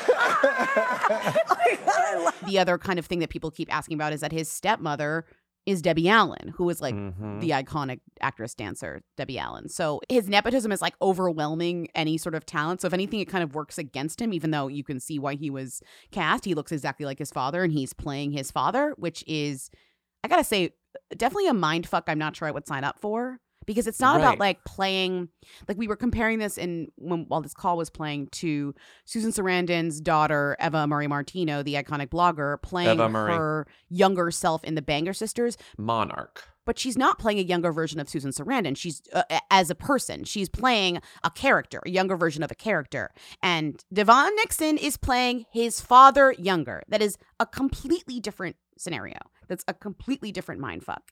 the 2.47 2.59
other 2.59 2.77
kind 2.77 2.99
of 2.99 3.07
thing 3.07 3.21
that 3.21 3.31
people 3.31 3.51
keep 3.51 3.75
asking 3.75 3.95
about 3.95 4.13
is 4.13 4.21
that 4.21 4.33
his 4.33 4.51
stepmother 4.51 5.25
is 5.69 5.83
Debbie 5.83 6.09
Allen, 6.09 6.55
who 6.57 6.71
is 6.71 6.81
like 6.81 6.95
Mhm. 6.95 7.41
the 7.41 7.51
iconic 7.51 8.01
actress 8.23 8.55
dancer 8.55 9.03
Debbie 9.19 9.39
Allen. 9.39 9.69
So 9.69 10.01
his 10.09 10.27
nepotism 10.27 10.73
is 10.73 10.81
like 10.81 10.95
overwhelming 11.03 11.89
any 11.95 12.17
sort 12.17 12.35
of 12.35 12.47
talent. 12.47 12.81
So 12.81 12.87
if 12.87 12.95
anything, 12.95 13.21
it 13.21 13.29
kind 13.29 13.45
of 13.45 13.55
works 13.55 13.77
against 13.77 14.21
him, 14.23 14.33
even 14.33 14.51
though 14.51 14.69
you 14.69 14.83
can 14.83 14.99
see 14.99 15.19
why 15.19 15.35
he 15.35 15.51
was 15.51 15.83
cast. 16.11 16.47
He 16.47 16.55
looks 16.55 16.73
exactly 16.73 17.05
like 17.05 17.19
his 17.19 17.31
father 17.31 17.63
and 17.63 17.73
he's 17.73 17.93
playing 17.93 18.31
his 18.33 18.51
father, 18.51 18.95
which 18.97 19.23
is, 19.27 19.71
I 20.25 20.29
gotta 20.29 20.43
say, 20.43 20.71
definitely 21.11 21.49
a 21.49 21.55
mind 21.55 21.87
fuck 21.87 22.05
I'm 22.07 22.19
not 22.19 22.35
sure 22.35 22.49
I 22.49 22.51
would 22.51 22.67
sign 22.67 22.83
up 22.83 22.99
for. 22.99 23.39
Because 23.69 23.87
it's 23.87 24.01
not 24.01 24.17
about 24.19 24.39
like 24.41 24.65
playing, 24.65 25.29
like 25.69 25.77
we 25.77 25.87
were 25.87 25.95
comparing 25.97 26.39
this 26.39 26.57
in 26.59 26.89
when 26.97 27.27
while 27.29 27.43
this 27.43 27.55
call 27.55 27.77
was 27.77 27.91
playing 27.91 28.29
to 28.33 28.75
Susan 29.05 29.31
Sarandon's 29.31 30.01
daughter 30.01 30.57
Eva 30.61 30.79
Amurri 30.79 31.07
Martino, 31.09 31.63
the 31.63 31.75
iconic 31.75 32.09
blogger, 32.09 32.61
playing 32.63 32.99
her 33.29 33.67
younger 33.91 34.31
self 34.31 34.65
in 34.65 34.75
the 34.75 34.83
Banger 34.83 35.13
Sisters 35.13 35.57
Monarch. 35.77 36.45
but 36.65 36.79
she's 36.79 36.97
not 36.97 37.19
playing 37.19 37.39
a 37.39 37.43
younger 37.43 37.71
version 37.73 38.01
of 38.01 38.09
Susan 38.09 38.31
Sarandon. 38.31 38.77
She's 38.77 39.03
uh, 39.13 39.23
as 39.51 39.71
a 39.71 39.75
person. 39.75 40.25
She's 40.25 40.49
playing 40.49 41.01
a 41.23 41.31
character, 41.31 41.81
a 41.87 41.91
younger 41.91 42.17
version 42.17 42.43
of 42.43 42.51
a 42.51 42.55
character. 42.55 43.11
And 43.43 43.85
Devon 43.93 44.35
Nixon 44.37 44.77
is 44.79 44.97
playing 44.97 45.47
his 45.53 45.81
father 45.81 46.35
younger. 46.39 46.83
That 46.89 47.03
is 47.03 47.17
a 47.39 47.47
completely 47.47 48.19
different 48.21 48.57
scenario. 48.79 49.19
That's 49.49 49.65
a 49.69 49.75
completely 49.75 50.31
different 50.33 50.61
mindfuck. 50.61 51.05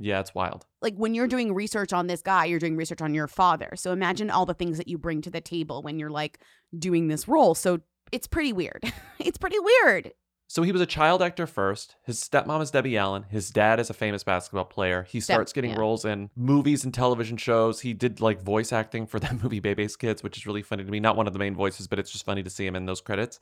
Yeah, 0.00 0.20
it's 0.20 0.34
wild. 0.34 0.66
Like 0.80 0.94
when 0.96 1.14
you're 1.14 1.28
doing 1.28 1.54
research 1.54 1.92
on 1.92 2.06
this 2.06 2.22
guy, 2.22 2.46
you're 2.46 2.58
doing 2.58 2.76
research 2.76 3.02
on 3.02 3.12
your 3.12 3.28
father. 3.28 3.70
So 3.76 3.92
imagine 3.92 4.30
all 4.30 4.46
the 4.46 4.54
things 4.54 4.78
that 4.78 4.88
you 4.88 4.96
bring 4.96 5.20
to 5.22 5.30
the 5.30 5.42
table 5.42 5.82
when 5.82 5.98
you're 5.98 6.10
like 6.10 6.40
doing 6.76 7.08
this 7.08 7.28
role. 7.28 7.54
So 7.54 7.80
it's 8.10 8.26
pretty 8.26 8.52
weird. 8.52 8.82
it's 9.18 9.38
pretty 9.38 9.58
weird. 9.58 10.12
So 10.48 10.62
he 10.62 10.72
was 10.72 10.80
a 10.80 10.86
child 10.86 11.22
actor 11.22 11.46
first. 11.46 11.94
His 12.02 12.18
stepmom 12.18 12.60
is 12.60 12.72
Debbie 12.72 12.96
Allen. 12.96 13.24
His 13.28 13.50
dad 13.50 13.78
is 13.78 13.88
a 13.88 13.94
famous 13.94 14.24
basketball 14.24 14.64
player. 14.64 15.06
He 15.08 15.20
Step- 15.20 15.36
starts 15.36 15.52
getting 15.52 15.70
yeah. 15.70 15.78
roles 15.78 16.04
in 16.04 16.28
movies 16.34 16.82
and 16.82 16.92
television 16.92 17.36
shows. 17.36 17.80
He 17.82 17.94
did 17.94 18.20
like 18.20 18.42
voice 18.42 18.72
acting 18.72 19.06
for 19.06 19.20
that 19.20 19.40
movie 19.40 19.60
Bebe's 19.60 19.94
Kids, 19.94 20.24
which 20.24 20.36
is 20.36 20.46
really 20.46 20.62
funny 20.62 20.82
to 20.82 20.90
me. 20.90 20.98
Not 20.98 21.16
one 21.16 21.28
of 21.28 21.34
the 21.34 21.38
main 21.38 21.54
voices, 21.54 21.86
but 21.86 22.00
it's 22.00 22.10
just 22.10 22.24
funny 22.24 22.42
to 22.42 22.50
see 22.50 22.66
him 22.66 22.74
in 22.74 22.86
those 22.86 23.00
credits. 23.00 23.38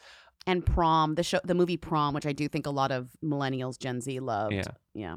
And 0.47 0.67
Prom, 0.67 1.15
the 1.15 1.23
show, 1.23 1.41
the 1.45 1.55
movie 1.55 1.79
Prom, 1.79 2.13
which 2.13 2.27
I 2.27 2.33
do 2.33 2.47
think 2.47 2.67
a 2.67 2.71
lot 2.71 2.91
of 2.91 3.09
millennials, 3.25 3.79
Gen 3.79 4.03
Z 4.03 4.21
loved. 4.21 4.53
Yeah. 4.53 4.65
Yeah. 4.93 5.15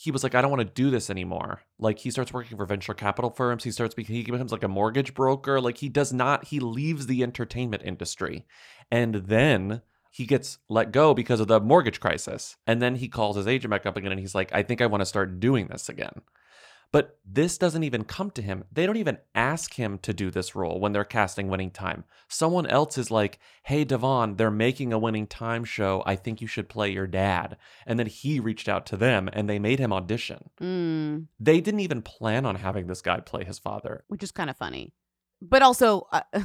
He 0.00 0.12
was 0.12 0.22
like, 0.22 0.34
I 0.34 0.40
don't 0.40 0.50
want 0.52 0.60
to 0.60 0.82
do 0.82 0.90
this 0.90 1.10
anymore. 1.10 1.62
Like 1.78 1.98
he 1.98 2.10
starts 2.12 2.32
working 2.32 2.56
for 2.56 2.64
venture 2.64 2.94
capital 2.94 3.30
firms. 3.30 3.64
He 3.64 3.72
starts 3.72 3.96
he 3.96 4.22
becomes 4.22 4.52
like 4.52 4.62
a 4.62 4.68
mortgage 4.68 5.12
broker. 5.12 5.60
Like 5.60 5.78
he 5.78 5.88
does 5.88 6.12
not. 6.12 6.46
He 6.46 6.60
leaves 6.60 7.06
the 7.06 7.22
entertainment 7.24 7.82
industry, 7.84 8.46
and 8.92 9.16
then 9.16 9.82
he 10.10 10.24
gets 10.24 10.58
let 10.68 10.92
go 10.92 11.14
because 11.14 11.40
of 11.40 11.48
the 11.48 11.60
mortgage 11.60 12.00
crisis. 12.00 12.56
And 12.66 12.80
then 12.80 12.96
he 12.96 13.08
calls 13.08 13.36
his 13.36 13.46
agent 13.46 13.70
back 13.70 13.86
up 13.86 13.96
again 13.96 14.12
and 14.12 14.20
he's 14.20 14.34
like, 14.34 14.52
I 14.52 14.62
think 14.62 14.80
I 14.80 14.86
want 14.86 15.00
to 15.00 15.06
start 15.06 15.40
doing 15.40 15.68
this 15.68 15.88
again. 15.88 16.22
But 16.90 17.18
this 17.22 17.58
doesn't 17.58 17.84
even 17.84 18.04
come 18.04 18.30
to 18.30 18.40
him. 18.40 18.64
They 18.72 18.86
don't 18.86 18.96
even 18.96 19.18
ask 19.34 19.74
him 19.74 19.98
to 19.98 20.14
do 20.14 20.30
this 20.30 20.54
role 20.54 20.80
when 20.80 20.92
they're 20.92 21.04
casting 21.04 21.48
Winning 21.48 21.70
Time. 21.70 22.04
Someone 22.28 22.66
else 22.66 22.96
is 22.96 23.10
like, 23.10 23.38
Hey, 23.64 23.84
Devon, 23.84 24.36
they're 24.36 24.50
making 24.50 24.92
a 24.94 24.98
Winning 24.98 25.26
Time 25.26 25.64
show. 25.64 26.02
I 26.06 26.16
think 26.16 26.40
you 26.40 26.46
should 26.46 26.70
play 26.70 26.90
your 26.90 27.06
dad. 27.06 27.58
And 27.86 27.98
then 27.98 28.06
he 28.06 28.40
reached 28.40 28.70
out 28.70 28.86
to 28.86 28.96
them 28.96 29.28
and 29.34 29.50
they 29.50 29.58
made 29.58 29.78
him 29.80 29.92
audition. 29.92 30.48
Mm, 30.62 31.26
They 31.38 31.60
didn't 31.60 31.80
even 31.80 32.00
plan 32.00 32.46
on 32.46 32.54
having 32.54 32.86
this 32.86 33.02
guy 33.02 33.20
play 33.20 33.44
his 33.44 33.58
father. 33.58 34.04
which 34.08 34.22
is 34.22 34.32
kind 34.32 34.48
of 34.48 34.56
funny. 34.56 34.94
But 35.42 35.60
also, 35.62 36.06
uh, 36.10 36.22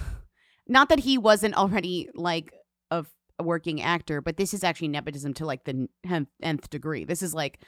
not 0.67 0.89
that 0.89 0.99
he 0.99 1.17
wasn't 1.17 1.55
already 1.55 2.09
like 2.15 2.53
a, 2.91 2.95
f- 2.97 3.15
a 3.39 3.43
working 3.43 3.81
actor, 3.81 4.19
but 4.21 4.35
this 4.37 4.53
is 4.53 4.63
actually 4.63 4.89
nepotism 4.89 5.33
to 5.35 5.45
like 5.45 5.63
the 5.63 5.87
nth 6.41 6.69
degree. 6.69 7.05
This 7.05 7.21
is 7.23 7.33
like 7.33 7.61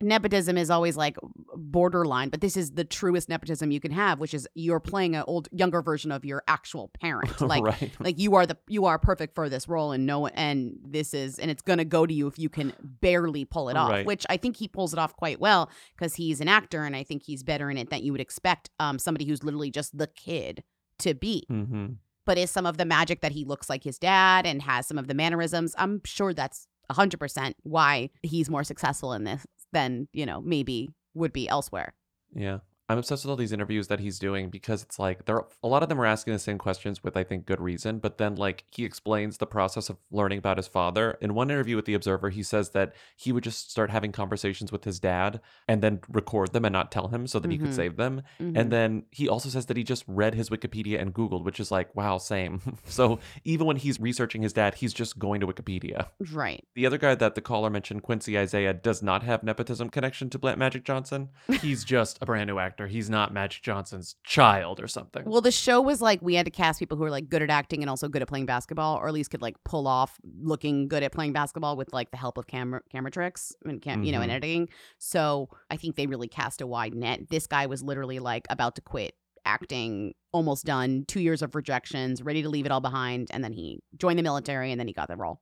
nepotism 0.00 0.56
is 0.56 0.70
always 0.70 0.96
like 0.96 1.16
borderline, 1.56 2.28
but 2.28 2.40
this 2.40 2.56
is 2.56 2.72
the 2.72 2.84
truest 2.84 3.28
nepotism 3.28 3.70
you 3.70 3.80
can 3.80 3.90
have, 3.90 4.18
which 4.20 4.32
is 4.34 4.46
you're 4.54 4.80
playing 4.80 5.16
an 5.16 5.24
old 5.26 5.48
younger 5.52 5.82
version 5.82 6.12
of 6.12 6.24
your 6.24 6.42
actual 6.46 6.90
parent. 7.00 7.40
Like 7.48 7.62
right. 7.64 7.90
like 7.98 8.18
you 8.18 8.34
are 8.34 8.46
the 8.46 8.56
you 8.68 8.84
are 8.84 8.98
perfect 8.98 9.34
for 9.34 9.48
this 9.48 9.68
role 9.68 9.92
and 9.92 10.04
no 10.06 10.26
and 10.26 10.76
this 10.86 11.14
is 11.14 11.38
and 11.38 11.50
it's 11.50 11.62
going 11.62 11.78
to 11.78 11.84
go 11.84 12.04
to 12.04 12.12
you 12.12 12.26
if 12.26 12.38
you 12.38 12.48
can 12.50 12.72
barely 12.80 13.44
pull 13.44 13.68
it 13.70 13.76
off 13.76 13.90
Right. 13.90 14.04
which 14.06 14.26
i 14.28 14.36
think 14.36 14.56
he 14.56 14.68
pulls 14.68 14.92
it 14.92 14.98
off 14.98 15.16
quite 15.16 15.40
well 15.40 15.70
because 15.96 16.14
he's 16.16 16.40
an 16.42 16.48
actor 16.48 16.84
and 16.84 16.94
i 16.94 17.02
think 17.02 17.22
he's 17.22 17.42
better 17.42 17.70
in 17.70 17.78
it 17.78 17.88
than 17.88 18.02
you 18.02 18.12
would 18.12 18.20
expect 18.20 18.68
um 18.80 18.98
somebody 18.98 19.24
who's 19.24 19.42
literally 19.42 19.70
just 19.70 19.96
the 19.96 20.06
kid 20.08 20.62
to 20.98 21.14
be 21.14 21.44
hmm 21.48 21.86
but 22.26 22.36
is 22.36 22.50
some 22.50 22.66
of 22.66 22.76
the 22.76 22.84
magic 22.84 23.22
that 23.22 23.32
he 23.32 23.46
looks 23.46 23.70
like 23.70 23.82
his 23.84 23.98
dad 23.98 24.44
and 24.46 24.60
has 24.60 24.86
some 24.86 24.98
of 24.98 25.06
the 25.06 25.14
mannerisms 25.14 25.74
i'm 25.78 26.02
sure 26.04 26.34
that's 26.34 26.66
100% 26.90 27.52
why 27.64 28.08
he's 28.22 28.48
more 28.50 28.64
successful 28.64 29.12
in 29.12 29.24
this 29.24 29.46
than 29.72 30.08
you 30.12 30.26
know 30.26 30.40
maybe 30.40 30.88
would 31.14 31.32
be 31.32 31.48
elsewhere 31.48 31.94
Yeah. 32.34 32.58
I'm 32.90 32.98
obsessed 32.98 33.24
with 33.24 33.30
all 33.30 33.36
these 33.36 33.52
interviews 33.52 33.88
that 33.88 34.00
he's 34.00 34.18
doing 34.18 34.48
because 34.48 34.82
it's 34.82 34.98
like 34.98 35.26
there 35.26 35.42
a 35.62 35.68
lot 35.68 35.82
of 35.82 35.88
them 35.90 36.00
are 36.00 36.06
asking 36.06 36.32
the 36.32 36.38
same 36.38 36.56
questions 36.56 37.04
with 37.04 37.16
I 37.16 37.22
think 37.24 37.44
good 37.44 37.60
reason, 37.60 37.98
but 37.98 38.16
then 38.18 38.34
like 38.36 38.64
he 38.70 38.84
explains 38.84 39.36
the 39.38 39.46
process 39.46 39.90
of 39.90 39.98
learning 40.10 40.38
about 40.38 40.56
his 40.56 40.66
father. 40.68 41.18
In 41.20 41.34
one 41.34 41.50
interview 41.50 41.76
with 41.76 41.84
the 41.84 41.92
Observer, 41.94 42.30
he 42.30 42.42
says 42.42 42.70
that 42.70 42.94
he 43.16 43.30
would 43.32 43.44
just 43.44 43.70
start 43.70 43.90
having 43.90 44.10
conversations 44.10 44.72
with 44.72 44.84
his 44.84 44.98
dad 45.00 45.40
and 45.66 45.82
then 45.82 46.00
record 46.08 46.52
them 46.52 46.64
and 46.64 46.72
not 46.72 46.90
tell 46.90 47.08
him 47.08 47.26
so 47.26 47.38
that 47.38 47.50
he 47.50 47.58
could 47.58 47.68
Mhm. 47.70 47.74
save 47.74 47.96
them. 47.96 48.22
Mhm. 48.40 48.56
And 48.58 48.72
then 48.72 49.02
he 49.10 49.28
also 49.28 49.48
says 49.50 49.66
that 49.66 49.76
he 49.76 49.84
just 49.84 50.04
read 50.06 50.34
his 50.34 50.48
Wikipedia 50.48 51.00
and 51.00 51.12
Googled, 51.12 51.44
which 51.44 51.60
is 51.60 51.70
like, 51.70 51.94
wow, 51.94 52.16
same. 52.16 52.60
so 52.86 53.18
even 53.44 53.66
when 53.66 53.76
he's 53.76 54.00
researching 54.00 54.40
his 54.42 54.54
dad, 54.54 54.76
he's 54.76 54.94
just 54.94 55.18
going 55.18 55.40
to 55.40 55.46
Wikipedia. 55.46 56.08
right 56.32 56.64
The 56.74 56.86
other 56.86 56.96
guy 56.98 57.14
that 57.16 57.34
the 57.34 57.40
caller 57.42 57.68
mentioned, 57.68 58.02
Quincy 58.02 58.38
Isaiah, 58.38 58.72
does 58.72 59.02
not 59.02 59.22
have 59.24 59.42
nepotism 59.42 59.90
connection 59.90 60.30
to 60.30 60.38
Bla- 60.38 60.56
Magic 60.56 60.84
Johnson. 60.84 61.28
He's 61.60 61.84
just 61.84 62.18
a 62.22 62.26
brand 62.26 62.48
new 62.48 62.58
actor. 62.58 62.77
He's 62.86 63.10
not 63.10 63.32
Magic 63.32 63.62
Johnson's 63.62 64.16
child 64.24 64.80
or 64.80 64.86
something. 64.88 65.24
Well, 65.26 65.40
the 65.40 65.50
show 65.50 65.80
was 65.80 66.00
like 66.00 66.22
we 66.22 66.34
had 66.34 66.44
to 66.46 66.50
cast 66.50 66.78
people 66.78 66.96
who 66.96 67.04
are 67.04 67.10
like 67.10 67.28
good 67.28 67.42
at 67.42 67.50
acting 67.50 67.82
and 67.82 67.90
also 67.90 68.08
good 68.08 68.22
at 68.22 68.28
playing 68.28 68.46
basketball, 68.46 68.96
or 68.96 69.08
at 69.08 69.14
least 69.14 69.30
could 69.30 69.42
like 69.42 69.56
pull 69.64 69.86
off 69.88 70.18
looking 70.40 70.88
good 70.88 71.02
at 71.02 71.12
playing 71.12 71.32
basketball 71.32 71.76
with 71.76 71.92
like 71.92 72.10
the 72.10 72.16
help 72.16 72.38
of 72.38 72.46
camera 72.46 72.80
camera 72.90 73.10
tricks 73.10 73.54
and 73.64 73.82
cam- 73.82 74.04
you 74.04 74.12
know 74.12 74.20
and 74.20 74.30
Mhm. 74.30 74.34
editing. 74.34 74.68
So 74.98 75.48
I 75.70 75.76
think 75.76 75.96
they 75.96 76.06
really 76.06 76.28
cast 76.28 76.60
a 76.60 76.66
wide 76.66 76.94
net. 76.94 77.28
This 77.30 77.46
guy 77.46 77.66
was 77.66 77.82
literally 77.82 78.18
like 78.18 78.46
about 78.50 78.74
to 78.76 78.80
quit 78.80 79.14
acting, 79.44 80.12
almost 80.32 80.66
done, 80.66 81.04
two 81.08 81.20
years 81.20 81.40
of 81.42 81.54
rejections, 81.54 82.20
ready 82.22 82.42
to 82.42 82.48
leave 82.50 82.66
it 82.66 82.72
all 82.72 82.80
behind, 82.80 83.28
and 83.30 83.42
then 83.42 83.52
he 83.52 83.80
joined 83.96 84.18
the 84.18 84.22
military 84.22 84.70
and 84.70 84.78
then 84.78 84.86
he 84.86 84.92
got 84.92 85.08
the 85.08 85.16
role. 85.16 85.40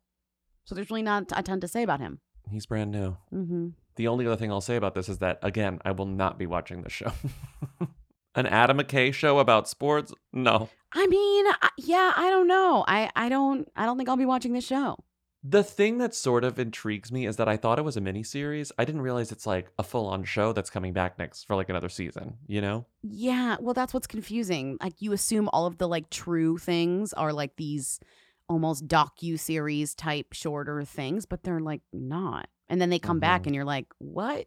So 0.65 0.75
there's 0.75 0.91
really 0.91 1.03
not 1.03 1.25
a 1.35 1.43
ton 1.43 1.61
to 1.61 1.69
say 1.69 1.83
about 1.83 2.01
him. 2.01 2.21
He's 2.51 2.67
brand 2.67 2.91
new. 2.93 3.17
Mm-hmm. 3.33 3.69
The 3.97 4.09
only 4.09 4.27
other 4.27 4.37
thing 4.37 4.51
I'll 4.53 4.61
say 4.61 4.77
about 4.77 4.95
this 4.95 5.09
is 5.09 5.19
that, 5.19 5.39
again, 5.43 5.81
I 5.85 5.93
will 5.93 6.07
not 6.07 6.39
be 6.39 6.47
watching 6.47 6.83
this 6.83 6.93
show. 6.93 7.13
An 8.35 8.47
Adam 8.47 8.79
McKay 8.79 9.15
show 9.15 9.39
about 9.39 9.69
sports? 9.69 10.13
No. 10.33 10.69
I 10.93 11.07
mean, 11.07 11.47
I- 11.63 11.71
yeah, 11.79 12.13
I 12.17 12.29
don't 12.31 12.47
know. 12.47 12.85
I 12.87 13.11
I 13.17 13.29
don't 13.31 13.67
I 13.75 13.87
don't 13.87 13.97
think 13.97 14.09
I'll 14.09 14.17
be 14.17 14.27
watching 14.27 14.53
this 14.53 14.67
show. 14.67 14.97
The 15.49 15.63
thing 15.63 15.99
that 15.99 16.15
sort 16.15 16.43
of 16.45 16.59
intrigues 16.59 17.13
me 17.13 17.25
is 17.25 17.37
that 17.37 17.49
I 17.49 17.57
thought 17.57 17.79
it 17.79 17.85
was 17.85 17.97
a 17.97 18.01
miniseries. 18.01 18.73
I 18.79 18.85
didn't 18.85 19.03
realize 19.03 19.31
it's 19.31 19.47
like 19.47 19.71
a 19.79 19.83
full 19.85 20.07
on 20.07 20.25
show 20.25 20.53
that's 20.53 20.71
coming 20.71 20.93
back 20.93 21.19
next 21.19 21.45
for 21.45 21.55
like 21.55 21.69
another 21.69 21.89
season, 21.89 22.35
you 22.49 22.61
know? 22.61 22.85
Yeah, 23.03 23.57
well, 23.61 23.73
that's 23.73 23.95
what's 23.95 24.09
confusing. 24.09 24.77
Like, 24.83 24.95
you 25.01 25.13
assume 25.13 25.49
all 25.53 25.67
of 25.67 25.79
the 25.79 25.87
like 25.87 26.11
true 26.11 26.59
things 26.59 27.13
are 27.13 27.33
like 27.33 27.55
these 27.57 28.01
almost 28.49 28.87
docu 28.87 29.39
series 29.39 29.95
type 29.95 30.33
shorter 30.33 30.83
things, 30.85 31.27
but 31.27 31.43
they're 31.43 31.61
like 31.61 31.83
not. 31.93 32.49
And 32.69 32.81
then 32.81 32.91
they 32.91 32.99
come 32.99 33.21
back, 33.21 33.43
Mhm. 33.43 33.47
and 33.47 33.55
you're 33.55 33.65
like, 33.65 33.87
what? 33.99 34.47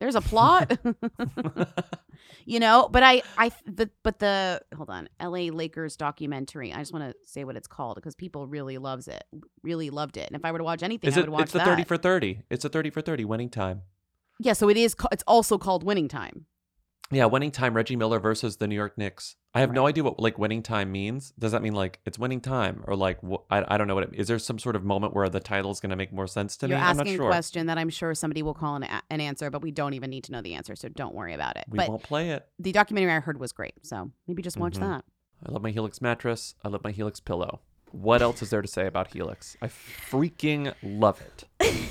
There's 0.00 0.14
a 0.14 0.20
plot, 0.20 0.78
you 2.44 2.60
know. 2.60 2.88
But 2.90 3.02
I, 3.02 3.22
I, 3.36 3.50
the, 3.66 3.90
but 4.04 4.18
the 4.20 4.60
hold 4.76 4.90
on, 4.90 5.08
L.A. 5.18 5.50
Lakers 5.50 5.96
documentary. 5.96 6.72
I 6.72 6.78
just 6.78 6.92
want 6.92 7.04
to 7.10 7.14
say 7.28 7.42
what 7.44 7.56
it's 7.56 7.66
called 7.66 7.96
because 7.96 8.14
people 8.14 8.46
really 8.46 8.78
loves 8.78 9.08
it, 9.08 9.24
really 9.64 9.90
loved 9.90 10.16
it. 10.16 10.28
And 10.28 10.36
if 10.36 10.44
I 10.44 10.52
were 10.52 10.58
to 10.58 10.64
watch 10.64 10.82
anything, 10.84 11.08
Is 11.08 11.16
I 11.16 11.20
it 11.20 11.22
would 11.24 11.30
watch 11.30 11.42
it's 11.44 11.52
the 11.52 11.58
that. 11.58 11.64
30 11.66 11.84
for 11.84 11.96
30. 11.96 12.42
It's 12.50 12.64
a 12.64 12.68
30 12.68 12.90
for 12.90 13.00
30 13.00 13.24
winning 13.24 13.50
time. 13.50 13.82
yeah, 14.38 14.52
so 14.52 14.68
it 14.68 14.76
is. 14.76 14.94
It's 15.10 15.24
also 15.26 15.58
called 15.58 15.82
Winning 15.82 16.06
Time. 16.08 16.46
Yeah, 17.10 17.24
winning 17.24 17.50
time 17.50 17.74
Reggie 17.74 17.96
Miller 17.96 18.20
versus 18.20 18.58
the 18.58 18.66
New 18.68 18.74
York 18.74 18.98
Knicks. 18.98 19.36
I 19.54 19.60
have 19.60 19.72
no 19.72 19.86
idea 19.86 20.04
what 20.04 20.20
like 20.20 20.38
winning 20.38 20.62
time 20.62 20.92
means. 20.92 21.32
Does 21.38 21.52
that 21.52 21.62
mean 21.62 21.72
like 21.72 22.00
it's 22.04 22.18
winning 22.18 22.40
time 22.40 22.84
or 22.86 22.94
like 22.94 23.18
wh- 23.22 23.40
I, 23.50 23.64
I 23.66 23.78
don't 23.78 23.88
know 23.88 23.94
what 23.94 24.04
it 24.04 24.10
is 24.12 24.28
there 24.28 24.38
some 24.38 24.58
sort 24.58 24.76
of 24.76 24.84
moment 24.84 25.14
where 25.14 25.28
the 25.30 25.40
title 25.40 25.70
is 25.70 25.80
going 25.80 25.88
to 25.90 25.96
make 25.96 26.12
more 26.12 26.26
sense 26.26 26.56
to 26.58 26.68
You're 26.68 26.76
me? 26.76 26.82
I'm 26.84 26.96
not 26.98 27.06
asking 27.06 27.16
sure. 27.18 27.26
a 27.28 27.30
question 27.30 27.66
that 27.68 27.78
I'm 27.78 27.88
sure 27.88 28.14
somebody 28.14 28.42
will 28.42 28.52
call 28.54 28.76
an, 28.76 28.82
a- 28.84 29.02
an 29.10 29.20
answer, 29.22 29.50
but 29.50 29.62
we 29.62 29.70
don't 29.70 29.94
even 29.94 30.10
need 30.10 30.24
to 30.24 30.32
know 30.32 30.42
the 30.42 30.52
answer, 30.54 30.76
so 30.76 30.88
don't 30.90 31.14
worry 31.14 31.32
about 31.32 31.56
it. 31.56 31.64
We 31.70 31.78
but 31.78 31.88
won't 31.88 32.02
play 32.02 32.30
it. 32.30 32.46
the 32.58 32.72
documentary 32.72 33.12
I 33.12 33.20
heard 33.20 33.40
was 33.40 33.52
great, 33.52 33.74
so 33.86 34.10
maybe 34.26 34.42
just 34.42 34.58
watch 34.58 34.74
Mhm. 34.74 34.80
that. 34.80 35.04
I 35.46 35.50
love 35.52 35.62
my 35.62 35.70
Helix 35.70 36.02
mattress. 36.02 36.56
I 36.62 36.68
love 36.68 36.84
my 36.84 36.90
Helix 36.90 37.20
pillow. 37.20 37.60
What 37.90 38.20
else 38.20 38.42
is 38.42 38.50
there 38.50 38.60
to 38.60 38.68
say 38.68 38.86
about 38.86 39.12
Helix? 39.14 39.56
I 39.62 39.68
freaking 39.68 40.74
love 40.82 41.22
it. 41.22 41.44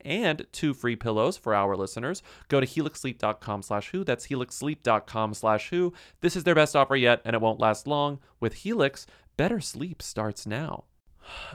and 0.00 0.46
two 0.52 0.74
free 0.74 0.96
pillows 0.96 1.36
for 1.36 1.54
our 1.54 1.76
listeners. 1.76 2.22
Go 2.48 2.60
to 2.60 2.66
helixsleep.com 2.66 3.62
slash 3.62 3.90
who. 3.90 4.04
That's 4.04 4.26
helixsleep.com 4.26 5.34
slash 5.34 5.70
who. 5.70 5.92
This 6.20 6.36
is 6.36 6.44
their 6.44 6.54
best 6.54 6.76
offer 6.76 6.96
yet, 6.96 7.20
and 7.24 7.34
it 7.34 7.40
won't 7.40 7.60
last 7.60 7.86
long. 7.86 8.18
With 8.40 8.54
Helix, 8.54 9.06
better 9.36 9.60
sleep 9.60 10.02
starts 10.02 10.46
now. 10.46 10.84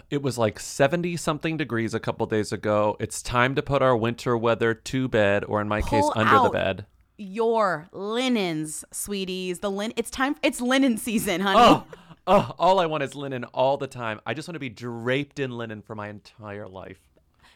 It 0.10 0.22
was 0.22 0.38
like 0.38 0.60
70 0.60 1.18
something 1.18 1.58
degrees 1.58 1.94
a 1.94 2.00
couple 2.00 2.26
days 2.26 2.52
ago. 2.52 2.96
It's 3.00 3.22
time 3.22 3.56
to 3.56 3.62
put 3.62 3.82
our 3.82 3.96
winter 3.96 4.38
weather 4.38 4.74
to 4.74 5.08
bed, 5.08 5.44
or 5.46 5.62
in 5.62 5.68
my 5.68 5.82
case, 5.82 6.02
Pull 6.02 6.14
under 6.16 6.44
the 6.44 6.50
bed. 6.50 6.86
Your 7.18 7.88
linens, 7.92 8.84
sweeties. 8.92 9.60
The 9.60 9.72
lin. 9.72 9.94
It's 9.96 10.10
time. 10.10 10.36
It's 10.44 10.60
linen 10.62 10.98
season, 10.98 11.42
honey. 11.42 11.60
Oh, 11.60 11.84
oh, 12.28 12.56
all 12.58 12.80
I 12.80 12.86
want 12.86 13.04
is 13.04 13.16
linen 13.16 13.44
all 13.46 13.78
the 13.78 13.88
time. 13.88 14.20
I 14.26 14.34
just 14.34 14.48
want 14.48 14.56
to 14.56 14.60
be 14.60 14.70
draped 14.70 15.40
in 15.40 15.52
linen 15.52 15.82
for 15.82 15.96
my 15.96 16.10
entire 16.10 16.68
life. 16.68 17.00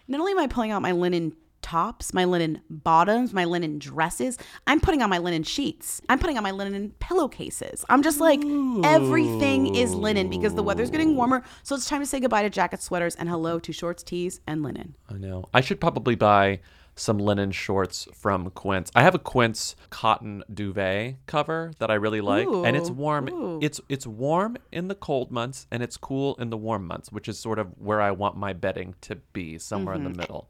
Not 0.07 0.19
only 0.19 0.31
am 0.31 0.39
I 0.39 0.47
pulling 0.47 0.71
out 0.71 0.81
my 0.81 0.91
linen 0.93 1.35
tops, 1.61 2.13
my 2.13 2.23
linen 2.23 2.61
bottoms, 2.69 3.33
my 3.33 3.43
linen 3.43 3.77
dresses, 3.77 4.37
I'm 4.67 4.79
putting 4.79 5.01
on 5.01 5.09
my 5.09 5.17
linen 5.17 5.43
sheets. 5.43 6.01
I'm 6.07 6.17
putting 6.17 6.37
on 6.37 6.43
my 6.43 6.51
linen 6.51 6.93
pillowcases. 6.99 7.83
I'm 7.89 8.03
just 8.03 8.21
like, 8.21 8.41
everything 8.85 9.75
is 9.75 9.93
linen 9.93 10.29
because 10.29 10.55
the 10.55 10.63
weather's 10.63 10.89
getting 10.89 11.15
warmer. 11.15 11.43
So 11.63 11.75
it's 11.75 11.89
time 11.89 11.99
to 11.99 12.05
say 12.05 12.21
goodbye 12.21 12.43
to 12.43 12.49
jackets, 12.49 12.85
sweaters, 12.85 13.15
and 13.15 13.27
hello 13.27 13.59
to 13.59 13.73
shorts, 13.73 14.01
tees, 14.01 14.39
and 14.47 14.63
linen. 14.63 14.95
I 15.09 15.15
know. 15.15 15.49
I 15.53 15.59
should 15.59 15.81
probably 15.81 16.15
buy 16.15 16.61
some 16.97 17.19
linen 17.19 17.51
shorts 17.51 18.07
from 18.13 18.49
Quince. 18.51 18.91
I 18.95 19.03
have 19.03 19.15
a 19.15 19.19
Quince 19.19 19.75
cotton 19.89 20.43
duvet 20.53 21.15
cover 21.25 21.71
that 21.79 21.89
I 21.89 21.95
really 21.95 22.21
like, 22.21 22.47
and 22.47 22.75
it's 22.75 22.89
warm. 22.89 23.29
ooh. 23.29 23.59
It's 23.61 23.79
it's 23.87 24.05
warm 24.05 24.57
in 24.71 24.87
the 24.87 24.95
cold 24.95 25.31
months, 25.31 25.67
and 25.71 25.81
it's 25.81 25.97
cool 25.97 26.35
in 26.35 26.49
the 26.49 26.57
warm 26.57 26.85
months, 26.85 27.11
which 27.11 27.27
is 27.27 27.39
sort 27.39 27.59
of 27.59 27.67
where 27.77 28.01
I 28.01 28.11
want 28.11 28.35
my 28.35 28.53
bedding 28.53 28.95
to 29.01 29.15
be, 29.33 29.57
somewhere 29.57 29.95
in 29.95 30.03
the 30.03 30.09
mm-hmm. 30.09 30.19
middle. 30.19 30.49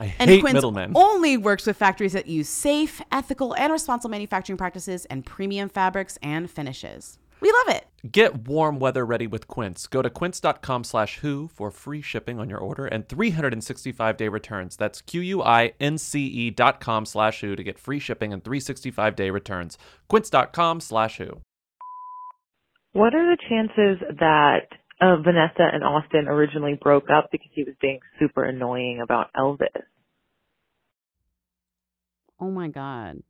I 0.00 0.14
And 0.18 0.30
hate 0.30 0.40
Quince 0.40 0.54
middlemen. 0.54 0.92
only 0.94 1.36
works 1.36 1.66
with 1.66 1.76
factories 1.76 2.14
that 2.14 2.26
use 2.26 2.48
safe, 2.48 3.00
ethical, 3.12 3.54
and 3.56 3.72
responsible 3.72 4.10
manufacturing 4.10 4.56
practices 4.56 5.04
and 5.04 5.24
premium 5.26 5.68
fabrics 5.68 6.18
and 6.22 6.50
finishes. 6.50 7.18
We 7.42 7.52
love 7.52 7.76
it. 7.76 7.86
Get 8.12 8.46
warm 8.48 8.78
weather 8.78 9.04
ready 9.06 9.26
with 9.26 9.46
Quince. 9.48 9.86
Go 9.86 10.02
to 10.02 10.10
quince.com 10.10 10.84
slash 10.84 11.18
who 11.18 11.48
for 11.48 11.70
free 11.70 12.02
shipping 12.02 12.38
on 12.38 12.50
your 12.50 12.58
order 12.58 12.84
and 12.86 13.08
365 13.08 14.16
day 14.18 14.28
returns. 14.28 14.76
That's 14.76 15.00
Q-U-I-N-C-E 15.02 16.50
dot 16.50 16.80
com 16.80 17.06
slash 17.06 17.40
who 17.40 17.56
to 17.56 17.62
get 17.62 17.78
free 17.78 17.98
shipping 17.98 18.32
and 18.32 18.44
365 18.44 19.16
day 19.16 19.30
returns. 19.30 19.78
Quince.com 20.08 20.80
slash 20.80 21.16
who. 21.18 21.40
What 22.92 23.14
are 23.14 23.24
the 23.24 23.38
chances 23.48 24.02
that 24.18 24.66
uh, 25.00 25.16
Vanessa 25.22 25.66
and 25.72 25.84
Austin 25.84 26.26
originally 26.28 26.78
broke 26.82 27.08
up 27.08 27.28
because 27.32 27.50
he 27.54 27.62
was 27.64 27.74
being 27.80 28.00
super 28.18 28.44
annoying 28.44 29.00
about 29.02 29.28
Elvis? 29.34 29.68
Oh 32.40 32.50
my 32.50 32.68
God. 32.68 33.22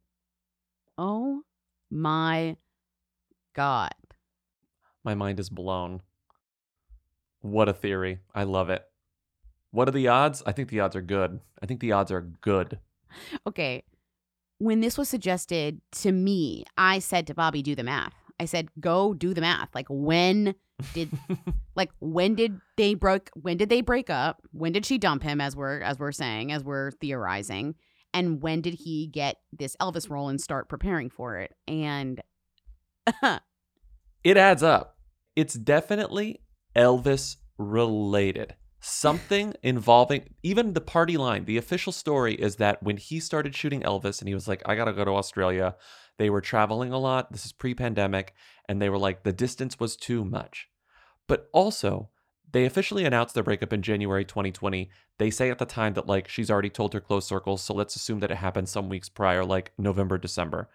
Oh 0.97 1.43
my 1.91 2.57
God. 3.55 3.95
My 5.03 5.15
mind 5.15 5.41
is 5.41 5.51
blown. 5.51 6.03
What 7.41 7.69
a 7.69 7.73
theory. 7.73 8.19
I 8.35 8.45
love 8.45 8.71
it. 8.71 8.85
What 9.73 9.89
are 9.89 9.93
the 9.93 10.09
odds? 10.09 10.43
I 10.47 10.53
think 10.53 10.69
the 10.69 10.81
odds 10.81 10.95
are 10.95 11.03
good. 11.03 11.41
I 11.63 11.67
think 11.67 11.81
the 11.81 11.93
odds 11.93 12.13
are 12.13 12.21
good. 12.21 12.79
Okay. 13.47 13.85
When 14.59 14.81
this 14.81 14.99
was 14.99 15.09
suggested 15.09 15.81
to 16.03 16.13
me, 16.13 16.65
I 16.77 16.99
said 16.99 17.27
to 17.29 17.35
Bobby, 17.35 17.63
do 17.63 17.75
the 17.75 17.83
math. 17.83 18.15
I 18.39 18.45
said, 18.45 18.69
go 18.79 19.15
do 19.15 19.35
the 19.35 19.41
math. 19.41 19.75
Like 19.75 19.87
when 19.89 20.55
did 20.95 21.11
like 21.77 21.91
when 22.01 22.35
did 22.35 22.61
they 22.77 22.95
broke 22.95 23.31
when 23.35 23.57
did 23.57 23.69
they 23.69 23.81
break 23.81 24.11
up? 24.11 24.43
When 24.53 24.73
did 24.73 24.87
she 24.87 24.99
dump 24.99 25.23
him 25.23 25.41
as 25.41 25.57
we're 25.57 25.81
as 25.81 25.99
we're 25.99 26.13
saying, 26.13 26.53
as 26.53 26.63
we're 26.63 26.91
theorizing? 26.93 27.75
And 28.13 28.43
when 28.43 28.61
did 28.61 28.75
he 28.75 29.07
get 29.07 29.37
this 29.53 29.77
Elvis 29.81 30.11
role 30.11 30.29
and 30.29 30.41
start 30.41 30.69
preparing 30.69 31.11
for 31.11 31.39
it? 31.39 31.55
And 31.69 32.21
It 34.23 34.37
adds 34.37 34.63
up. 34.63 34.99
It's 35.35 35.55
definitely 35.55 36.43
Elvis 36.77 37.37
related. 37.57 38.55
Something 38.81 39.55
involving 39.63 40.35
even 40.43 40.75
the 40.75 40.81
party 40.81 41.17
line. 41.17 41.47
The 41.47 41.57
official 41.57 41.93
story 41.93 42.35
is 42.35 42.57
that 42.57 42.83
when 42.83 42.99
he 42.99 43.19
started 43.21 43.55
shooting 43.55 43.83
Elvis 43.83 44.21
and 44.21 44.29
he 44.29 44.35
was 44.35 44.47
like, 44.47 44.63
I 44.67 44.75
got 44.75 44.87
to 44.87 44.93
go 44.93 45.05
to 45.05 45.13
Australia, 45.13 45.77
they 46.19 46.29
were 46.29 46.43
traveling 46.43 46.93
a 46.93 46.99
lot. 46.99 47.33
This 47.33 47.47
is 47.47 47.53
pre 47.53 47.75
pandemic. 47.75 48.35
And 48.69 48.81
they 48.81 48.91
were 48.91 48.99
like, 48.99 49.23
the 49.23 49.33
distance 49.33 49.81
was 49.81 49.97
too 49.97 50.25
much. 50.25 50.69
But 51.27 51.49
also, 51.53 52.11
they 52.53 52.65
officially 52.65 53.05
announced 53.05 53.35
their 53.35 53.43
breakup 53.43 53.73
in 53.73 53.83
January 53.83 54.25
2020. 54.25 54.91
They 55.19 55.31
say 55.31 55.51
at 55.51 55.59
the 55.59 55.67
time 55.67 55.95
that 55.95 56.07
like 56.07 56.29
she's 56.29 56.51
already 56.51 56.71
told 56.71 56.95
her 56.95 57.01
close 57.01 57.27
circles, 57.27 57.63
so 57.63 57.75
let's 57.75 57.97
assume 57.97 58.21
that 58.21 58.31
it 58.31 58.37
happened 58.37 58.69
some 58.69 58.89
weeks 58.89 59.09
prior, 59.09 59.45
like 59.45 59.73
November, 59.79 60.19
December. 60.19 60.69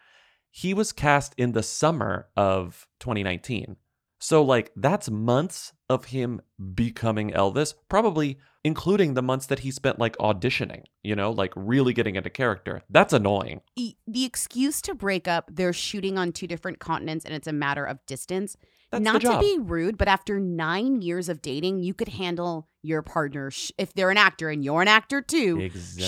He 0.51 0.73
was 0.73 0.91
cast 0.91 1.33
in 1.37 1.51
the 1.51 1.63
summer 1.63 2.29
of 2.37 2.87
2019. 2.99 3.75
So 4.19 4.41
like 4.41 4.71
that's 4.75 5.09
months 5.09 5.73
of 5.89 6.05
him 6.05 6.41
becoming 6.73 7.31
Elvis, 7.31 7.73
probably 7.89 8.39
including 8.63 9.13
the 9.13 9.21
months 9.21 9.45
that 9.47 9.59
he 9.59 9.69
spent 9.69 9.99
like 9.99 10.17
auditioning, 10.17 10.83
you 11.03 11.15
know, 11.15 11.29
like 11.29 11.53
really 11.55 11.93
getting 11.93 12.15
into 12.15 12.29
character. 12.29 12.81
That's 12.89 13.13
annoying. 13.13 13.61
the 13.75 14.25
excuse 14.25 14.81
to 14.83 14.95
break 14.95 15.27
up, 15.27 15.51
they're 15.53 15.73
shooting 15.73 16.17
on 16.17 16.31
two 16.31 16.47
different 16.47 16.79
continents 16.79 17.25
and 17.25 17.35
it's 17.35 17.47
a 17.47 17.53
matter 17.53 17.85
of 17.85 18.03
distance. 18.07 18.57
That's 19.03 19.13
Not 19.13 19.21
to 19.21 19.39
be 19.39 19.57
rude, 19.59 19.97
but 19.97 20.07
after 20.07 20.39
nine 20.39 21.01
years 21.01 21.29
of 21.29 21.41
dating, 21.41 21.79
you 21.83 21.93
could 21.93 22.09
handle 22.09 22.67
your 22.81 23.01
partner, 23.01 23.49
sh- 23.49 23.71
if 23.77 23.93
they're 23.93 24.11
an 24.11 24.17
actor 24.17 24.49
and 24.49 24.63
you're 24.63 24.81
an 24.81 24.87
actor 24.87 25.19
too, 25.21 25.57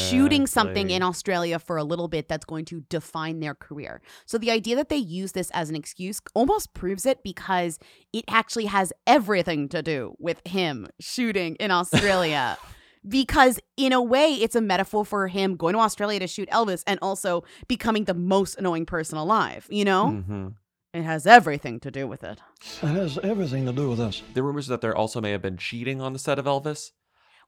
shooting 0.10 0.46
something 0.46 0.88
in 0.96 1.02
Australia 1.04 1.58
for 1.60 1.78
a 1.78 1.84
little 1.84 2.08
bit 2.08 2.28
that's 2.28 2.46
going 2.46 2.66
to 2.66 2.82
define 2.90 3.40
their 3.40 3.56
career. 3.56 4.00
So 4.28 4.38
the 4.38 4.52
idea 4.52 4.76
that 4.76 4.90
they 4.90 4.98
use 4.98 5.32
this 5.32 5.50
as 5.52 5.70
an 5.72 5.76
excuse 5.76 6.22
almost 6.36 6.74
proves 6.76 7.06
it 7.06 7.24
because 7.24 7.80
it 8.14 8.26
actually 8.28 8.66
has 8.66 8.94
everything 9.08 9.70
to 9.70 9.82
do 9.82 10.16
with 10.20 10.40
him 10.46 10.88
shooting 11.00 11.56
in 11.56 11.72
Australia. 11.72 12.58
Because 13.08 13.58
in 13.78 13.94
a 13.94 14.02
way, 14.02 14.34
it's 14.34 14.56
a 14.56 14.60
metaphor 14.60 15.06
for 15.06 15.30
him 15.30 15.56
going 15.56 15.74
to 15.76 15.80
Australia 15.80 16.20
to 16.20 16.28
shoot 16.28 16.50
Elvis 16.50 16.84
and 16.86 17.00
also 17.02 17.44
becoming 17.70 18.04
the 18.04 18.14
most 18.14 18.58
annoying 18.58 18.86
person 18.86 19.18
alive. 19.18 19.66
You 19.70 19.86
know, 19.86 20.24
Mhm. 20.28 20.54
It 20.98 21.04
has 21.04 21.28
everything 21.28 21.80
to 21.82 21.92
do 21.92 22.08
with 22.08 22.24
it. 22.24 22.40
It 22.82 22.88
has 22.88 23.18
everything 23.20 23.66
to 23.66 23.74
do 23.74 23.90
with 23.90 24.00
us. 24.00 24.22
The 24.34 24.44
rumors 24.44 24.68
that 24.68 24.82
there 24.82 24.96
also 24.96 25.22
may 25.22 25.32
have 25.32 25.42
been 25.42 25.58
cheating 25.58 26.02
on 26.02 26.14
the 26.14 26.20
set 26.20 26.40
of 26.40 26.46
Elvis. 26.46 26.92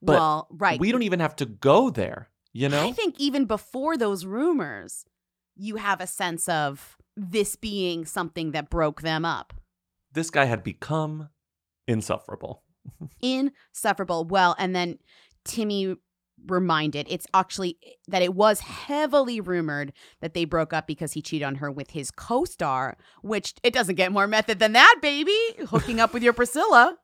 But 0.02 0.14
well, 0.14 0.48
right. 0.52 0.80
we 0.80 0.92
don't 0.92 1.04
even 1.04 1.20
have 1.20 1.36
to 1.38 1.46
go 1.46 1.90
there, 1.90 2.30
you 2.54 2.70
know? 2.70 2.88
I 2.88 2.92
think 2.92 3.16
even 3.20 3.46
before 3.46 3.98
those 3.98 4.26
rumors, 4.26 5.06
you 5.56 5.76
have 5.76 6.00
a 6.00 6.08
sense 6.08 6.48
of 6.48 6.98
this 7.18 7.56
being 7.56 8.06
something 8.06 8.52
that 8.52 8.70
broke 8.70 9.02
them 9.02 9.26
up. 9.26 9.54
this 10.14 10.30
guy 10.30 10.46
had 10.46 10.64
become 10.64 11.30
insufferable. 11.88 12.64
Insufferable. 13.22 14.26
Well, 14.26 14.56
and 14.58 14.76
then 14.76 15.00
Timmy 15.44 15.96
reminded 16.48 17.08
it's 17.10 17.28
actually 17.34 17.78
eh, 17.86 17.92
that 18.08 18.22
it 18.22 18.34
was 18.34 18.60
heavily 18.62 19.40
rumored 19.42 19.94
that 20.22 20.34
they 20.34 20.46
broke 20.46 20.74
up 20.74 20.88
because 20.88 21.14
he 21.14 21.22
cheated 21.22 21.46
on 21.46 21.56
her 21.56 21.72
with 21.72 21.92
his 21.92 22.12
co-star, 22.12 22.98
which 23.22 23.54
it 23.64 23.74
doesn't 23.74 23.96
get 23.96 24.12
more 24.12 24.28
method 24.28 24.60
than 24.60 24.74
that, 24.74 24.96
baby. 25.02 25.38
Hooking 25.70 26.00
up 26.00 26.14
with 26.14 26.24
your 26.24 26.34
Priscilla 26.34 26.98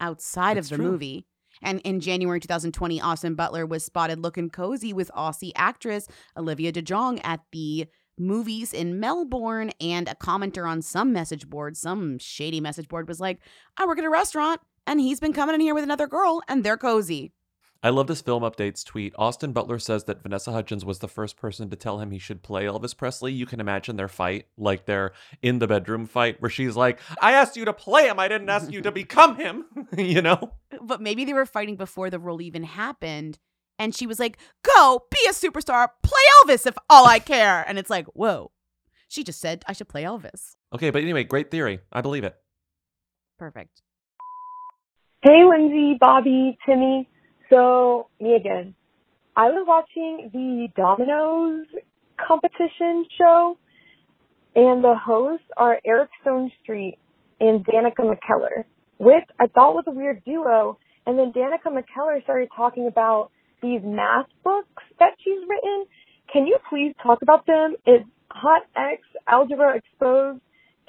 outside 0.00 0.56
It's 0.56 0.70
of 0.70 0.78
the 0.78 0.82
true. 0.82 0.92
movie. 0.92 1.26
And 1.62 1.80
in 1.82 2.00
January 2.00 2.38
2020, 2.38 3.00
Austin 3.00 3.34
Butler 3.34 3.64
was 3.64 3.84
spotted 3.84 4.18
looking 4.18 4.50
cozy 4.50 4.92
with 4.92 5.10
Aussie 5.16 5.52
actress 5.56 6.06
Olivia 6.36 6.70
DeJonge 6.70 7.20
at 7.24 7.40
the 7.50 7.86
movies 8.18 8.74
in 8.74 9.00
Melbourne. 9.00 9.70
And 9.80 10.06
a 10.08 10.14
commenter 10.14 10.68
on 10.68 10.82
some 10.82 11.12
message 11.12 11.48
board, 11.48 11.76
some 11.76 12.18
shady 12.18 12.60
message 12.60 12.88
board, 12.88 13.08
was 13.08 13.20
like, 13.20 13.38
oh, 13.78 13.84
I 13.84 13.86
work 13.86 13.98
at 13.98 14.04
a 14.04 14.10
restaurant 14.10 14.60
and 14.86 15.00
he's 15.00 15.20
been 15.20 15.32
coming 15.32 15.54
in 15.54 15.60
here 15.62 15.74
with 15.74 15.84
another 15.84 16.06
girl 16.06 16.42
and 16.46 16.62
they're 16.62 16.76
cozy. 16.76 17.32
I 17.82 17.90
love 17.90 18.06
this 18.06 18.20
film 18.20 18.42
updates 18.42 18.84
tweet. 18.84 19.14
Austin 19.16 19.52
Butler 19.52 19.78
says 19.78 20.04
that 20.04 20.22
Vanessa 20.22 20.52
Hudgens 20.52 20.84
was 20.84 20.98
the 20.98 21.08
first 21.08 21.36
person 21.36 21.70
to 21.70 21.76
tell 21.76 21.98
him 21.98 22.10
he 22.10 22.18
should 22.18 22.42
play 22.42 22.64
Elvis 22.64 22.96
Presley. 22.96 23.32
You 23.32 23.46
can 23.46 23.60
imagine 23.60 23.96
their 23.96 24.08
fight, 24.08 24.46
like 24.56 24.86
their 24.86 25.12
in 25.42 25.58
the 25.58 25.66
bedroom 25.66 26.06
fight, 26.06 26.40
where 26.40 26.50
she's 26.50 26.76
like, 26.76 26.98
I 27.20 27.32
asked 27.32 27.56
you 27.56 27.64
to 27.64 27.72
play 27.72 28.08
him. 28.08 28.18
I 28.18 28.28
didn't 28.28 28.48
ask 28.48 28.70
you 28.70 28.80
to 28.82 28.92
become 28.92 29.36
him. 29.36 29.66
you 29.96 30.22
know? 30.22 30.54
But 30.80 31.00
maybe 31.00 31.24
they 31.24 31.34
were 31.34 31.46
fighting 31.46 31.76
before 31.76 32.10
the 32.10 32.18
role 32.18 32.40
even 32.40 32.64
happened. 32.64 33.38
And 33.78 33.94
she 33.94 34.06
was 34.06 34.18
like, 34.18 34.38
Go 34.62 35.04
be 35.10 35.18
a 35.28 35.32
superstar, 35.32 35.88
play 36.02 36.22
Elvis 36.44 36.66
if 36.66 36.76
all 36.88 37.06
I 37.06 37.18
care. 37.18 37.64
And 37.68 37.78
it's 37.78 37.90
like, 37.90 38.06
Whoa. 38.08 38.50
She 39.08 39.22
just 39.22 39.40
said 39.40 39.64
I 39.68 39.72
should 39.72 39.88
play 39.88 40.02
Elvis. 40.02 40.56
Okay, 40.74 40.90
but 40.90 41.02
anyway, 41.02 41.24
great 41.24 41.50
theory. 41.50 41.80
I 41.92 42.00
believe 42.00 42.24
it. 42.24 42.36
Perfect. 43.38 43.82
Hey, 45.22 45.44
Lindsay, 45.44 45.96
Bobby, 46.00 46.56
Timmy. 46.66 47.08
So, 47.50 48.08
me 48.20 48.34
again. 48.34 48.74
I 49.36 49.48
was 49.48 49.64
watching 49.66 50.30
the 50.32 50.68
Dominoes 50.74 51.66
competition 52.16 53.04
show, 53.18 53.58
and 54.54 54.82
the 54.82 54.94
hosts 54.94 55.46
are 55.56 55.78
Eric 55.84 56.10
Stone 56.22 56.50
Street 56.62 56.98
and 57.38 57.64
Danica 57.64 58.00
McKellar, 58.00 58.64
which 58.98 59.24
I 59.38 59.46
thought 59.48 59.74
was 59.74 59.84
a 59.86 59.90
weird 59.90 60.24
duo. 60.24 60.78
And 61.06 61.18
then 61.18 61.32
Danica 61.32 61.68
McKellar 61.68 62.22
started 62.24 62.48
talking 62.56 62.86
about 62.86 63.30
these 63.62 63.80
math 63.84 64.26
books 64.42 64.82
that 64.98 65.12
she's 65.22 65.40
written. 65.48 65.84
Can 66.32 66.46
you 66.46 66.58
please 66.68 66.94
talk 67.02 67.22
about 67.22 67.46
them? 67.46 67.76
It's 67.84 68.08
Hot 68.30 68.62
X, 68.74 69.02
Algebra 69.28 69.76
Exposed, 69.76 70.40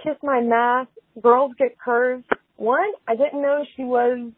Kiss 0.04 0.16
My 0.24 0.42
Math, 0.42 0.88
Girls 1.22 1.52
Get 1.60 1.78
Curves. 1.78 2.24
One, 2.56 2.92
I 3.08 3.16
didn't 3.16 3.42
know 3.42 3.64
she 3.76 3.84
was 3.84 4.32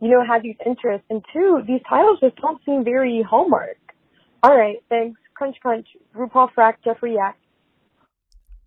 you 0.00 0.08
know, 0.08 0.24
had 0.24 0.42
these 0.42 0.56
interests. 0.64 1.06
And 1.10 1.24
two, 1.32 1.62
these 1.66 1.80
titles 1.88 2.18
just 2.20 2.36
don't 2.36 2.60
seem 2.64 2.84
very 2.84 3.22
Hallmark. 3.22 3.76
All 4.42 4.56
right, 4.56 4.76
thanks. 4.88 5.20
Crunch, 5.34 5.56
crunch. 5.60 5.86
RuPaul 6.16 6.48
Frack, 6.56 6.74
Jeffrey 6.84 7.14
Yak. 7.14 7.36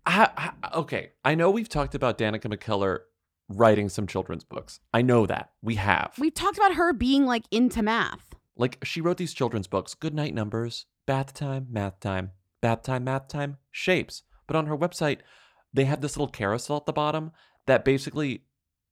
I, 0.04 0.52
I- 0.62 0.78
okay, 0.78 1.10
I 1.24 1.34
know 1.34 1.50
we've 1.50 1.68
talked 1.68 1.94
about 1.94 2.18
Danica 2.18 2.46
McKellar 2.52 3.00
writing 3.48 3.88
some 3.88 4.06
children's 4.06 4.44
books. 4.44 4.80
I 4.92 5.02
know 5.02 5.26
that. 5.26 5.50
We 5.62 5.76
have. 5.76 6.12
We've 6.18 6.34
talked 6.34 6.56
about 6.58 6.74
her 6.74 6.92
being 6.92 7.26
like 7.26 7.44
into 7.50 7.82
math. 7.82 8.34
Like, 8.56 8.78
she 8.84 9.00
wrote 9.00 9.16
these 9.16 9.34
children's 9.34 9.66
books 9.66 9.94
Good 9.94 10.14
Night 10.14 10.34
Numbers, 10.34 10.86
Bath 11.06 11.32
Time, 11.34 11.66
Math 11.70 12.00
Time, 12.00 12.32
Bath 12.60 12.82
Time, 12.82 13.04
Math 13.04 13.28
Time, 13.28 13.56
Shapes. 13.70 14.22
But 14.46 14.56
on 14.56 14.66
her 14.66 14.76
website, 14.76 15.18
they 15.72 15.84
have 15.84 16.00
this 16.00 16.16
little 16.16 16.28
carousel 16.30 16.76
at 16.76 16.86
the 16.86 16.92
bottom 16.92 17.32
that 17.66 17.84
basically 17.84 18.42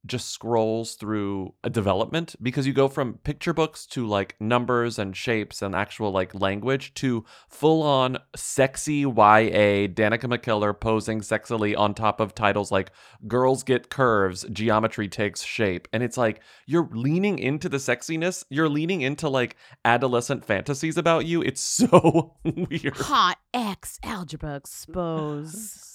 just 0.06 0.30
scrolls 0.30 0.94
through 0.94 1.54
a 1.62 1.70
development 1.70 2.34
because 2.40 2.66
you 2.66 2.72
go 2.72 2.88
from 2.88 3.14
picture 3.18 3.52
books 3.52 3.86
to 3.86 4.06
like 4.06 4.34
numbers 4.40 4.98
and 4.98 5.16
shapes 5.16 5.60
and 5.62 5.74
actual 5.74 6.10
like 6.10 6.34
language 6.34 6.94
to 6.94 7.24
full 7.48 7.82
on 7.82 8.18
sexy 8.34 9.00
YA 9.00 9.86
Danica 9.88 10.24
McKellar 10.24 10.78
posing 10.78 11.20
sexily 11.20 11.76
on 11.76 11.94
top 11.94 12.20
of 12.20 12.34
titles 12.34 12.72
like 12.72 12.92
Girls 13.26 13.62
Get 13.62 13.90
Curves, 13.90 14.46
Geometry 14.50 15.08
Takes 15.08 15.42
Shape. 15.42 15.88
And 15.92 16.02
it's 16.02 16.16
like 16.16 16.40
you're 16.66 16.88
leaning 16.92 17.38
into 17.38 17.68
the 17.68 17.78
sexiness, 17.78 18.44
you're 18.48 18.68
leaning 18.68 19.02
into 19.02 19.28
like 19.28 19.56
adolescent 19.84 20.44
fantasies 20.44 20.96
about 20.96 21.26
you. 21.26 21.42
It's 21.42 21.60
so 21.80 22.36
weird. 22.44 22.96
Hot 22.96 23.38
X 23.52 23.98
algebra 24.02 24.56
exposed. 24.56 25.89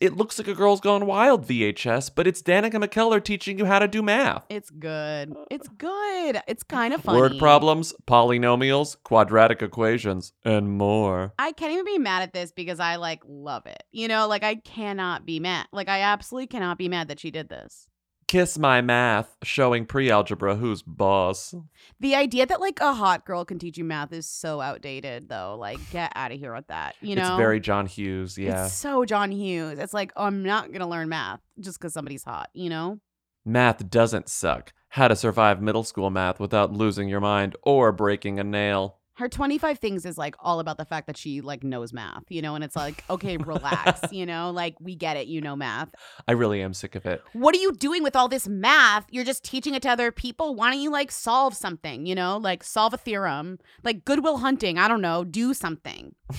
It 0.00 0.16
looks 0.16 0.38
like 0.38 0.46
a 0.46 0.54
Girls 0.54 0.80
Gone 0.80 1.06
Wild 1.06 1.44
VHS, 1.44 2.12
but 2.14 2.28
it's 2.28 2.40
Danica 2.40 2.74
McKellar 2.74 3.22
teaching 3.22 3.58
you 3.58 3.64
how 3.64 3.80
to 3.80 3.88
do 3.88 4.00
math. 4.00 4.44
It's 4.48 4.70
good. 4.70 5.32
Uh. 5.32 5.44
It's 5.50 5.66
good. 5.66 6.40
It's 6.46 6.62
kind 6.62 6.94
of 6.94 7.02
funny. 7.02 7.18
Word 7.18 7.38
problems, 7.38 7.92
polynomials, 8.06 8.96
quadratic 9.02 9.60
equations, 9.60 10.32
and 10.44 10.78
more. 10.78 11.32
I 11.38 11.50
can't 11.50 11.72
even 11.72 11.84
be 11.84 11.98
mad 11.98 12.22
at 12.22 12.32
this 12.32 12.52
because 12.52 12.78
I 12.78 12.96
like 12.96 13.22
love 13.26 13.66
it. 13.66 13.82
You 13.90 14.06
know, 14.06 14.28
like 14.28 14.44
I 14.44 14.56
cannot 14.56 15.26
be 15.26 15.40
mad. 15.40 15.66
Like 15.72 15.88
I 15.88 16.02
absolutely 16.02 16.46
cannot 16.46 16.78
be 16.78 16.88
mad 16.88 17.08
that 17.08 17.18
she 17.18 17.32
did 17.32 17.48
this. 17.48 17.88
Kiss 18.28 18.58
My 18.58 18.82
Math, 18.82 19.34
showing 19.42 19.86
pre 19.86 20.10
algebra 20.10 20.54
who's 20.54 20.82
boss. 20.82 21.54
The 21.98 22.14
idea 22.14 22.44
that 22.44 22.60
like 22.60 22.78
a 22.78 22.92
hot 22.92 23.24
girl 23.24 23.46
can 23.46 23.58
teach 23.58 23.78
you 23.78 23.84
math 23.84 24.12
is 24.12 24.26
so 24.26 24.60
outdated 24.60 25.30
though. 25.30 25.56
Like 25.58 25.78
get 25.90 26.12
out 26.14 26.30
of 26.30 26.38
here 26.38 26.54
with 26.54 26.66
that. 26.66 26.94
You 27.00 27.16
know? 27.16 27.22
It's 27.22 27.36
very 27.38 27.58
John 27.58 27.86
Hughes, 27.86 28.36
yeah. 28.36 28.66
It's 28.66 28.74
so 28.74 29.06
John 29.06 29.32
Hughes. 29.32 29.78
It's 29.78 29.94
like, 29.94 30.12
oh, 30.14 30.24
I'm 30.24 30.42
not 30.42 30.68
going 30.68 30.80
to 30.80 30.86
learn 30.86 31.08
math 31.08 31.40
just 31.58 31.78
because 31.80 31.94
somebody's 31.94 32.22
hot, 32.22 32.50
you 32.52 32.68
know? 32.68 33.00
Math 33.46 33.88
doesn't 33.88 34.28
suck. 34.28 34.74
How 34.90 35.08
to 35.08 35.16
survive 35.16 35.62
middle 35.62 35.84
school 35.84 36.10
math 36.10 36.38
without 36.38 36.70
losing 36.70 37.08
your 37.08 37.20
mind 37.20 37.56
or 37.62 37.92
breaking 37.92 38.38
a 38.38 38.44
nail. 38.44 38.97
Her 39.18 39.28
25 39.28 39.80
things 39.80 40.06
is 40.06 40.16
like 40.16 40.36
all 40.38 40.60
about 40.60 40.78
the 40.78 40.84
fact 40.84 41.08
that 41.08 41.16
she 41.16 41.40
like 41.40 41.64
knows 41.64 41.92
math, 41.92 42.22
you 42.28 42.40
know? 42.40 42.54
And 42.54 42.62
it's 42.62 42.76
like, 42.76 43.02
okay, 43.10 43.36
relax, 43.36 44.00
you 44.12 44.24
know? 44.24 44.52
Like 44.52 44.76
we 44.78 44.94
get 44.94 45.16
it, 45.16 45.26
you 45.26 45.40
know 45.40 45.56
math. 45.56 45.88
I 46.28 46.32
really 46.32 46.62
am 46.62 46.72
sick 46.72 46.94
of 46.94 47.04
it. 47.04 47.20
What 47.32 47.52
are 47.56 47.58
you 47.58 47.72
doing 47.72 48.04
with 48.04 48.14
all 48.14 48.28
this 48.28 48.46
math? 48.46 49.06
You're 49.10 49.24
just 49.24 49.42
teaching 49.42 49.74
it 49.74 49.82
to 49.82 49.90
other 49.90 50.12
people. 50.12 50.54
Why 50.54 50.70
don't 50.70 50.80
you 50.80 50.92
like 50.92 51.10
solve 51.10 51.54
something, 51.54 52.06
you 52.06 52.14
know? 52.14 52.36
Like 52.36 52.62
solve 52.62 52.94
a 52.94 52.96
theorem. 52.96 53.58
Like 53.82 54.04
Goodwill 54.04 54.36
Hunting, 54.36 54.78
I 54.78 54.86
don't 54.86 55.00
know, 55.00 55.24
do 55.24 55.52
something. 55.52 56.14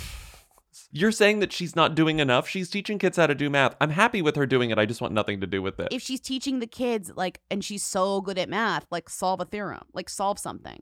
You're 0.91 1.11
saying 1.11 1.39
that 1.39 1.51
she's 1.51 1.75
not 1.75 1.95
doing 1.95 2.19
enough? 2.19 2.47
She's 2.47 2.69
teaching 2.69 2.97
kids 2.97 3.17
how 3.17 3.27
to 3.27 3.36
do 3.36 3.49
math. 3.49 3.75
I'm 3.82 3.91
happy 3.91 4.21
with 4.21 4.38
her 4.38 4.45
doing 4.45 4.69
it. 4.69 4.80
I 4.80 4.86
just 4.86 5.01
want 5.01 5.13
nothing 5.13 5.41
to 5.41 5.47
do 5.47 5.61
with 5.61 5.82
it. 5.82 5.89
If 5.91 6.01
she's 6.01 6.21
teaching 6.21 6.59
the 6.59 6.65
kids 6.65 7.11
like 7.13 7.41
and 7.51 7.61
she's 7.61 7.84
so 7.84 8.21
good 8.21 8.39
at 8.39 8.47
math, 8.47 8.88
like 8.89 9.09
solve 9.09 9.41
a 9.41 9.45
theorem, 9.45 9.84
like 9.93 10.09
solve 10.09 10.39
something. 10.39 10.82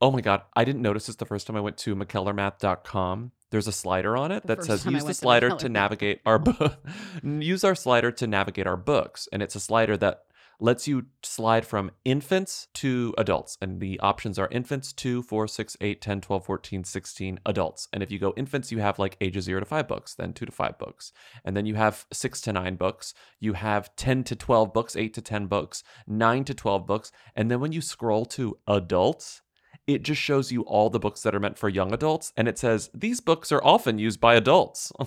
Oh 0.00 0.10
my 0.10 0.20
god, 0.20 0.42
I 0.54 0.64
didn't 0.64 0.82
notice 0.82 1.06
this 1.06 1.16
the 1.16 1.24
first 1.26 1.46
time 1.46 1.56
I 1.56 1.60
went 1.60 1.78
to 1.78 1.94
mckellarmath.com. 1.94 3.32
There's 3.50 3.66
a 3.66 3.72
slider 3.72 4.16
on 4.16 4.30
it 4.30 4.46
The 4.46 4.56
that 4.56 4.64
says 4.64 4.84
use 4.84 5.00
the 5.00 5.06
went 5.06 5.06
to 5.06 5.14
slider 5.14 5.50
to 5.56 5.68
navigate 5.68 6.20
our 6.26 6.38
book. 6.38 6.84
use 7.22 7.64
our 7.64 7.74
slider 7.74 8.10
to 8.12 8.26
navigate 8.26 8.66
our 8.66 8.76
books, 8.76 9.28
and 9.32 9.42
it's 9.42 9.54
a 9.54 9.60
slider 9.60 9.96
that 9.96 10.24
lets 10.60 10.88
you 10.88 11.06
slide 11.22 11.64
from 11.64 11.90
infants 12.04 12.68
to 12.74 13.14
adults 13.16 13.56
and 13.60 13.80
the 13.80 13.98
options 14.00 14.38
are 14.38 14.48
infants 14.50 14.92
2 14.92 15.22
4 15.22 15.46
6 15.46 15.76
8 15.80 16.00
10 16.00 16.20
12 16.20 16.44
14 16.44 16.84
16 16.84 17.40
adults. 17.46 17.88
And 17.92 18.02
if 18.02 18.10
you 18.10 18.18
go 18.18 18.34
infants 18.36 18.72
you 18.72 18.78
have 18.78 18.98
like 18.98 19.16
ages 19.20 19.44
0 19.44 19.60
to 19.60 19.66
5 19.66 19.88
books 19.88 20.14
then 20.14 20.32
2 20.32 20.46
to 20.46 20.52
5 20.52 20.78
books. 20.78 21.12
And 21.44 21.56
then 21.56 21.66
you 21.66 21.74
have 21.76 22.06
6 22.12 22.40
to 22.42 22.52
9 22.52 22.76
books. 22.76 23.14
You 23.40 23.52
have 23.54 23.94
10 23.96 24.24
to 24.24 24.36
12 24.36 24.72
books 24.72 24.96
8 24.96 25.14
to 25.14 25.22
10 25.22 25.46
books 25.46 25.84
9 26.06 26.44
to 26.44 26.54
12 26.54 26.86
books. 26.86 27.12
And 27.36 27.50
then 27.50 27.60
when 27.60 27.72
you 27.72 27.80
scroll 27.80 28.24
to 28.26 28.58
adults 28.66 29.42
it 29.88 30.02
just 30.04 30.20
shows 30.20 30.52
you 30.52 30.62
all 30.62 30.90
the 30.90 30.98
books 31.00 31.22
that 31.22 31.34
are 31.34 31.40
meant 31.40 31.58
for 31.58 31.68
young 31.68 31.92
adults 31.92 32.32
and 32.36 32.46
it 32.46 32.58
says 32.58 32.90
these 32.94 33.20
books 33.20 33.50
are 33.50 33.64
often 33.64 33.98
used 33.98 34.20
by 34.20 34.34
adults 34.36 34.92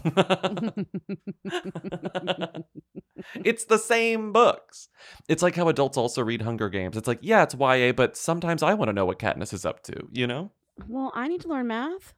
it's 3.45 3.65
the 3.65 3.77
same 3.77 4.32
books 4.34 4.89
it's 5.29 5.43
like 5.43 5.55
how 5.55 5.67
adults 5.69 5.97
also 5.97 6.23
read 6.23 6.41
hunger 6.41 6.69
games 6.69 6.97
it's 6.97 7.07
like 7.07 7.19
yeah 7.21 7.43
it's 7.43 7.55
ya 7.55 7.91
but 7.93 8.17
sometimes 8.17 8.63
i 8.63 8.73
want 8.73 8.89
to 8.89 8.93
know 8.93 9.05
what 9.05 9.19
katniss 9.19 9.53
is 9.53 9.65
up 9.65 9.84
to 9.84 9.93
you 10.11 10.25
know 10.27 10.51
Well, 10.88 11.11
I 11.13 11.27
need 11.27 11.41
to 11.41 11.47
learn 11.47 11.67
math. 11.67 12.13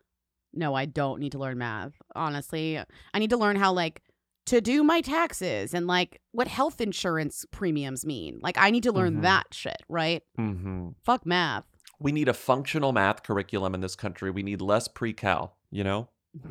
No, 0.53 0.74
I 0.76 0.86
don't 0.86 1.20
need 1.20 1.32
to 1.34 1.39
learn 1.39 1.57
math. 1.57 1.93
Honestly, 2.16 2.78
I 3.14 3.20
need 3.20 3.32
to 3.32 3.38
learn 3.38 3.55
how 3.57 3.74
like 3.74 4.01
to 4.45 4.61
do 4.61 4.84
my 4.84 5.01
taxes 5.01 5.74
and 5.74 5.88
like 5.88 6.22
what 6.32 6.47
health 6.47 6.80
insurance 6.80 7.43
premiums 7.51 8.05
mean. 8.05 8.39
Like 8.41 8.57
I 8.57 8.70
need 8.70 8.84
to 8.84 8.91
learn 8.91 9.16
Mhm. 9.18 9.22
that 9.24 9.47
shit, 9.51 9.82
right? 9.89 10.22
mm-hmm. 10.38 10.89
Fuck 11.03 11.26
math. 11.26 11.66
We 12.04 12.12
need 12.12 12.30
a 12.30 12.34
functional 12.34 12.91
math 12.91 13.24
curriculum 13.24 13.74
in 13.74 13.82
this 13.82 13.95
country 13.95 14.30
we 14.30 14.43
need 14.43 14.62
less 14.62 14.88
pre-cal 14.88 15.58
you 15.72 15.84
know 15.84 16.10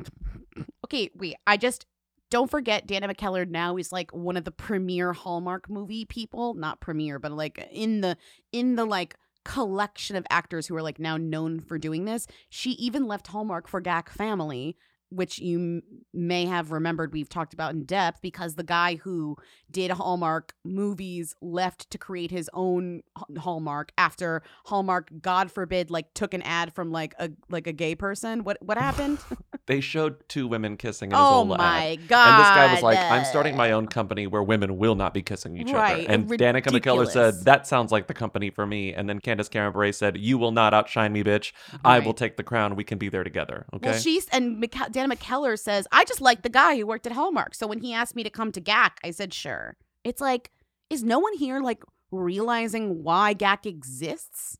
Okay, 0.92 1.10
wait. 1.14 1.36
I 1.46 1.56
just 1.56 1.86
don't 2.30 2.50
forget 2.50 2.86
Dana 2.86 3.08
McKellar 3.08 3.48
now 3.48 3.78
is 3.78 3.92
like 3.92 4.10
one 4.12 4.36
of 4.36 4.44
the 4.44 4.50
premier 4.50 5.14
Hallmark 5.14 5.70
movie 5.70 6.04
people, 6.04 6.52
not 6.52 6.80
premier, 6.80 7.18
but 7.18 7.32
like 7.32 7.66
in 7.72 8.02
the 8.02 8.18
in 8.52 8.76
the 8.76 8.84
like 8.84 9.16
collection 9.44 10.16
of 10.16 10.26
actors 10.28 10.66
who 10.66 10.76
are 10.76 10.82
like 10.82 10.98
now 10.98 11.16
known 11.16 11.60
for 11.60 11.78
doing 11.78 12.04
this. 12.04 12.26
She 12.50 12.72
even 12.72 13.06
left 13.06 13.28
Hallmark 13.28 13.68
for 13.68 13.80
GAC 13.80 14.10
Family, 14.10 14.76
which 15.12 15.38
you 15.38 15.58
m- 15.58 15.82
may 16.12 16.46
have 16.46 16.72
remembered 16.72 17.12
we've 17.12 17.28
talked 17.28 17.52
about 17.54 17.72
in 17.74 17.84
depth 17.84 18.20
because 18.22 18.54
the 18.54 18.64
guy 18.64 18.96
who 18.96 19.36
did 19.70 19.90
Hallmark 19.90 20.54
movies 20.64 21.34
left 21.40 21.90
to 21.90 21.98
create 21.98 22.30
his 22.30 22.48
own 22.52 23.02
Hallmark 23.38 23.92
after 23.98 24.42
Hallmark 24.64 25.10
god 25.20 25.50
forbid 25.50 25.90
like 25.90 26.12
took 26.14 26.34
an 26.34 26.42
ad 26.42 26.74
from 26.74 26.90
like 26.90 27.14
a 27.18 27.30
like 27.48 27.66
a 27.66 27.72
gay 27.72 27.94
person. 27.94 28.44
What 28.44 28.58
what 28.62 28.78
happened? 28.78 29.18
they 29.66 29.80
showed 29.80 30.28
two 30.28 30.46
women 30.46 30.76
kissing 30.76 31.12
in 31.12 31.18
his 31.18 31.26
Oh 31.26 31.36
old 31.36 31.48
my 31.48 31.98
ad. 32.00 32.10
And 32.10 32.38
this 32.38 32.48
guy 32.50 32.72
was 32.72 32.82
like, 32.82 32.98
I'm 32.98 33.24
starting 33.24 33.56
my 33.56 33.72
own 33.72 33.86
company 33.86 34.26
where 34.26 34.42
women 34.42 34.78
will 34.78 34.94
not 34.94 35.14
be 35.14 35.22
kissing 35.22 35.56
each 35.56 35.72
Right, 35.72 36.06
other. 36.06 36.14
And 36.14 36.28
Danica 36.28 36.68
McKellar 36.68 37.10
said, 37.10 37.44
That 37.44 37.66
sounds 37.66 37.92
like 37.92 38.06
the 38.06 38.14
company 38.14 38.50
for 38.50 38.66
me. 38.66 38.92
And 38.92 39.08
then 39.08 39.20
Candace 39.20 39.48
Cameron 39.48 39.72
Bure 39.72 39.92
said, 39.92 40.16
You 40.18 40.38
will 40.38 40.52
not 40.52 40.74
outshine 40.74 41.12
me, 41.12 41.22
bitch. 41.22 41.52
I 41.84 41.98
will 42.00 42.14
take 42.14 42.36
the 42.36 42.42
crown. 42.42 42.76
We 42.76 42.84
can 42.84 42.98
be 42.98 43.08
there 43.08 43.24
together. 43.24 43.66
Okay. 43.74 43.90
Well, 43.90 43.98
she's 44.00 44.28
and 44.28 44.60
Dana 45.02 45.16
McKellar 45.16 45.58
says, 45.58 45.88
I 45.90 46.04
just 46.04 46.20
like 46.20 46.42
the 46.42 46.48
guy 46.48 46.76
who 46.76 46.86
worked 46.86 47.06
at 47.06 47.12
Hallmark. 47.12 47.54
So 47.54 47.66
when 47.66 47.80
he 47.80 47.92
asked 47.92 48.14
me 48.14 48.22
to 48.22 48.30
come 48.30 48.52
to 48.52 48.60
GAC, 48.60 48.90
I 49.02 49.10
said, 49.10 49.34
sure. 49.34 49.76
It's 50.04 50.20
like, 50.20 50.52
is 50.90 51.02
no 51.02 51.18
one 51.18 51.36
here 51.36 51.60
like 51.60 51.82
realizing 52.12 53.02
why 53.02 53.34
GAC 53.34 53.66
exists? 53.66 54.58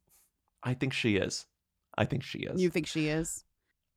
I 0.63 0.75
think 0.75 0.93
she 0.93 1.17
is. 1.17 1.47
I 1.97 2.07
think 2.07 2.25
she 2.25 2.41
is. 2.41 2.61
You 2.61 2.71
think 2.71 2.87
she 2.87 3.09
is? 3.09 3.45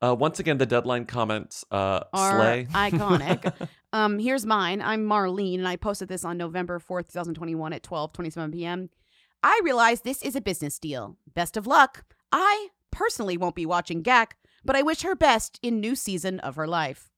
Uh, 0.01 0.15
once 0.17 0.39
again, 0.39 0.57
the 0.57 0.65
deadline 0.65 1.05
comments 1.05 1.65
uh, 1.71 2.01
Are 2.13 2.37
slay. 2.37 2.67
iconic. 2.73 3.69
um, 3.93 4.19
here's 4.19 4.45
mine. 4.45 4.81
I'm 4.81 5.07
Marlene, 5.07 5.59
and 5.59 5.67
I 5.67 5.77
posted 5.77 6.09
this 6.09 6.25
on 6.25 6.37
November 6.37 6.79
4th, 6.79 7.07
2021 7.07 7.73
at 7.73 7.81
12 7.81 8.13
27 8.13 8.51
p.m. 8.51 8.89
I 9.41 9.59
realize 9.63 10.01
this 10.01 10.21
is 10.21 10.35
a 10.35 10.41
business 10.41 10.77
deal. 10.77 11.17
Best 11.33 11.57
of 11.57 11.65
luck. 11.65 12.03
I 12.31 12.67
personally 12.91 13.37
won't 13.37 13.55
be 13.55 13.65
watching 13.65 14.03
GAC, 14.03 14.31
but 14.65 14.75
I 14.75 14.81
wish 14.81 15.03
her 15.03 15.15
best 15.15 15.59
in 15.61 15.79
new 15.79 15.95
season 15.95 16.39
of 16.41 16.55
her 16.55 16.67
life. 16.67 17.11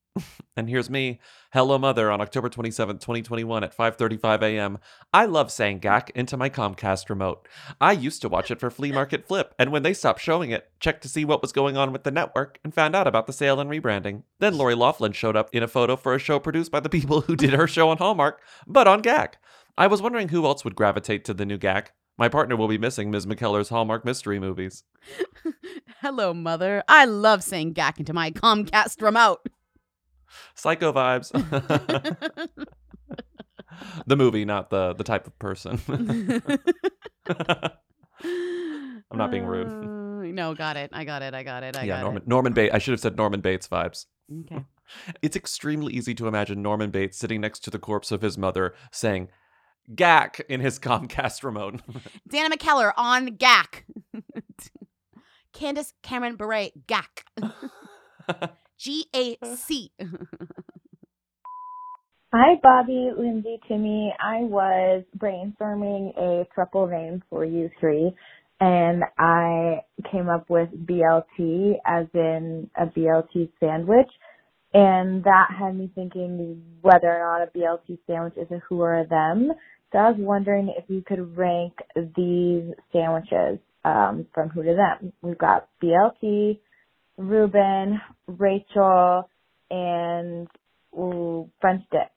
And 0.56 0.68
here's 0.70 0.90
me, 0.90 1.20
Hello 1.54 1.78
Mother, 1.78 2.10
on 2.10 2.20
October 2.20 2.50
27th, 2.50 3.00
2021 3.00 3.64
at 3.64 3.78
5:35 3.78 4.42
a.m. 4.42 4.80
I 5.14 5.26
love 5.26 5.52
saying 5.52 5.80
"gack" 5.80 6.10
into 6.16 6.36
my 6.36 6.50
Comcast 6.50 7.10
remote. 7.10 7.48
I 7.80 7.92
used 7.92 8.24
to 8.24 8.30
watch 8.30 8.50
it 8.50 8.60
for 8.60 8.72
Flea 8.72 8.92
Market 8.92 9.28
Flip, 9.28 9.54
and 9.60 9.72
when 9.72 9.84
they 9.84 9.94
stopped 9.94 10.20
showing 10.20 10.50
it, 10.50 10.72
checked 10.80 11.04
to 11.04 11.10
see 11.10 11.26
what 11.26 11.44
was 11.44 11.52
going 11.52 11.78
on 11.78 11.92
with 11.92 12.04
the 12.04 12.12
network 12.12 12.60
and 12.64 12.74
found 12.74 12.96
out 12.96 13.06
about 13.06 13.28
the 13.28 13.34
sale 13.34 13.60
and 13.60 13.70
rebranding. 13.70 14.24
Then 14.40 14.58
Lori 14.58 14.74
Loughlin 14.74 15.12
showed 15.12 15.36
up 15.36 15.50
in 15.54 15.62
a 15.62 15.68
photo 15.68 15.96
for 15.96 16.16
a 16.16 16.20
show 16.20 16.40
produced 16.40 16.72
by 16.72 16.80
the 16.80 16.90
people 16.98 17.22
who 17.22 17.36
did 17.36 17.54
her 17.54 17.68
show 17.68 17.90
on 17.90 17.98
Hallmark, 17.98 18.42
but 18.66 18.88
on 18.88 19.04
GAC. 19.04 19.34
I 19.78 19.86
was 19.86 20.02
wondering 20.02 20.30
who 20.30 20.46
else 20.46 20.66
would 20.66 20.76
gravitate 20.76 21.24
to 21.26 21.36
the 21.36 21.46
new 21.46 21.60
GAC. 21.60 21.90
My 22.18 22.30
partner 22.30 22.56
will 22.56 22.68
be 22.68 22.80
missing 22.80 23.12
Ms. 23.12 23.28
McKellar's 23.28 23.70
Hallmark 23.70 24.04
mystery 24.04 24.40
movies. 24.40 24.84
Hello, 26.02 26.34
mother. 26.34 26.84
I 26.88 27.06
love 27.06 27.44
saying 27.44 27.74
gack 27.74 28.00
into 28.00 28.14
my 28.14 28.32
Comcast 28.32 29.02
remote. 29.02 29.48
Psycho 30.56 30.92
vibes. 30.92 31.32
the 34.08 34.16
movie, 34.16 34.46
not 34.46 34.70
the 34.70 34.94
the 34.94 35.04
type 35.04 35.28
of 35.28 35.38
person. 35.40 35.80
I'm 39.10 39.18
not 39.18 39.32
being 39.32 39.46
rude. 39.46 39.68
Uh, 39.68 40.34
no, 40.34 40.56
got 40.56 40.76
it. 40.76 40.90
I 40.94 41.06
got 41.06 41.22
it. 41.22 41.34
I 41.34 41.44
got 41.44 41.64
it. 41.64 41.78
I 41.78 41.84
yeah, 41.84 41.98
got 41.98 42.02
Norman 42.02 42.24
it. 42.24 42.28
Norman 42.28 42.54
Bates. 42.54 42.74
I 42.74 42.78
should 42.80 42.92
have 42.92 43.00
said 43.00 43.16
Norman 43.16 43.42
Bates 43.42 43.68
vibes. 43.68 44.06
Okay. 44.46 44.66
It's 45.22 45.36
extremely 45.36 45.94
easy 45.94 46.14
to 46.16 46.28
imagine 46.28 46.62
Norman 46.62 46.90
Bates 46.90 47.18
sitting 47.18 47.42
next 47.42 47.64
to 47.66 47.70
the 47.70 47.80
corpse 47.80 48.12
of 48.12 48.22
his 48.22 48.38
mother 48.38 48.74
saying 48.92 49.30
"gack" 49.94 50.42
in 50.50 50.60
his 50.62 50.80
Comcast 50.88 51.44
remote. 51.44 51.82
Dana 52.28 52.56
McKellar 52.56 52.94
on 52.98 53.38
GAC. 53.38 53.84
Candace 55.54 55.94
Cameron 56.04 56.36
Bure, 56.36 56.70
GAC. 56.88 57.24
G 58.78 59.06
A 59.16 59.38
C. 59.56 59.92
Hi, 62.34 62.60
Bobby, 62.62 63.10
Lindsay, 63.18 63.60
Timmy. 63.68 64.14
I 64.20 64.42
was 64.42 65.04
brainstorming 65.18 66.16
a 66.18 66.46
triple 66.54 66.86
name 66.86 67.24
for 67.30 67.46
you 67.46 67.70
three, 67.80 68.14
and 68.60 69.04
I 69.18 69.82
came 70.12 70.28
up 70.30 70.50
with 70.50 70.70
BLT 70.86 71.76
as 71.86 72.06
in 72.14 72.70
a 72.76 72.86
BLT 72.86 73.50
sandwich. 73.60 74.10
And 74.74 75.24
that 75.24 75.48
had 75.58 75.76
me 75.78 75.90
thinking 75.96 76.62
whether 76.82 77.08
or 77.08 77.20
not 77.20 77.48
a 77.48 77.58
BLT 77.58 77.98
sandwich 78.06 78.34
is 78.36 78.52
a 78.52 78.60
who 78.68 78.82
or 78.82 79.00
a 79.00 79.08
them. 79.08 79.54
So 79.92 80.00
I 80.00 80.10
was 80.10 80.18
wondering 80.20 80.74
if 80.78 80.84
you 80.90 81.02
could 81.02 81.38
rank 81.38 81.74
these 81.96 82.74
sandwiches 82.92 83.60
um, 83.86 84.26
from 84.34 84.50
who 84.50 84.64
to 84.64 84.76
them. 84.76 85.14
We've 85.22 85.38
got 85.38 85.70
BLT, 85.82 86.60
Reuben, 87.18 88.02
Rachel, 88.28 89.30
and 89.72 90.48
ooh, 90.94 91.50
French 91.62 91.84
dip. 91.92 92.12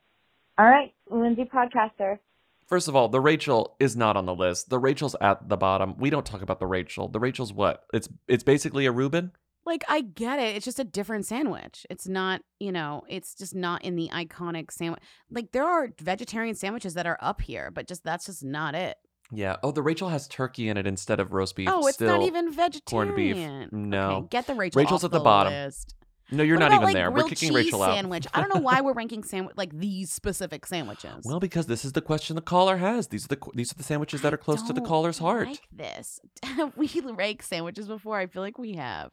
All 0.57 0.65
right, 0.65 0.93
Lindsay 1.09 1.45
podcaster. 1.45 2.19
First 2.67 2.87
of 2.87 2.95
all, 2.95 3.09
the 3.09 3.19
Rachel 3.19 3.75
is 3.79 3.97
not 3.97 4.15
on 4.15 4.25
the 4.25 4.35
list. 4.35 4.69
The 4.69 4.79
Rachel's 4.79 5.15
at 5.19 5.49
the 5.49 5.57
bottom. 5.57 5.95
We 5.97 6.09
don't 6.09 6.25
talk 6.25 6.41
about 6.41 6.59
the 6.59 6.67
Rachel. 6.67 7.07
The 7.07 7.19
Rachel's 7.19 7.53
what? 7.53 7.83
It's 7.93 8.09
it's 8.27 8.43
basically 8.43 8.85
a 8.85 8.91
Reuben. 8.91 9.31
Like, 9.65 9.83
I 9.87 10.01
get 10.01 10.39
it. 10.39 10.55
It's 10.55 10.65
just 10.65 10.79
a 10.79 10.83
different 10.83 11.25
sandwich. 11.25 11.85
It's 11.89 12.07
not, 12.07 12.41
you 12.59 12.71
know, 12.71 13.03
it's 13.07 13.35
just 13.35 13.53
not 13.53 13.83
in 13.83 13.95
the 13.95 14.09
iconic 14.11 14.71
sandwich. 14.71 15.01
Like, 15.29 15.51
there 15.51 15.65
are 15.65 15.89
vegetarian 16.01 16.55
sandwiches 16.55 16.95
that 16.95 17.05
are 17.05 17.17
up 17.21 17.41
here, 17.41 17.69
but 17.71 17.87
just 17.87 18.03
that's 18.03 18.25
just 18.25 18.43
not 18.43 18.73
it. 18.75 18.97
Yeah. 19.31 19.57
Oh, 19.63 19.71
the 19.71 19.81
Rachel 19.83 20.09
has 20.09 20.27
turkey 20.27 20.67
in 20.67 20.77
it 20.77 20.85
instead 20.87 21.19
of 21.19 21.31
roast 21.31 21.55
beef. 21.55 21.69
oh, 21.71 21.87
it's 21.87 21.99
not 22.01 22.07
Still 22.15 22.27
even 22.27 22.53
corned 22.85 23.15
beef. 23.15 23.35
vegetarian. 23.35 23.69
No. 23.71 24.09
Okay, 24.11 24.27
get 24.31 24.47
the 24.47 24.55
Rachel 24.55 24.79
Rachel's 24.81 25.03
at 25.05 25.11
the, 25.11 25.19
the 25.19 25.23
bottom. 25.23 25.53
list. 25.53 25.95
No, 26.33 26.43
you're 26.43 26.55
What 26.55 26.59
not 26.61 26.67
about, 26.67 26.75
even 26.75 26.83
like, 26.85 26.93
there. 26.95 27.11
We're 27.11 27.23
kicking 27.27 27.53
Rachel 27.53 27.83
out. 27.83 27.93
sandwich. 27.93 28.25
I 28.33 28.39
don't 28.39 28.53
know 28.53 28.61
why 28.61 28.79
we're 28.81 28.93
ranking 28.93 29.21
sandwich 29.23 29.55
like 29.57 29.77
these 29.77 30.11
specific 30.13 30.65
sandwiches. 30.65 31.23
Well, 31.25 31.41
because 31.41 31.67
this 31.67 31.83
is 31.83 31.91
the 31.91 32.01
question 32.01 32.35
the 32.37 32.41
caller 32.41 32.77
has. 32.77 33.07
These 33.09 33.25
are 33.25 33.27
the 33.29 33.37
these 33.53 33.71
are 33.71 33.75
the 33.75 33.83
sandwiches 33.83 34.21
that 34.21 34.33
are 34.33 34.37
close 34.37 34.61
to 34.63 34.73
the 34.73 34.81
caller's 34.81 35.17
heart. 35.17 35.47
like 35.49 35.61
this. 35.73 36.19
we 36.77 36.89
rank 37.15 37.43
sandwiches 37.43 37.87
before. 37.87 38.17
I 38.17 38.27
feel 38.27 38.41
like 38.41 38.57
we 38.57 38.73
have. 38.75 39.11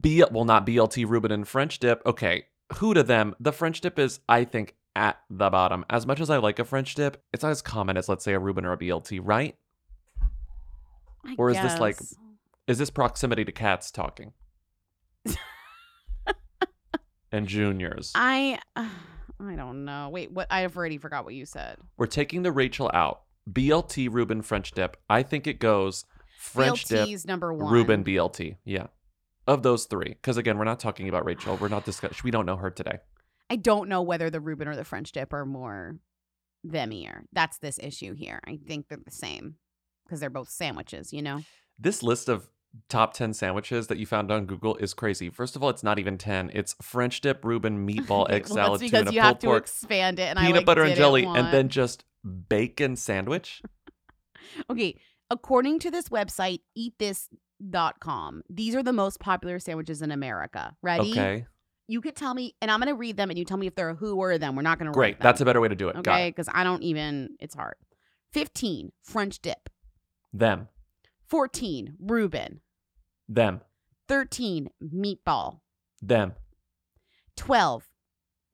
B 0.00 0.24
well, 0.30 0.44
not 0.44 0.66
BLT, 0.66 1.08
Reuben, 1.08 1.30
and 1.30 1.46
French 1.46 1.78
dip. 1.78 2.04
Okay, 2.06 2.46
who 2.74 2.94
to 2.94 3.02
them? 3.02 3.34
The 3.40 3.52
French 3.52 3.80
dip 3.80 3.98
is, 3.98 4.20
I 4.28 4.44
think, 4.44 4.74
at 4.96 5.18
the 5.28 5.50
bottom. 5.50 5.84
As 5.90 6.06
much 6.06 6.20
as 6.20 6.30
I 6.30 6.38
like 6.38 6.58
a 6.58 6.64
French 6.64 6.94
dip, 6.94 7.22
it's 7.32 7.42
not 7.42 7.50
as 7.50 7.62
common 7.62 7.96
as, 7.96 8.08
let's 8.08 8.24
say, 8.24 8.32
a 8.32 8.38
Reuben 8.38 8.64
or 8.64 8.72
a 8.72 8.78
BLT, 8.78 9.20
right? 9.22 9.56
I 11.26 11.34
or 11.38 11.50
is 11.50 11.60
this 11.60 11.78
like, 11.78 11.98
is 12.66 12.78
this 12.78 12.90
proximity 12.90 13.44
to 13.44 13.52
cats 13.52 13.90
talking? 13.90 14.32
and 17.32 17.46
juniors. 17.46 18.12
I 18.14 18.58
I 18.76 19.56
don't 19.56 19.84
know. 19.84 20.08
Wait, 20.10 20.30
what? 20.30 20.46
I've 20.50 20.76
already 20.76 20.98
forgot 20.98 21.24
what 21.24 21.34
you 21.34 21.44
said. 21.44 21.76
We're 21.96 22.06
taking 22.06 22.42
the 22.42 22.52
Rachel 22.52 22.90
out. 22.94 23.22
BLT, 23.50 24.08
Reuben, 24.10 24.42
French 24.42 24.70
dip. 24.72 24.96
I 25.10 25.22
think 25.22 25.46
it 25.46 25.58
goes 25.58 26.04
French 26.38 26.84
dip, 26.84 27.08
BLT's 27.08 27.26
number 27.26 27.52
one. 27.52 27.72
Reuben, 27.72 28.04
BLT. 28.04 28.56
Yeah. 28.64 28.86
Of 29.46 29.62
those 29.62 29.84
three. 29.84 30.10
Because 30.10 30.36
again, 30.36 30.58
we're 30.58 30.64
not 30.64 30.80
talking 30.80 31.08
about 31.08 31.24
Rachel. 31.24 31.56
We're 31.56 31.68
not 31.68 31.84
discussing, 31.84 32.16
we 32.24 32.30
don't 32.30 32.46
know 32.46 32.56
her 32.56 32.70
today. 32.70 32.98
I 33.50 33.56
don't 33.56 33.88
know 33.88 34.02
whether 34.02 34.30
the 34.30 34.40
Reuben 34.40 34.68
or 34.68 34.76
the 34.76 34.84
French 34.84 35.12
dip 35.12 35.32
are 35.32 35.44
more 35.44 35.98
themier. 36.66 37.24
That's 37.32 37.58
this 37.58 37.78
issue 37.78 38.14
here. 38.14 38.40
I 38.46 38.58
think 38.66 38.88
they're 38.88 38.98
the 39.04 39.10
same 39.10 39.56
because 40.04 40.20
they're 40.20 40.30
both 40.30 40.48
sandwiches. 40.48 41.12
You 41.12 41.22
know. 41.22 41.42
This 41.78 42.02
list 42.02 42.28
of 42.28 42.48
top 42.88 43.14
10 43.14 43.34
sandwiches 43.34 43.86
that 43.88 43.98
you 43.98 44.06
found 44.06 44.30
on 44.30 44.46
Google 44.46 44.76
is 44.76 44.94
crazy. 44.94 45.30
First 45.30 45.56
of 45.56 45.62
all, 45.62 45.70
it's 45.70 45.82
not 45.82 45.98
even 45.98 46.18
10. 46.18 46.50
It's 46.54 46.74
French 46.82 47.20
dip, 47.20 47.44
Reuben, 47.44 47.86
meatball, 47.88 48.30
egg 48.30 48.46
Well, 48.48 48.54
salad, 48.54 48.80
because 48.80 49.00
tuna, 49.04 49.12
you 49.12 49.20
have 49.20 49.38
to 49.40 49.46
pork, 49.46 49.64
expand 49.64 50.18
it, 50.18 50.24
and 50.24 50.38
I 50.38 50.42
peanut 50.46 50.60
like, 50.60 50.66
butter 50.66 50.82
and 50.84 50.96
jelly, 50.96 51.26
want- 51.26 51.38
and 51.38 51.52
then 51.52 51.68
just 51.68 52.04
bacon 52.48 52.96
sandwich. 52.96 53.62
Okay, 54.70 55.00
according 55.30 55.80
to 55.80 55.90
this 55.90 56.10
website, 56.10 56.60
eatthis.com, 57.70 58.42
these 58.48 58.74
are 58.74 58.82
the 58.82 58.92
most 58.92 59.20
popular 59.20 59.58
sandwiches 59.58 60.02
in 60.02 60.10
America. 60.10 60.76
Ready? 60.82 61.12
Okay. 61.12 61.46
You 61.86 62.00
could 62.00 62.16
tell 62.16 62.32
me, 62.34 62.54
and 62.62 62.70
I'm 62.70 62.80
going 62.80 62.88
to 62.88 62.94
read 62.98 63.16
them, 63.16 63.28
and 63.30 63.38
you 63.38 63.44
tell 63.44 63.58
me 63.58 63.66
if 63.66 63.74
they're 63.74 63.90
a 63.90 63.94
who 63.94 64.16
or 64.16 64.32
a 64.32 64.38
them. 64.38 64.56
We're 64.56 64.62
not 64.62 64.78
going 64.78 64.90
to 64.90 64.92
Great. 64.96 65.20
That's 65.20 65.40
a 65.40 65.44
better 65.44 65.60
way 65.60 65.68
to 65.68 65.74
do 65.74 65.88
it. 65.88 65.94
Got 66.02 66.08
Okay, 66.14 66.28
it. 66.28 66.30
because 66.30 66.48
I 66.52 66.64
don't 66.64 66.82
even, 66.82 67.36
it's 67.40 67.54
hard. 67.54 67.74
15, 68.32 68.90
French 69.02 69.40
dip. 69.42 69.68
Them. 70.32 70.68
14, 71.28 71.94
Reuben. 72.00 72.60
Them. 73.28 73.60
13, 74.08 74.70
meatball. 74.82 75.60
Them. 76.00 76.32
12, 77.36 77.84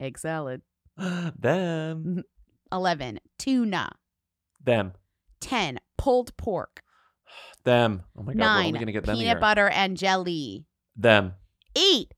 egg 0.01 0.19
salad. 0.19 0.63
Them. 0.97 2.25
11, 2.73 3.21
tuna. 3.39 3.91
Them. 4.63 4.93
10, 5.41 5.79
pulled 5.97 6.37
pork. 6.37 6.83
Them. 7.65 8.03
Oh 8.17 8.23
my 8.23 8.35
God. 8.35 8.41
Where 8.41 8.49
are 8.49 8.67
we 8.67 8.73
going 8.73 8.87
to 8.87 8.93
get 8.93 9.05
them 9.05 9.17
peanut 9.17 9.29
here? 9.29 9.41
butter 9.41 9.69
and 9.69 9.97
jelly. 9.97 10.67
Them. 10.97 11.35
8, 11.77 12.13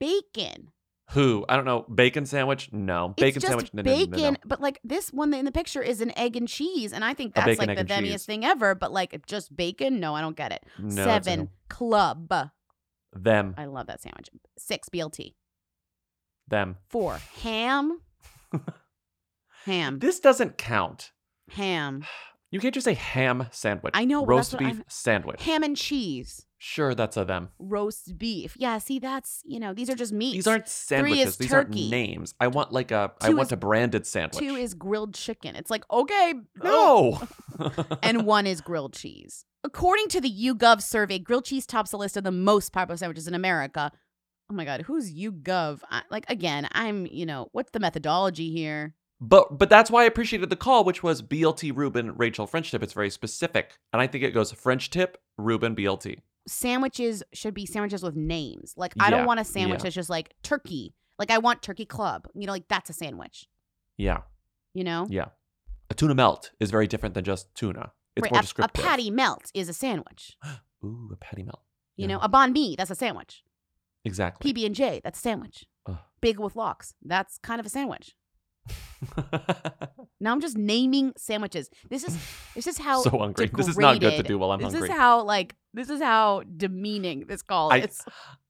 bacon. 0.00 0.72
Who? 1.10 1.44
I 1.48 1.54
don't 1.54 1.64
know. 1.64 1.82
Bacon 1.82 2.26
sandwich? 2.26 2.70
No. 2.72 3.14
It's 3.16 3.20
Bacon 3.20 3.40
just 3.40 3.46
sandwich? 3.46 3.72
No, 3.72 3.82
no, 3.82 3.92
no, 3.92 3.96
no, 3.96 4.04
no. 4.04 4.16
bacon, 4.16 4.38
but 4.44 4.60
like 4.60 4.80
this 4.82 5.12
one 5.12 5.32
in 5.34 5.44
the 5.44 5.52
picture 5.52 5.80
is 5.80 6.00
an 6.00 6.16
egg 6.18 6.34
and 6.36 6.48
cheese, 6.48 6.92
and 6.92 7.04
I 7.04 7.14
think 7.14 7.34
that's 7.34 7.46
bacon, 7.46 7.68
like 7.68 7.78
the 7.78 7.84
cheese. 7.84 8.26
thing 8.26 8.44
ever. 8.44 8.74
But 8.74 8.92
like 8.92 9.24
just 9.26 9.54
bacon, 9.56 10.00
no, 10.00 10.14
I 10.14 10.20
don't 10.20 10.36
get 10.36 10.50
it. 10.50 10.64
Seven 10.88 11.50
club, 11.68 12.32
Them. 13.12 13.54
I 13.56 13.66
love 13.66 13.86
that 13.86 14.02
sandwich. 14.02 14.30
Six 14.58 14.88
BLT. 14.88 15.34
Them. 16.48 16.76
Four 16.88 17.20
ham, 17.42 18.00
ham, 19.64 20.00
This 20.00 20.18
doesn't 20.18 20.58
count. 20.58 21.12
ham, 21.50 22.04
You 22.56 22.60
can't 22.60 22.74
just 22.74 22.86
say 22.86 22.94
ham 22.94 23.46
sandwich. 23.50 23.92
I 23.94 24.04
know, 24.06 24.22
but 24.24 24.28
Roast 24.34 24.50
that's 24.52 24.62
what 24.62 24.68
beef 24.70 24.76
I'm- 24.78 24.84
sandwich. 24.88 25.42
ham 25.42 25.62
and 25.62 25.76
cheese, 25.76 26.46
Sure, 26.58 26.94
that's 26.94 27.18
a 27.18 27.24
them. 27.24 27.50
roast 27.58 28.16
beef. 28.16 28.56
Yeah, 28.58 28.78
see, 28.78 28.98
that's 28.98 29.42
you 29.44 29.60
know 29.60 29.74
these 29.74 29.90
are 29.90 29.94
just 29.94 30.12
meats. 30.12 30.36
These 30.36 30.46
aren't 30.46 30.68
sandwiches. 30.68 31.36
These 31.36 31.50
turkey. 31.50 31.80
aren't 31.82 31.90
names. 31.90 32.34
I 32.40 32.46
want 32.46 32.72
like 32.72 32.90
a. 32.90 33.12
I 33.20 33.28
Two 33.28 33.36
want 33.36 33.48
is- 33.48 33.52
a 33.52 33.56
branded 33.58 34.06
sandwich. 34.06 34.38
Two 34.38 34.56
is 34.56 34.72
grilled 34.72 35.12
chicken. 35.14 35.54
It's 35.54 35.70
like 35.70 35.84
okay, 35.90 36.32
no. 36.62 37.20
and 38.02 38.24
one 38.26 38.46
is 38.46 38.60
grilled 38.62 38.94
cheese. 38.94 39.44
According 39.64 40.08
to 40.08 40.20
the 40.20 40.30
YouGov 40.30 40.80
survey, 40.80 41.18
grilled 41.18 41.44
cheese 41.44 41.66
tops 41.66 41.90
the 41.90 41.98
list 41.98 42.16
of 42.16 42.24
the 42.24 42.32
most 42.32 42.72
popular 42.72 42.96
sandwiches 42.96 43.28
in 43.28 43.34
America. 43.34 43.92
Oh 44.50 44.54
my 44.54 44.64
god, 44.64 44.82
who's 44.82 45.10
you 45.10 45.32
gov? 45.32 45.80
I, 45.90 46.02
like 46.10 46.24
again, 46.30 46.68
I'm, 46.72 47.04
you 47.06 47.26
know, 47.26 47.48
what's 47.52 47.72
the 47.72 47.80
methodology 47.80 48.50
here? 48.52 48.94
But 49.20 49.58
but 49.58 49.70
that's 49.70 49.90
why 49.90 50.02
I 50.02 50.06
appreciated 50.06 50.50
the 50.50 50.56
call, 50.56 50.84
which 50.84 51.02
was 51.02 51.22
BLT 51.22 51.74
Reuben 51.74 52.16
Rachel 52.16 52.46
French 52.46 52.70
dip. 52.70 52.82
It's 52.82 52.92
very 52.92 53.10
specific, 53.10 53.78
and 53.92 54.02
I 54.02 54.06
think 54.06 54.24
it 54.24 54.32
goes 54.32 54.52
French 54.52 54.90
dip 54.90 55.18
Reuben 55.38 55.74
BLT. 55.74 56.18
Sandwiches 56.46 57.22
should 57.32 57.54
be 57.54 57.66
sandwiches 57.66 58.02
with 58.02 58.14
names. 58.14 58.74
Like 58.76 58.92
I 59.00 59.10
don't 59.10 59.26
want 59.26 59.40
a 59.40 59.44
sandwich 59.44 59.80
yeah. 59.80 59.84
that's 59.84 59.94
just 59.94 60.10
like 60.10 60.34
turkey. 60.42 60.94
Like 61.18 61.30
I 61.30 61.38
want 61.38 61.62
turkey 61.62 61.86
club. 61.86 62.28
You 62.34 62.46
know, 62.46 62.52
like 62.52 62.68
that's 62.68 62.90
a 62.90 62.92
sandwich. 62.92 63.48
Yeah, 63.96 64.20
You 64.74 64.84
know, 64.84 65.06
yeah. 65.08 65.26
A 65.88 65.94
tuna 65.94 66.14
melt 66.14 66.50
is 66.60 66.70
very 66.70 66.86
different 66.86 67.14
than 67.14 67.24
just 67.24 67.54
tuna. 67.54 67.92
It's 68.16 68.24
Right, 68.24 68.32
more 68.32 68.38
a, 68.38 68.40
a 68.40 68.42
descriptive. 68.42 68.84
patty 68.84 69.10
melt 69.10 69.50
is 69.54 69.68
a 69.70 69.72
sandwich. 69.72 70.36
Ooh, 70.84 71.10
a 71.12 71.16
patty 71.16 71.42
melt. 71.42 71.62
You 71.96 72.06
know, 72.06 72.18
a 72.18 72.28
banh 72.28 72.52
mi 72.52 72.76
that's 72.76 72.90
a 72.90 72.94
sandwich. 72.94 73.42
Exactly. 74.04 74.52
PB 74.52 74.66
and 74.66 74.74
J 74.74 75.00
that's 75.02 75.18
a 75.18 75.22
sandwich. 75.22 75.64
Ugh. 75.86 75.96
Big 76.20 76.38
with 76.38 76.54
lox 76.54 76.94
that's 77.02 77.38
kind 77.38 77.60
of 77.60 77.66
a 77.66 77.70
sandwich. 77.70 78.14
Now 80.20 80.32
I'm 80.32 80.40
just 80.40 80.56
naming 80.56 81.12
sandwiches. 81.16 81.68
This 81.90 82.04
is 82.04 82.16
this 82.54 82.66
is 82.66 82.78
how 82.78 83.02
So 83.02 83.10
hungry. 83.10 83.50
This 83.52 83.68
is 83.68 83.76
not 83.76 84.00
good 84.00 84.16
to 84.16 84.22
do 84.22 84.38
while 84.38 84.52
I'm 84.52 84.60
this 84.60 84.72
hungry. 84.72 84.88
This 84.88 84.94
is 84.94 85.00
how 85.00 85.22
like 85.22 85.54
this 85.74 85.90
is 85.90 86.00
how 86.00 86.42
demeaning 86.56 87.26
this 87.26 87.42
call 87.42 87.72
I, 87.72 87.80
is. 87.80 88.02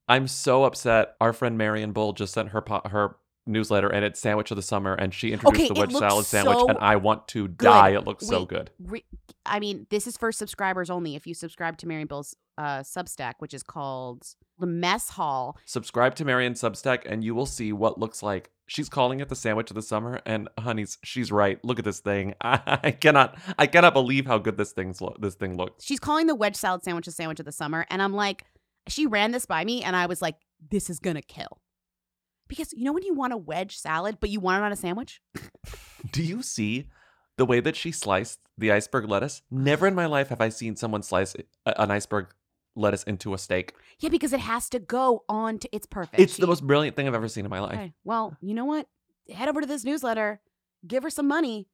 I'm 0.07 0.27
so 0.27 0.63
upset. 0.63 1.15
Our 1.19 1.33
friend 1.33 1.57
Marian 1.57 1.91
Bull 1.91 2.13
just 2.13 2.33
sent 2.33 2.49
her 2.49 2.61
po- 2.61 2.81
her 2.85 3.17
newsletter, 3.47 3.87
and 3.87 4.03
it's 4.05 4.19
sandwich 4.19 4.51
of 4.51 4.57
the 4.57 4.61
summer, 4.63 4.93
and 4.93 5.13
she 5.13 5.31
introduced 5.31 5.71
Okay, 5.71 5.73
the 5.73 5.79
wedge 5.79 5.93
salad 5.93 6.25
sandwich, 6.25 6.57
so 6.57 6.67
and 6.67 6.77
I 6.79 6.95
want 6.97 7.27
to 7.29 7.47
die. 7.47 7.89
It 7.89 8.05
looks 8.05 8.27
so 8.27 8.45
good. 8.45 8.71
re- 8.79 9.05
I 9.45 9.59
mean, 9.59 9.87
this 9.89 10.07
is 10.07 10.17
for 10.17 10.31
subscribers 10.31 10.89
only. 10.89 11.15
If 11.15 11.25
you 11.25 11.33
subscribe 11.33 11.77
to 11.77 11.87
Marian 11.87 12.07
Bull's 12.07 12.35
uh, 12.57 12.79
Substack, 12.79 13.35
which 13.39 13.53
is 13.53 13.63
called 13.63 14.27
the 14.59 14.65
Mess 14.67 15.09
Hall, 15.09 15.57
Subscribe 15.65 16.15
to 16.15 16.25
Marion 16.25 16.53
Substack, 16.53 17.03
and 17.05 17.23
you 17.23 17.33
will 17.35 17.45
see 17.45 17.71
what 17.71 17.99
looks 17.99 18.21
like. 18.23 18.49
She's 18.69 18.89
calling 18.89 19.21
it 19.21 19.29
the 19.29 19.35
sandwich 19.35 19.71
of 19.71 19.75
the 19.75 19.81
summer, 19.81 20.19
and 20.25 20.49
honeys, 20.59 20.97
she's 21.03 21.31
right. 21.31 21.63
Look 21.63 21.79
at 21.79 21.85
this 21.85 21.99
thing. 22.01 22.33
I, 22.41 22.91
cannot, 22.99 23.37
I 23.57 23.65
cannot 23.67 23.93
believe 23.93 24.25
how 24.25 24.39
good 24.39 24.57
this 24.57 24.73
thing's 24.73 24.99
lo- 24.99 25.15
this 25.19 25.35
thing 25.35 25.55
looks. 25.55 25.85
she's 25.85 25.99
calling 25.99 26.27
the 26.27 26.35
wedge 26.35 26.55
salad 26.57 26.83
sandwich 26.83 27.07
a 27.07 27.11
sandwich 27.11 27.39
of 27.39 27.45
the 27.45 27.51
summer, 27.53 27.85
and 27.89 28.01
I'm 28.01 28.13
like, 28.13 28.43
she 28.89 29.05
ran 29.05 29.31
this 29.31 29.45
by 29.45 29.63
me, 29.63 29.83
and 29.83 29.95
I 29.95 30.05
was 30.07 30.21
like, 30.21 30.35
this 30.71 30.89
is 30.89 30.99
gonna 30.99 31.21
kill. 31.21 31.59
Because 32.47 32.73
you 32.73 32.83
know 32.83 32.93
when 32.93 33.03
you 33.03 33.13
want 33.13 33.33
a 33.33 33.37
wedge 33.37 33.77
salad, 33.77 34.17
but 34.19 34.29
you 34.29 34.39
want 34.39 34.61
it 34.61 34.65
on 34.65 34.71
a 34.71 34.75
sandwich? 34.75 35.21
Do 36.11 36.23
you 36.23 36.41
see 36.41 36.87
the 37.37 37.45
way 37.45 37.59
that 37.59 37.75
she 37.75 37.91
sliced 37.91 38.39
the 38.57 38.71
iceberg 38.71 39.09
lettuce? 39.09 39.41
Never 39.51 39.87
in 39.87 39.95
my 39.95 40.05
life 40.05 40.29
have 40.29 40.41
I 40.41 40.49
seen 40.49 40.75
someone 40.75 41.03
slice 41.03 41.35
an 41.65 41.91
iceberg 41.91 42.27
lettuce 42.77 43.03
into 43.03 43.33
a 43.33 43.37
steak. 43.37 43.73
Yeah, 43.99 44.09
because 44.09 44.31
it 44.33 44.39
has 44.39 44.69
to 44.69 44.79
go 44.79 45.23
on 45.27 45.59
to. 45.59 45.69
It's 45.71 45.87
perfect. 45.87 46.21
It's 46.21 46.37
the 46.37 46.47
most 46.47 46.65
brilliant 46.65 46.95
thing 46.95 47.07
I've 47.07 47.15
ever 47.15 47.27
seen 47.27 47.43
in 47.45 47.51
my 47.51 47.59
life. 47.59 47.73
Okay. 47.73 47.93
Well, 48.03 48.37
you 48.41 48.53
know 48.53 48.65
what? 48.65 48.87
Head 49.33 49.49
over 49.49 49.59
to 49.59 49.67
this 49.67 49.83
newsletter, 49.83 50.39
give 50.85 51.03
her 51.03 51.09
some 51.09 51.27
money, 51.27 51.67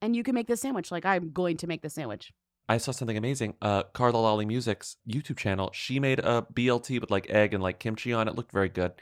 and 0.00 0.16
you 0.16 0.22
can 0.22 0.34
make 0.34 0.46
this 0.46 0.60
sandwich. 0.60 0.90
Like 0.90 1.04
I'm 1.04 1.32
going 1.32 1.56
to 1.58 1.66
make 1.66 1.82
this 1.82 1.94
sandwich. 1.94 2.32
I 2.66 2.78
saw 2.78 2.92
something 2.92 3.18
amazing. 3.18 3.56
Uh, 3.60 3.82
Carla 3.82 4.16
Lalli 4.16 4.46
Music's 4.46 4.96
YouTube 5.06 5.36
channel. 5.36 5.70
She 5.74 6.00
made 6.00 6.20
a 6.20 6.46
BLT 6.54 6.98
with 6.98 7.10
like 7.10 7.28
egg 7.28 7.52
and 7.52 7.62
like 7.62 7.78
kimchi 7.78 8.12
on 8.12 8.26
it. 8.26 8.36
Looked 8.36 8.52
very 8.52 8.70
good, 8.70 8.92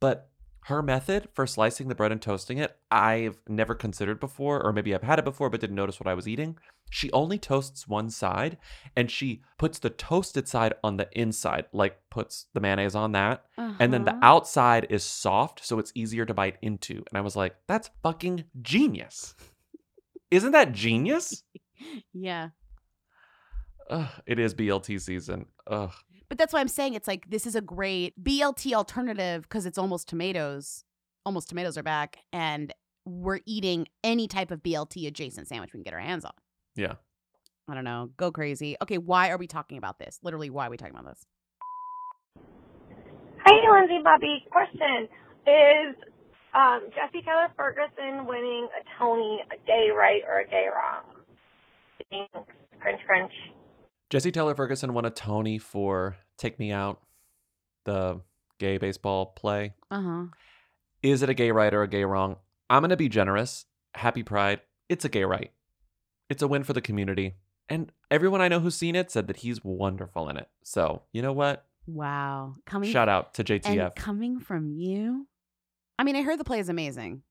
but 0.00 0.30
her 0.66 0.80
method 0.82 1.28
for 1.34 1.46
slicing 1.46 1.88
the 1.88 1.94
bread 1.94 2.12
and 2.12 2.22
toasting 2.22 2.58
it, 2.58 2.76
I've 2.90 3.38
never 3.48 3.74
considered 3.74 4.20
before, 4.20 4.62
or 4.64 4.72
maybe 4.72 4.94
I've 4.94 5.02
had 5.02 5.18
it 5.18 5.24
before 5.24 5.50
but 5.50 5.60
didn't 5.60 5.74
notice 5.76 5.98
what 5.98 6.06
I 6.06 6.14
was 6.14 6.28
eating. 6.28 6.56
She 6.90 7.10
only 7.12 7.38
toasts 7.38 7.88
one 7.88 8.10
side, 8.10 8.58
and 8.94 9.10
she 9.10 9.42
puts 9.58 9.78
the 9.78 9.90
toasted 9.90 10.46
side 10.46 10.74
on 10.84 10.98
the 10.98 11.08
inside, 11.18 11.64
like 11.72 11.98
puts 12.10 12.46
the 12.52 12.60
mayonnaise 12.60 12.94
on 12.94 13.12
that, 13.12 13.44
and 13.56 13.92
then 13.92 14.04
the 14.04 14.12
Uh-huh. 14.12 14.20
outside 14.22 14.86
is 14.90 15.02
soft, 15.02 15.64
so 15.64 15.78
it's 15.78 15.90
easier 15.94 16.26
to 16.26 16.34
bite 16.34 16.58
into. 16.62 16.96
And 16.96 17.14
I 17.16 17.22
was 17.22 17.34
like, 17.34 17.56
that's 17.66 17.90
fucking 18.02 18.44
genius. 18.60 19.34
Isn't 20.30 20.52
that 20.52 20.72
genius? 20.72 21.42
Yeah. 22.14 22.50
Ugh, 23.90 24.08
it 24.26 24.38
is 24.38 24.54
BLT 24.54 25.00
season. 25.00 25.46
Ugh. 25.66 25.92
But 26.32 26.38
that's 26.38 26.54
why 26.54 26.60
I'm 26.60 26.68
saying 26.68 26.94
it's 26.94 27.06
like 27.06 27.28
this 27.28 27.46
is 27.46 27.54
a 27.54 27.60
great 27.60 28.14
BLT 28.24 28.72
alternative 28.72 29.42
because 29.42 29.66
it's 29.66 29.76
almost 29.76 30.08
tomatoes. 30.08 30.82
Almost 31.26 31.50
tomatoes 31.50 31.76
are 31.76 31.82
back, 31.82 32.20
and 32.32 32.72
we're 33.04 33.40
eating 33.44 33.86
any 34.02 34.26
type 34.28 34.50
of 34.50 34.62
BLT 34.62 35.06
adjacent 35.06 35.46
sandwich 35.46 35.74
we 35.74 35.76
can 35.76 35.82
get 35.82 35.92
our 35.92 36.00
hands 36.00 36.24
on. 36.24 36.32
Yeah. 36.74 36.94
I 37.68 37.74
don't 37.74 37.84
know. 37.84 38.12
Go 38.16 38.32
crazy. 38.32 38.78
Okay, 38.80 38.96
why 38.96 39.28
are 39.28 39.36
we 39.36 39.46
talking 39.46 39.76
about 39.76 39.98
this? 39.98 40.20
Literally, 40.22 40.48
why 40.48 40.68
are 40.68 40.70
we 40.70 40.78
talking 40.78 40.94
about 40.94 41.04
this? 41.04 41.26
Hey, 43.46 43.60
Lindsay 43.70 44.00
Bobby. 44.02 44.42
Question 44.50 45.08
Is 45.46 45.96
um, 46.54 46.88
Jesse 46.94 47.22
Tyler 47.26 47.52
Ferguson 47.58 48.24
winning 48.24 48.68
a 48.72 48.98
Tony 48.98 49.42
a 49.52 49.66
gay 49.66 49.90
right 49.94 50.22
or 50.26 50.38
a 50.40 50.48
gay 50.48 50.64
wrong? 50.74 51.04
Thanks. 52.08 52.50
Crunch, 52.80 53.00
crunch. 53.06 53.32
Jesse 54.12 54.30
Tyler 54.30 54.54
Ferguson 54.54 54.92
won 54.92 55.06
a 55.06 55.10
Tony 55.10 55.56
for 55.56 56.18
Take 56.36 56.58
Me 56.58 56.70
Out, 56.70 57.00
the 57.86 58.20
gay 58.58 58.76
baseball 58.76 59.24
play. 59.24 59.72
Uh 59.90 60.02
huh. 60.02 60.24
Is 61.02 61.22
it 61.22 61.30
a 61.30 61.34
gay 61.34 61.50
right 61.50 61.72
or 61.72 61.82
a 61.82 61.88
gay 61.88 62.04
wrong? 62.04 62.36
I'm 62.68 62.82
going 62.82 62.90
to 62.90 62.96
be 62.98 63.08
generous. 63.08 63.64
Happy 63.94 64.22
Pride. 64.22 64.60
It's 64.90 65.06
a 65.06 65.08
gay 65.08 65.24
right. 65.24 65.50
It's 66.28 66.42
a 66.42 66.46
win 66.46 66.62
for 66.62 66.74
the 66.74 66.82
community. 66.82 67.36
And 67.70 67.90
everyone 68.10 68.42
I 68.42 68.48
know 68.48 68.60
who's 68.60 68.74
seen 68.74 68.96
it 68.96 69.10
said 69.10 69.28
that 69.28 69.38
he's 69.38 69.64
wonderful 69.64 70.28
in 70.28 70.36
it. 70.36 70.50
So, 70.62 71.00
you 71.14 71.22
know 71.22 71.32
what? 71.32 71.64
Wow. 71.86 72.56
Coming 72.66 72.92
Shout 72.92 73.08
out 73.08 73.32
to 73.34 73.44
JTF. 73.44 73.64
And 73.64 73.94
coming 73.94 74.40
from 74.40 74.72
you, 74.72 75.26
I 75.98 76.04
mean, 76.04 76.16
I 76.16 76.22
heard 76.22 76.38
the 76.38 76.44
play 76.44 76.58
is 76.58 76.68
amazing. 76.68 77.22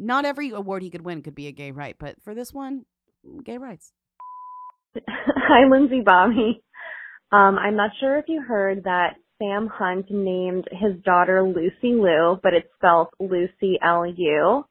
Not 0.00 0.24
every 0.24 0.50
award 0.50 0.82
he 0.82 0.90
could 0.90 1.04
win 1.04 1.22
could 1.22 1.36
be 1.36 1.46
a 1.46 1.52
gay 1.52 1.70
right, 1.70 1.94
but 1.96 2.20
for 2.24 2.34
this 2.34 2.52
one, 2.52 2.86
gay 3.44 3.56
rights. 3.56 3.92
Hi, 5.08 5.68
Lindsay 5.68 6.02
Bobby. 6.04 6.62
Um, 7.32 7.58
I'm 7.58 7.76
not 7.76 7.90
sure 7.98 8.18
if 8.18 8.26
you 8.28 8.42
heard 8.42 8.84
that 8.84 9.16
Sam 9.38 9.68
Hunt 9.72 10.06
named 10.10 10.68
his 10.70 11.02
daughter 11.04 11.42
Lucy 11.42 11.94
Lou, 11.94 12.38
but 12.42 12.54
it's 12.54 12.68
spelled 12.76 13.08
Lucy 13.18 13.78
L 13.82 14.06
U. 14.06 14.64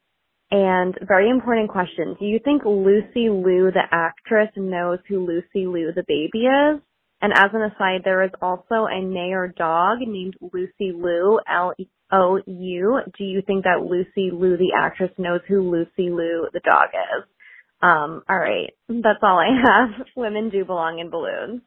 And 0.51 0.97
very 1.05 1.29
important 1.29 1.69
question: 1.69 2.15
Do 2.19 2.25
you 2.25 2.39
think 2.43 2.63
Lucy 2.63 3.29
Liu, 3.29 3.71
the 3.71 3.83
actress, 3.91 4.49
knows 4.55 4.99
who 5.09 5.25
Lucy 5.25 5.67
Lou, 5.67 5.91
the 5.93 6.05
baby, 6.07 6.45
is? 6.45 6.81
And 7.21 7.33
as 7.33 7.51
an 7.53 7.61
aside, 7.61 8.01
there 8.03 8.23
is 8.23 8.31
also 8.41 8.85
a 8.85 9.01
Mayor 9.01 9.53
dog 9.57 9.99
named 9.99 10.35
Lucy 10.53 10.93
Lou, 10.93 11.39
L 11.49 11.73
O 12.11 12.39
U. 12.45 12.99
Do 13.17 13.23
you 13.23 13.41
think 13.45 13.65
that 13.65 13.85
Lucy 13.89 14.31
Liu, 14.31 14.55
the 14.55 14.73
actress, 14.77 15.11
knows 15.17 15.41
who 15.47 15.69
Lucy 15.69 16.09
Lou, 16.09 16.47
the 16.53 16.61
dog, 16.63 16.89
is? 16.93 17.25
Um, 17.83 18.23
all 18.29 18.39
right. 18.39 18.71
That's 18.89 19.19
all 19.21 19.37
I 19.39 19.49
have. 19.63 20.07
Women 20.15 20.49
do 20.49 20.63
belong 20.65 20.99
in 20.99 21.09
balloons. 21.09 21.61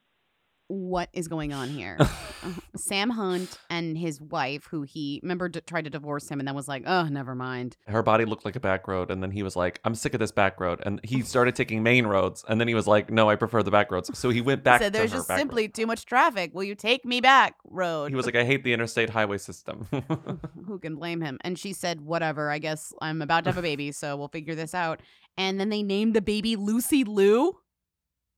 What 0.69 1.09
is 1.13 1.29
going 1.29 1.53
on 1.53 1.69
here? 1.69 1.99
Uh, 2.45 2.51
Sam 2.77 3.09
Hunt 3.11 3.59
and 3.71 3.97
his 3.97 4.21
wife, 4.21 4.67
who 4.71 4.83
he 4.83 5.19
remember 5.23 5.49
d- 5.49 5.63
tried 5.67 5.85
to 5.85 5.91
divorce 5.91 6.29
him, 6.29 6.39
and 6.39 6.47
then 6.47 6.55
was 6.55 6.69
like, 6.69 6.85
"Oh, 6.87 7.05
never 7.05 7.35
mind." 7.35 7.77
Her 7.89 8.03
body 8.03 8.25
looked 8.27 8.45
like 8.45 8.55
a 8.57 8.61
back 8.61 8.87
road. 8.87 9.11
And 9.11 9.21
then 9.23 9.31
he 9.31 9.43
was 9.43 9.57
like, 9.57 9.81
I'm 9.85 9.95
sick 9.97 10.13
of 10.15 10.21
this 10.21 10.31
back 10.31 10.61
road. 10.61 10.81
And 10.85 11.01
he 11.03 11.23
started 11.23 11.57
taking 11.57 11.83
main 11.83 12.07
roads. 12.07 12.45
And 12.47 12.61
then 12.61 12.69
he 12.69 12.75
was 12.75 12.87
like, 12.87 13.11
No, 13.11 13.29
I 13.31 13.35
prefer 13.37 13.63
the 13.65 13.71
back 13.71 13.91
roads. 13.91 14.17
So 14.17 14.29
he 14.29 14.43
went 14.43 14.63
back 14.63 14.81
Said 14.83 14.93
to 14.93 14.99
there's 14.99 15.11
her 15.13 15.17
just 15.19 15.29
back 15.29 15.37
road. 15.39 15.41
simply 15.41 15.69
too 15.69 15.87
much 15.87 16.05
traffic. 16.05 16.53
Will 16.55 16.63
you 16.63 16.75
take 16.77 17.05
me 17.05 17.21
back, 17.21 17.57
road? 17.65 18.11
He 18.11 18.15
was 18.15 18.27
like, 18.27 18.37
I 18.37 18.45
hate 18.45 18.63
the 18.63 18.75
interstate 18.75 19.11
highway 19.11 19.39
system. 19.39 19.89
Who 20.67 20.79
can 20.79 20.95
blame 20.97 21.21
him? 21.23 21.39
And 21.41 21.59
she 21.59 21.73
said, 21.73 22.03
"Whatever. 22.03 22.51
I 22.51 22.59
guess 22.59 22.93
I'm 23.01 23.23
about 23.23 23.45
to 23.45 23.51
have 23.51 23.59
a 23.59 23.63
baby, 23.63 23.91
so 23.93 24.17
we'll 24.17 24.29
figure 24.29 24.55
this 24.55 24.75
out." 24.75 25.01
And 25.39 25.61
then 25.61 25.69
they 25.69 25.83
named 25.83 26.15
the 26.15 26.23
baby 26.23 26.57
Lucy 26.57 27.05
Lou. 27.05 27.59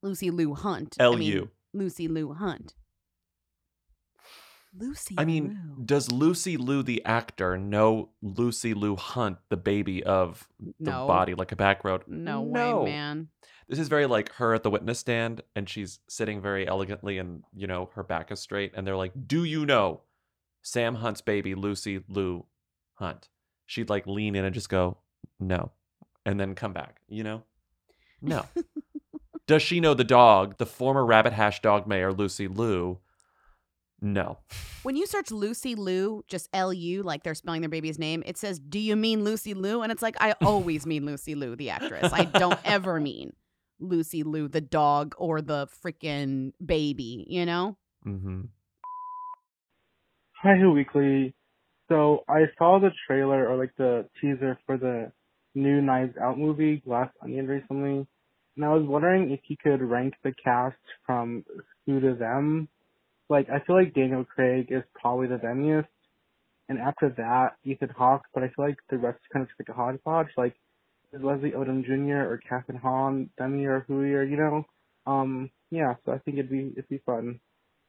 Lucy 0.03 0.31
Lou 0.31 0.55
Hunt. 0.55 0.97
I 0.99 1.05
mean, 1.11 1.13
L.U.. 1.15 1.51
Lucy 1.73 2.09
Lou 2.09 2.33
Hunt. 2.35 2.75
Lucy. 4.77 5.15
I 5.19 5.25
mean, 5.25 5.59
does 5.85 6.13
Lucy 6.13 6.57
Liu 6.57 6.83
the 6.83 7.05
actor, 7.05 7.57
know 7.57 8.11
Lucy 8.23 8.75
Lou 8.75 8.97
Hunt, 8.97 9.39
the 9.49 9.57
baby 9.57 10.05
of 10.05 10.47
the 10.61 10.91
No. 10.91 11.07
body 11.07 11.35
like 11.35 11.53
a 11.53 11.57
back 11.57 11.85
road? 11.85 12.03
No, 12.07 12.45
No. 12.45 12.83
way, 12.83 12.91
man. 12.93 13.29
This 13.69 13.79
is 13.79 13.89
very 13.89 14.07
like 14.07 14.33
her 14.35 14.55
at 14.55 14.63
the 14.63 14.71
witness 14.71 14.99
stand, 14.99 15.43
and 15.57 15.69
she's 15.69 16.01
sitting 16.09 16.41
very 16.41 16.67
elegantly, 16.67 17.19
and 17.19 17.45
you 17.55 17.67
know 17.67 17.91
her 17.95 18.03
back 18.03 18.31
is 18.31 18.41
straight, 18.41 18.73
and 18.75 18.87
they're 18.87 18.97
like, 18.97 19.13
"Do 19.27 19.45
you 19.45 19.67
know 19.67 20.03
Sam 20.63 20.97
Hunt's 20.97 21.21
baby, 21.23 21.55
Lucy 21.55 22.03
Lou 22.09 22.47
Hunt?" 22.95 23.29
She'd 23.67 23.91
like 23.91 24.07
lean 24.07 24.35
in 24.37 24.45
and 24.45 24.55
just 24.55 24.69
go, 24.71 24.99
"No," 25.41 25.73
and 26.29 26.39
then 26.39 26.55
come 26.55 26.75
back. 26.75 27.01
You 27.09 27.25
know, 27.25 27.43
no. 28.21 28.45
Does 29.47 29.63
she 29.63 29.81
know 29.81 29.95
the 29.95 30.05
dog, 30.05 30.59
the 30.59 30.67
former 30.67 31.05
Rabbit 31.05 31.33
Hash 31.33 31.63
dog 31.63 31.87
mayor, 31.87 32.13
Lucy 32.13 32.49
Lou? 32.49 32.99
No. 34.01 34.39
When 34.83 34.95
you 34.95 35.07
search 35.07 35.31
Lucy 35.31 35.75
Lou, 35.75 36.23
just 36.29 36.51
L 36.53 36.73
U, 36.73 37.03
like 37.03 37.23
they're 37.23 37.35
spelling 37.35 37.63
their 37.63 37.71
baby's 37.71 37.99
name, 37.99 38.23
it 38.27 38.37
says, 38.37 38.59
Do 38.59 38.79
you 38.79 38.95
mean 38.95 39.25
Lucy 39.25 39.55
Lou? 39.55 39.81
And 39.81 39.91
it's 39.91 40.03
like, 40.03 40.17
I 40.21 40.35
always 40.43 40.87
mean 40.87 41.07
Lucy 41.07 41.35
Liu, 41.35 41.57
the 41.57 41.71
actress. 41.71 42.13
I 42.13 42.27
don't 42.27 42.61
ever 42.63 43.01
mean 43.01 43.33
Lucy 43.81 44.23
Lou, 44.23 44.49
the 44.49 44.61
dog 44.61 45.15
or 45.17 45.41
the 45.41 45.67
freaking 45.83 46.53
baby, 46.65 47.25
you 47.29 47.47
know? 47.47 47.79
Mm-hmm. 48.07 48.43
Hi, 50.43 50.57
Who 50.57 50.73
Weekly. 50.73 51.35
So 51.89 52.25
I 52.29 52.43
saw 52.59 52.79
the 52.79 52.91
trailer 53.07 53.49
or 53.49 53.57
like 53.57 53.75
the 53.79 54.07
teaser 54.21 54.59
for 54.67 54.77
the 54.77 55.11
new 55.55 55.81
Knives 55.81 56.17
Out 56.21 56.39
movie, 56.39 56.77
Glass 56.77 57.11
Onion, 57.23 57.47
recently, 57.47 58.07
and 58.57 58.65
I 58.65 58.75
was 58.75 58.85
wondering 58.87 59.31
if 59.31 59.41
you 59.49 59.57
could 59.57 59.81
rank 59.83 60.15
the 60.25 60.33
cast 60.33 60.77
from 61.07 61.45
who 61.87 62.01
to 62.01 62.15
them. 62.15 62.69
Like 63.29 63.49
I 63.51 63.61
feel 63.61 63.77
like 63.77 63.95
Daniel 63.95 64.25
Craig 64.25 64.67
is 64.71 64.83
probably 64.95 65.29
the 65.29 65.37
themiest, 65.37 65.87
and 66.69 66.79
after 66.79 67.11
that 67.17 67.57
Ethan 67.65 67.91
Hawke, 67.91 68.25
but 68.35 68.43
I 68.43 68.49
feel 68.49 68.67
like 68.67 68.79
the 68.91 68.99
rest 68.99 69.21
kind 69.33 69.43
of 69.43 69.49
just 69.49 69.61
like 69.61 69.69
a 69.69 69.79
hodgepodge. 69.79 70.29
Like 70.37 70.55
is 71.13 71.23
Leslie 71.23 71.53
Odom 71.53 71.85
Jr. 71.85 72.31
or 72.31 72.41
Kathryn 72.51 72.81
Hahn, 72.81 73.31
Demi 73.39 73.65
or 73.65 73.85
Hui 73.87 74.13
or 74.13 74.25
you 74.25 74.37
know, 74.37 74.65
um 75.07 75.51
yeah. 75.71 75.95
So 76.05 76.13
I 76.13 76.19
think 76.19 76.39
it'd 76.39 76.51
be 76.51 76.73
it'd 76.73 76.89
be 76.89 77.03
fun. 77.05 77.41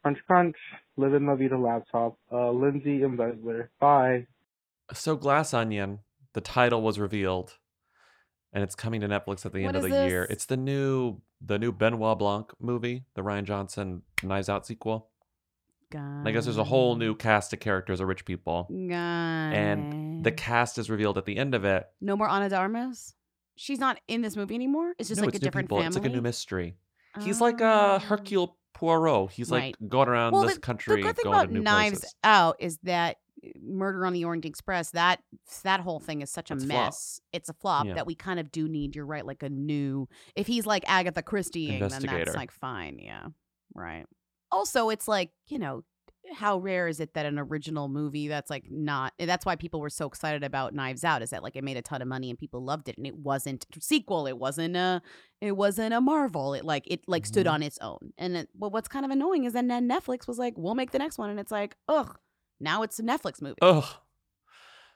Crunch 0.02 0.20
crunch, 0.28 0.56
live 0.98 1.14
in 1.14 1.26
La 1.26 1.36
Vida 1.36 1.58
laptop. 1.58 2.18
Uh, 2.32 2.52
Lindsay 2.52 3.02
Embezzler. 3.02 3.70
Bye. 3.80 4.28
So 4.94 5.18
Glass 5.18 5.54
Onion, 5.54 6.00
the 6.40 6.44
title 6.44 6.82
was 6.82 6.98
revealed, 6.98 7.58
and 8.54 8.64
it's 8.64 8.74
coming 8.74 9.02
to 9.02 9.10
Netflix 9.10 9.46
at 9.46 9.52
the 9.52 9.66
What 9.66 9.76
end 9.76 9.78
of 9.78 9.84
is 9.86 9.92
the 9.92 10.08
year. 10.08 10.24
It's 10.30 10.46
the 10.46 10.56
new 10.56 11.20
the 11.42 11.60
new 11.60 11.74
Benoit 11.74 12.18
Blanc 12.18 12.52
movie, 12.62 13.04
the 13.14 13.22
Rian 13.22 13.44
Johnson 13.44 14.04
Knives 14.24 14.48
Out 14.48 14.66
sequel. 14.66 15.10
I 15.94 16.32
guess 16.32 16.46
there's 16.46 16.58
a 16.58 16.64
whole 16.64 16.96
new 16.96 17.14
cast 17.16 17.52
of 17.52 17.60
characters 17.60 18.00
of 18.00 18.08
rich 18.08 18.24
people, 18.24 18.68
and 18.70 20.24
the 20.24 20.32
cast 20.32 20.78
is 20.78 20.90
revealed 20.90 21.18
at 21.18 21.26
the 21.26 21.36
end 21.36 21.56
of 21.56 21.66
it. 21.66 21.88
No 22.00 22.16
more 22.16 22.30
Ana 22.30 22.48
de 22.48 22.56
Armas. 22.56 23.16
She's 23.58 23.80
not 23.80 24.00
in 24.08 24.22
this 24.22 24.38
movie 24.38 24.56
anymore. 24.56 24.94
It's 24.98 25.10
just 25.10 25.20
no, 25.20 25.26
like 25.26 25.36
it's 25.36 25.42
a 25.42 25.46
different 25.46 25.68
people. 25.68 25.80
family. 25.80 25.88
It's 25.88 25.98
like 25.98 26.06
a 26.06 26.16
new 26.16 26.22
mystery. 26.22 26.78
He's 27.22 27.42
like 27.42 27.60
a 27.60 28.00
Hercule 28.00 28.56
Poirot. 28.74 29.32
He's 29.32 29.52
like 29.52 29.76
going 29.90 30.08
around 30.08 30.32
well, 30.32 30.44
this 30.44 30.54
the, 30.54 30.62
country, 30.62 30.96
the 30.96 31.02
good 31.02 31.16
thing 31.18 31.24
going 31.26 31.36
about 31.36 31.48
to 31.48 31.54
new 31.54 31.62
Knives 31.62 32.00
places. 32.00 32.16
Out 32.24 32.56
is 32.60 32.78
that 32.84 33.18
uh, 33.18 33.29
Murder 33.62 34.06
on 34.06 34.14
the 34.14 34.26
Orient 34.26 34.46
Express 34.46 34.92
that 34.92 35.22
that 35.64 35.80
whole 35.80 36.00
thing 36.00 36.22
is 36.22 36.30
such 36.30 36.52
a 36.52 36.56
It's 36.56 36.64
a 36.64 36.68
mess. 36.68 37.22
It's 37.32 37.50
a 37.50 37.54
flop 37.54 37.86
Yeah. 37.86 37.94
that 37.96 38.06
we 38.08 38.16
kind 38.16 38.40
of 38.40 38.52
do 38.52 38.68
need. 38.68 38.96
You're 38.96 39.06
right, 39.06 39.26
like 39.26 39.44
a 39.44 39.50
new. 39.50 40.08
If 40.36 40.48
he's 40.48 40.66
like 40.66 40.84
Agatha 40.88 41.22
Christie, 41.22 41.80
then 41.80 41.90
that's 41.90 42.36
like 42.36 42.52
fine. 42.52 43.00
Yeah, 43.00 43.28
right. 43.74 44.06
Also, 44.52 44.90
it's 44.90 45.08
like 45.08 45.32
you 45.48 45.60
know. 45.60 45.84
How 46.34 46.60
rare 46.60 46.88
is 46.88 47.00
it 47.00 47.16
that 47.16 47.26
an 47.26 47.40
original 47.40 47.88
movie 47.88 48.28
that's 48.28 48.52
like 48.52 48.66
not 48.70 49.14
that's 49.18 49.48
why 49.48 49.56
people 49.56 49.80
were 49.82 49.90
so 49.90 50.06
excited 50.06 50.44
about 50.44 50.76
Knives 50.76 51.04
Out 51.04 51.24
is 51.24 51.32
that 51.32 51.42
like 51.42 51.56
it 51.56 51.64
made 51.64 51.76
a 51.78 51.82
ton 51.82 52.04
of 52.04 52.08
money 52.08 52.30
and 52.30 52.38
people 52.38 52.64
loved 52.64 52.88
it 52.88 52.98
and 52.98 53.08
it 53.08 53.18
wasn't 53.18 53.66
a 53.76 53.82
sequel 53.82 54.28
it 54.28 54.38
wasn't 54.38 54.76
a 54.76 55.02
it 55.42 55.54
wasn't 55.54 55.92
a 55.92 56.00
Marvel 56.00 56.54
it 56.54 56.64
like 56.64 56.84
it 56.86 57.00
like 57.08 57.26
stood 57.26 57.48
Mhm. 57.48 57.52
on 57.54 57.64
its 57.64 57.80
own 57.82 58.14
and 58.20 58.38
it, 58.38 58.50
well 58.54 58.70
what's 58.70 58.88
kind 58.88 59.06
of 59.06 59.12
annoying 59.12 59.46
is 59.46 59.54
then 59.54 59.70
Netflix 59.70 60.28
was 60.28 60.38
like 60.38 60.54
we'll 60.56 60.76
make 60.76 60.92
the 60.92 61.00
next 61.00 61.18
one 61.18 61.32
and 61.32 61.40
it's 61.40 61.52
like 61.52 61.76
ugh 61.88 62.16
now 62.60 62.84
it's 62.84 63.00
a 63.00 63.04
Netflix 63.04 63.42
movie 63.42 63.58
Ugh. 63.62 63.86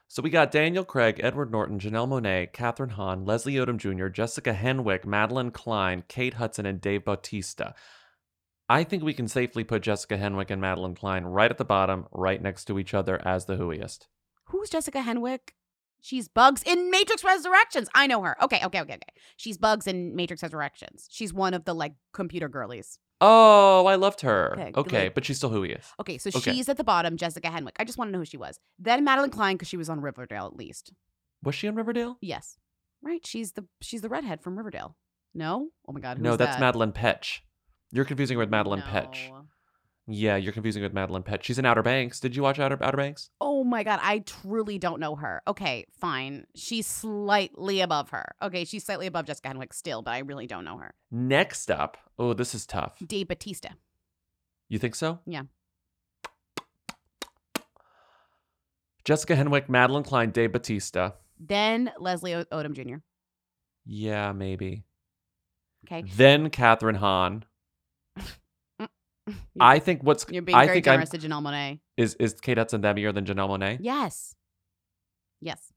So 0.06 0.22
we 0.22 0.30
got 0.30 0.52
Daniel 0.52 0.84
Craig, 0.84 1.18
Edward 1.22 1.50
Norton, 1.50 1.80
Janelle 1.80 2.06
Monáe, 2.06 2.52
Kathryn 2.52 2.90
Hahn, 2.92 3.24
Leslie 3.24 3.54
Odom 3.54 3.78
Jr., 3.78 4.08
Jessica 4.08 4.52
Henwick, 4.52 5.04
Madelyn 5.04 5.52
Cline, 5.52 6.04
Kate 6.08 6.34
Hudson, 6.34 6.66
and 6.66 6.80
Dave 6.80 7.04
Bautista. 7.04 7.74
I 8.68 8.84
think 8.84 9.02
we 9.02 9.14
can 9.14 9.28
safely 9.28 9.64
put 9.64 9.82
Jessica 9.82 10.16
Henwick 10.16 10.50
and 10.50 10.62
Madelyn 10.62 10.96
Cline 10.96 11.24
right 11.24 11.50
at 11.50 11.58
the 11.58 11.64
bottom, 11.64 12.06
right 12.12 12.40
next 12.40 12.66
to 12.66 12.78
each 12.78 12.94
other 12.94 13.20
as 13.26 13.46
the 13.46 13.56
Whoiest. 13.56 14.06
who's 14.46 14.70
Jessica 14.70 14.98
Henwick 15.00 15.54
she's 16.00 16.28
Bugs 16.28 16.62
in 16.64 16.90
Matrix 16.90 17.24
Resurrections 17.24 17.88
I 17.94 18.06
know 18.06 18.22
her 18.22 18.36
okay 18.44 18.60
okay 18.64 18.80
okay 18.82 18.94
okay 18.94 19.14
she's 19.36 19.58
Bugs 19.58 19.86
in 19.86 20.14
Matrix 20.14 20.42
Resurrections 20.42 21.08
she's 21.10 21.32
one 21.32 21.54
of 21.54 21.64
the 21.64 21.74
like 21.74 21.94
computer 22.12 22.48
girlies 22.48 22.98
Oh, 23.20 23.86
I 23.86 23.94
loved 23.94 24.20
her. 24.22 24.52
Okay, 24.52 24.72
Okay, 24.76 25.02
like- 25.04 25.14
but 25.14 25.24
she's 25.24 25.36
still 25.38 25.50
who 25.50 25.62
he 25.62 25.70
is. 25.72 25.86
Okay, 26.00 26.18
so 26.18 26.28
Okay. 26.34 26.52
she's 26.52 26.68
at 26.68 26.76
the 26.76 26.84
bottom, 26.84 27.16
Jessica 27.16 27.48
Henwick. 27.48 27.72
I 27.78 27.84
just 27.84 27.96
want 27.96 28.08
to 28.08 28.12
know 28.12 28.18
who 28.18 28.24
she 28.24 28.36
was. 28.36 28.58
Then 28.78 29.06
Madelyn 29.06 29.30
Cline 29.32 29.56
because 29.56 29.68
she 29.68 29.76
was 29.76 29.88
on 29.88 30.00
Riverdale 30.00 30.46
at 30.46 30.56
least. 30.56 30.92
Was 31.42 31.54
she 31.54 31.68
on 31.68 31.74
Riverdale? 31.74 32.18
Yes, 32.20 32.58
right. 33.02 33.24
She's 33.26 33.52
the 33.52 33.66
she's 33.80 34.00
the 34.02 34.08
redhead 34.08 34.40
from 34.42 34.56
Riverdale. 34.56 34.96
No, 35.34 35.68
oh 35.88 35.92
my 35.92 36.00
God, 36.00 36.18
who's 36.18 36.24
no, 36.24 36.36
that's 36.36 36.58
that? 36.58 36.74
Madelyn 36.74 36.92
Petsch. 36.92 37.40
You're 37.92 38.04
confusing 38.04 38.36
her 38.36 38.40
with 38.40 38.50
Madelyn 38.50 38.82
Petsch. 38.82 39.30
Yeah, 40.06 40.36
you're 40.36 40.52
confusing 40.52 40.82
with 40.82 40.92
Madelyn 40.92 41.24
Petsch. 41.24 41.44
She's 41.44 41.58
in 41.58 41.64
Outer 41.64 41.82
Banks. 41.82 42.20
Did 42.20 42.36
you 42.36 42.42
watch 42.42 42.58
Outer, 42.58 42.76
Outer 42.82 42.96
Banks? 42.98 43.30
Oh 43.40 43.64
my 43.64 43.82
God, 43.82 44.00
I 44.02 44.18
truly 44.18 44.78
don't 44.78 45.00
know 45.00 45.16
her. 45.16 45.40
Okay, 45.48 45.86
fine. 45.98 46.46
She's 46.54 46.86
slightly 46.86 47.80
above 47.80 48.10
her. 48.10 48.34
Okay, 48.42 48.66
she's 48.66 48.84
slightly 48.84 49.06
above 49.06 49.24
Jessica 49.24 49.48
Henwick 49.48 49.72
still, 49.72 50.02
but 50.02 50.10
I 50.10 50.18
really 50.18 50.46
don't 50.46 50.64
know 50.64 50.76
her. 50.76 50.92
Next 51.10 51.70
up, 51.70 51.96
oh, 52.18 52.34
this 52.34 52.54
is 52.54 52.66
tough. 52.66 52.98
Dave 53.06 53.28
Batista. 53.28 53.70
You 54.68 54.78
think 54.78 54.94
so? 54.94 55.20
Yeah. 55.26 55.44
Jessica 59.04 59.36
Henwick, 59.36 59.68
Madelyn 59.68 60.04
Cline, 60.04 60.30
Dave 60.30 60.52
Batista. 60.52 61.12
Then 61.38 61.90
Leslie 61.98 62.34
o- 62.34 62.44
Odom 62.44 62.72
Jr. 62.72 62.96
Yeah, 63.84 64.32
maybe. 64.32 64.84
Okay. 65.86 66.04
Then 66.16 66.48
Kathryn 66.50 66.96
Hahn. 66.96 67.44
I 69.60 69.78
think 69.78 70.02
what's 70.02 70.26
You're 70.30 70.42
being 70.42 70.56
I 70.56 70.66
very 70.66 70.76
think 70.76 70.88
I'm, 70.88 70.94
generous 70.94 71.10
to 71.10 71.18
Janelle 71.18 71.42
Monáe. 71.42 71.80
is 71.96 72.14
is 72.14 72.34
Kate 72.40 72.58
Hudson 72.58 72.82
demier 72.82 73.14
than 73.14 73.24
Janelle 73.24 73.48
Monáe. 73.48 73.78
Yes. 73.80 74.34
Yes. 75.40 75.72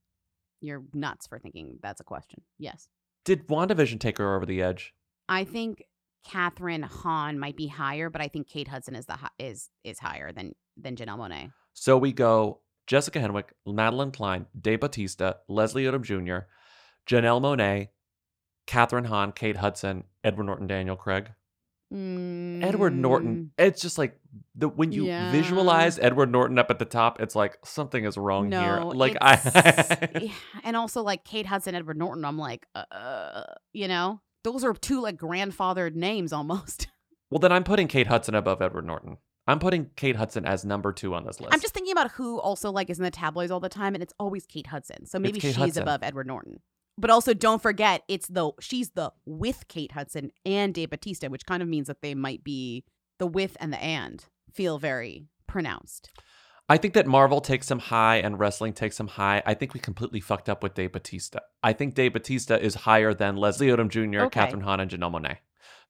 You're 0.61 0.83
nuts 0.93 1.27
for 1.27 1.39
thinking 1.39 1.79
that's 1.81 2.01
a 2.01 2.03
question. 2.03 2.41
Yes. 2.57 2.89
Did 3.25 3.47
WandaVision 3.47 3.99
take 3.99 4.17
her 4.17 4.35
over 4.35 4.45
the 4.45 4.61
edge? 4.61 4.93
I 5.29 5.43
think 5.43 5.83
Kathryn 6.27 6.83
Hahn 6.83 7.39
might 7.39 7.55
be 7.55 7.67
higher, 7.67 8.09
but 8.09 8.21
I 8.21 8.27
think 8.27 8.47
Kate 8.47 8.67
Hudson 8.67 8.95
is 8.95 9.05
the 9.05 9.17
is 9.39 9.69
is 9.83 9.99
higher 9.99 10.31
than 10.31 10.55
than 10.75 10.95
Janelle 10.95 11.17
Monáe. 11.17 11.51
So 11.73 11.97
we 11.97 12.11
go 12.11 12.61
Jessica 12.87 13.19
Henwick, 13.19 13.49
Madelyn 13.67 14.13
Cline, 14.13 14.47
Dave 14.59 14.79
Batista, 14.79 15.33
Leslie 15.47 15.83
Odom 15.83 16.03
Jr., 16.03 16.47
Janelle 17.05 17.41
Monáe, 17.41 17.89
Kathryn 18.65 19.05
Hahn, 19.07 19.31
Kate 19.31 19.57
Hudson, 19.57 20.05
Edward 20.23 20.45
Norton, 20.45 20.67
Daniel 20.67 20.95
Craig. 20.95 21.31
Edward 21.91 22.95
Norton. 22.95 23.51
It's 23.57 23.81
just 23.81 23.97
like 23.97 24.19
the 24.55 24.67
when 24.67 24.91
you 24.91 25.03
Mm. 25.03 25.07
Yeah. 25.07 25.31
visualize 25.31 25.99
Edward 25.99 26.31
Norton 26.31 26.57
up 26.59 26.69
at 26.69 26.79
the 26.79 26.85
top, 26.85 27.21
it's 27.21 27.35
like 27.35 27.57
something 27.65 28.03
is 28.05 28.17
wrong 28.17 28.49
No, 28.49 28.61
here. 28.61 28.79
Like 28.81 29.15
I 29.21 30.31
and 30.63 30.75
also 30.75 31.01
like 31.01 31.23
Kate 31.23 31.45
Hudson, 31.45 31.75
Edward 31.75 31.97
Norton. 31.97 32.25
I'm 32.25 32.37
like, 32.37 32.67
uh, 32.75 33.43
you 33.73 33.87
know, 33.87 34.21
those 34.43 34.63
are 34.63 34.73
two 34.73 35.01
like 35.01 35.17
grandfathered 35.17 35.95
names 35.95 36.33
almost. 36.33 36.87
Well, 37.29 37.39
then 37.39 37.51
I'm 37.51 37.65
putting 37.65 37.89
Kate 37.89 38.07
Hudson 38.07 38.35
above 38.35 38.61
Edward 38.61 38.85
Norton. 38.85 39.17
I'm 39.47 39.59
putting 39.59 39.89
Kate 39.97 40.15
Hudson 40.15 40.45
as 40.45 40.63
number 40.63 40.93
two 40.93 41.13
on 41.13 41.25
this 41.25 41.41
list. 41.41 41.53
I'm 41.53 41.59
just 41.59 41.73
thinking 41.73 41.91
about 41.91 42.11
who 42.11 42.39
also 42.39 42.71
like 42.71 42.89
is 42.89 42.99
in 42.99 43.03
the 43.03 43.11
tabloids 43.11 43.51
all 43.51 43.59
the 43.59 43.67
time, 43.67 43.95
and 43.95 44.01
it's 44.01 44.13
always 44.17 44.45
Kate 44.45 44.67
Hudson. 44.67 45.05
So 45.05 45.19
maybe 45.19 45.41
she's 45.41 45.57
Hudson. 45.57 45.83
above 45.83 46.03
Edward 46.03 46.25
Norton. 46.27 46.61
But 46.97 47.09
also, 47.09 47.33
don't 47.33 47.61
forget, 47.61 48.03
it's 48.07 48.27
the 48.27 48.51
she's 48.59 48.91
the 48.91 49.11
with 49.25 49.67
Kate 49.67 49.91
Hudson 49.91 50.31
and 50.45 50.73
Dave 50.73 50.89
Batista, 50.89 51.27
which 51.27 51.45
kind 51.45 51.61
of 51.61 51.69
means 51.69 51.87
that 51.87 52.01
they 52.01 52.15
might 52.15 52.43
be 52.43 52.85
the 53.19 53.27
with 53.27 53.55
and 53.59 53.71
the 53.71 53.81
and 53.81 54.25
feel 54.51 54.79
very 54.79 55.27
pronounced. 55.47 56.09
I 56.69 56.77
think 56.77 56.95
that 56.95 57.07
Marvel 57.07 57.39
takes 57.39 57.71
him 57.71 57.79
high 57.79 58.17
and 58.17 58.39
wrestling 58.39 58.73
takes 58.73 58.99
him 58.99 59.07
high. 59.07 59.41
I 59.45 59.53
think 59.53 59.73
we 59.73 59.79
completely 59.79 60.19
fucked 60.19 60.49
up 60.49 60.61
with 60.61 60.73
Dave 60.73 60.91
Batista. 60.91 61.39
I 61.63 61.71
think 61.71 61.93
Dave 61.95 62.13
Batista 62.13 62.55
is 62.55 62.75
higher 62.75 63.13
than 63.13 63.37
Leslie 63.37 63.67
Odom 63.67 63.87
Jr., 63.89 64.25
Okay. 64.25 64.39
Kathryn 64.41 64.63
Hahn, 64.63 64.81
and 64.81 64.91
Janelle 64.91 65.13
Monáe. 65.13 65.37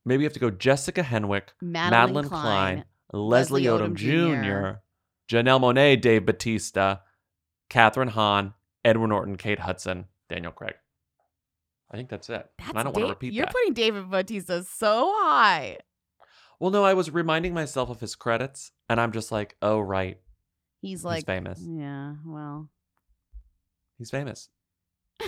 Maybe 0.05 0.21
you 0.21 0.27
have 0.27 0.33
to 0.33 0.39
go 0.39 0.51
Jessica 0.51 1.01
Henwick, 1.01 1.49
Madelyn 1.63 2.27
Cline, 2.27 2.29
Cline, 2.29 2.85
Leslie, 3.11 3.63
Odom, 3.63 3.93
Odom 3.93 3.95
Jr., 3.95 4.79
Janelle 5.27 5.59
Monáe, 5.59 5.99
Dave 5.99 6.25
Batista, 6.25 6.97
Kathryn 7.71 8.09
Hahn, 8.09 8.53
Edward 8.85 9.07
Norton, 9.07 9.35
Kate 9.35 9.59
Hudson, 9.59 10.05
Daniel 10.29 10.51
Craig. 10.51 10.75
I 11.91 11.97
think 11.97 12.09
that's 12.09 12.29
it. 12.29 12.49
and 12.59 12.77
I 12.77 12.83
don't 12.83 12.93
want 12.95 13.05
to 13.07 13.09
repeat 13.13 13.33
You're 13.33 13.45
that. 13.45 13.53
putting 13.53 13.73
David 13.73 14.09
Batista 14.11 14.61
so 14.63 15.11
high. 15.17 15.77
well, 16.59 16.69
no, 16.71 16.83
I 16.83 16.93
was 16.93 17.09
reminding 17.11 17.53
myself 17.53 17.89
of 17.89 17.99
his 18.01 18.15
credits, 18.15 18.71
and 18.89 18.99
I'm 18.99 19.11
just 19.11 19.31
like, 19.31 19.55
oh, 19.61 19.79
right. 19.79 20.19
He's 20.81 21.03
like 21.05 21.25
famous. 21.25 21.59
Yeah, 21.61 22.15
well, 22.25 22.69
He's 23.97 24.11
famous. 24.11 24.49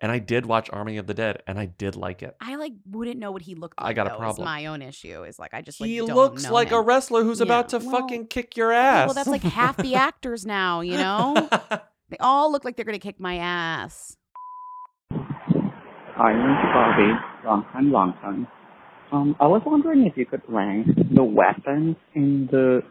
and 0.00 0.10
I 0.12 0.18
did 0.18 0.46
watch 0.46 0.68
Army 0.72 0.96
of 0.98 1.06
the 1.06 1.14
Dead, 1.14 1.42
and 1.46 1.58
I 1.58 1.66
did 1.66 1.96
like 1.96 2.22
it. 2.22 2.36
I 2.40 2.56
like 2.56 2.72
wouldn't 2.86 3.18
know 3.18 3.30
what 3.32 3.42
he 3.42 3.54
looked 3.54 3.80
like. 3.80 3.88
I 3.90 3.92
got 3.92 4.06
a 4.06 4.10
though, 4.10 4.14
is 4.16 4.18
problem. 4.20 4.44
my 4.44 4.66
own 4.66 4.82
issue 4.82 5.24
is 5.24 5.38
like 5.38 5.54
I 5.54 5.62
just 5.62 5.80
like 5.80 5.88
he 5.88 6.00
looks 6.02 6.48
like 6.50 6.70
a 6.72 6.80
wrestler 6.80 7.22
who's 7.24 7.38
Yeah, 7.40 7.44
about 7.46 7.68
to 7.70 7.78
well, 7.78 7.90
fucking 7.90 8.26
kick 8.28 8.56
your 8.56 8.72
ass. 8.72 9.06
Well, 9.08 9.14
that's 9.14 9.28
like 9.28 9.42
half 9.42 9.76
the 9.76 9.94
actors 10.08 10.44
now, 10.46 10.80
you 10.80 10.96
know. 10.96 11.48
they 12.12 12.18
all 12.20 12.52
look 12.52 12.64
like 12.64 12.76
they're 12.76 12.84
gonna 12.84 12.98
kick 12.98 13.18
my 13.18 13.38
ass. 13.38 14.16
Hi, 15.10 16.32
Lindsay 16.32 16.68
Bobby. 16.74 17.10
Long 17.44 17.64
time, 17.72 17.90
long 17.90 18.12
time. 18.20 18.46
Um, 19.10 19.34
I 19.40 19.46
was 19.46 19.62
wondering 19.64 20.06
if 20.06 20.16
you 20.16 20.26
could 20.26 20.42
rank 20.46 20.86
the 21.14 21.24
weapons 21.24 21.96
in 22.14 22.48
the 22.50 22.82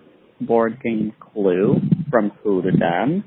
board 0.42 0.82
game 0.84 1.14
Clue 1.20 1.76
from 2.10 2.32
Who 2.44 2.64
to 2.64 2.72
Them. 2.72 3.24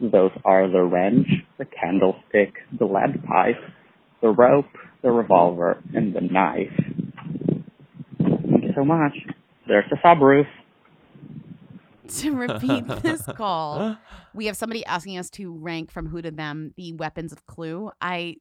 Those 0.00 0.32
are 0.44 0.68
the 0.68 0.82
wrench, 0.82 1.28
the 1.56 1.66
candlestick, 1.66 2.54
the 2.76 2.84
lead 2.84 3.22
pipe, 3.24 3.62
the 4.20 4.28
rope, 4.28 4.66
the 5.02 5.10
revolver, 5.12 5.80
and 5.94 6.14
the 6.14 6.20
knife. 6.20 6.72
Thank 8.18 8.64
you 8.64 8.72
so 8.74 8.84
much. 8.84 9.12
There's 9.68 9.84
the 9.88 9.96
subroof. 10.04 10.46
To 12.20 12.34
repeat 12.34 12.86
this 13.02 13.22
call, 13.36 13.96
we 14.34 14.46
have 14.46 14.56
somebody 14.56 14.84
asking 14.84 15.18
us 15.18 15.30
to 15.30 15.52
rank 15.52 15.90
from 15.90 16.06
who 16.06 16.22
to 16.22 16.30
them 16.30 16.72
the 16.76 16.92
weapons 16.92 17.32
of 17.32 17.46
Clue. 17.46 17.90
I 18.00 18.36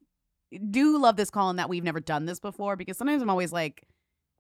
do 0.69 0.97
love 0.97 1.15
this 1.15 1.29
call 1.29 1.49
and 1.49 1.59
that 1.59 1.69
we've 1.69 1.83
never 1.83 1.99
done 1.99 2.25
this 2.25 2.39
before 2.39 2.75
because 2.75 2.97
sometimes 2.97 3.21
I'm 3.21 3.29
always 3.29 3.51
like, 3.53 3.87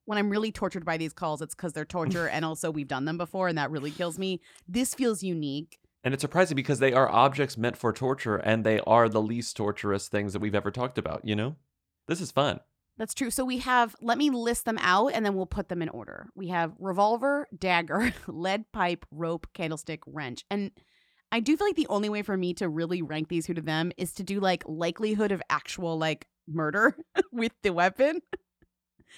when 0.05 0.17
I'm 0.17 0.29
really 0.29 0.51
tortured 0.51 0.83
by 0.83 0.97
these 0.97 1.13
calls, 1.13 1.41
it's 1.41 1.55
because 1.55 1.73
they're 1.73 1.85
torture 1.85 2.27
and 2.31 2.43
also 2.43 2.71
we've 2.71 2.87
done 2.87 3.05
them 3.05 3.17
before 3.17 3.47
and 3.47 3.57
that 3.57 3.71
really 3.71 3.91
kills 3.91 4.19
me. 4.19 4.41
This 4.67 4.93
feels 4.93 5.23
unique. 5.23 5.79
And 6.03 6.13
it's 6.13 6.21
surprising 6.21 6.55
because 6.55 6.79
they 6.79 6.93
are 6.93 7.09
objects 7.09 7.57
meant 7.57 7.77
for 7.77 7.93
torture 7.93 8.37
and 8.37 8.63
they 8.63 8.79
are 8.81 9.07
the 9.07 9.21
least 9.21 9.55
torturous 9.55 10.07
things 10.07 10.33
that 10.33 10.39
we've 10.39 10.55
ever 10.55 10.71
talked 10.71 10.97
about, 10.97 11.23
you 11.23 11.35
know? 11.35 11.55
This 12.07 12.21
is 12.21 12.31
fun. 12.31 12.59
That's 12.97 13.13
true. 13.13 13.31
So 13.31 13.43
we 13.45 13.57
have, 13.59 13.95
let 14.01 14.17
me 14.17 14.29
list 14.29 14.65
them 14.65 14.77
out 14.79 15.07
and 15.13 15.25
then 15.25 15.33
we'll 15.35 15.45
put 15.47 15.69
them 15.69 15.81
in 15.81 15.89
order. 15.89 16.27
We 16.35 16.49
have 16.49 16.73
revolver, 16.77 17.47
dagger, 17.57 18.13
lead 18.27 18.65
pipe, 18.71 19.05
rope, 19.11 19.47
candlestick, 19.53 20.01
wrench. 20.05 20.43
And 20.51 20.71
I 21.31 21.39
do 21.39 21.57
feel 21.57 21.67
like 21.67 21.75
the 21.75 21.87
only 21.87 22.09
way 22.09 22.21
for 22.21 22.37
me 22.37 22.53
to 22.55 22.69
really 22.69 23.01
rank 23.01 23.29
these 23.29 23.45
who 23.47 23.53
to 23.55 23.61
them 23.61 23.91
is 23.97 24.13
to 24.13 24.23
do 24.23 24.39
like 24.39 24.63
likelihood 24.67 25.31
of 25.31 25.41
actual 25.49 25.97
like 25.97 26.27
murder 26.47 26.95
with 27.31 27.53
the 27.63 27.71
weapon. 27.73 28.19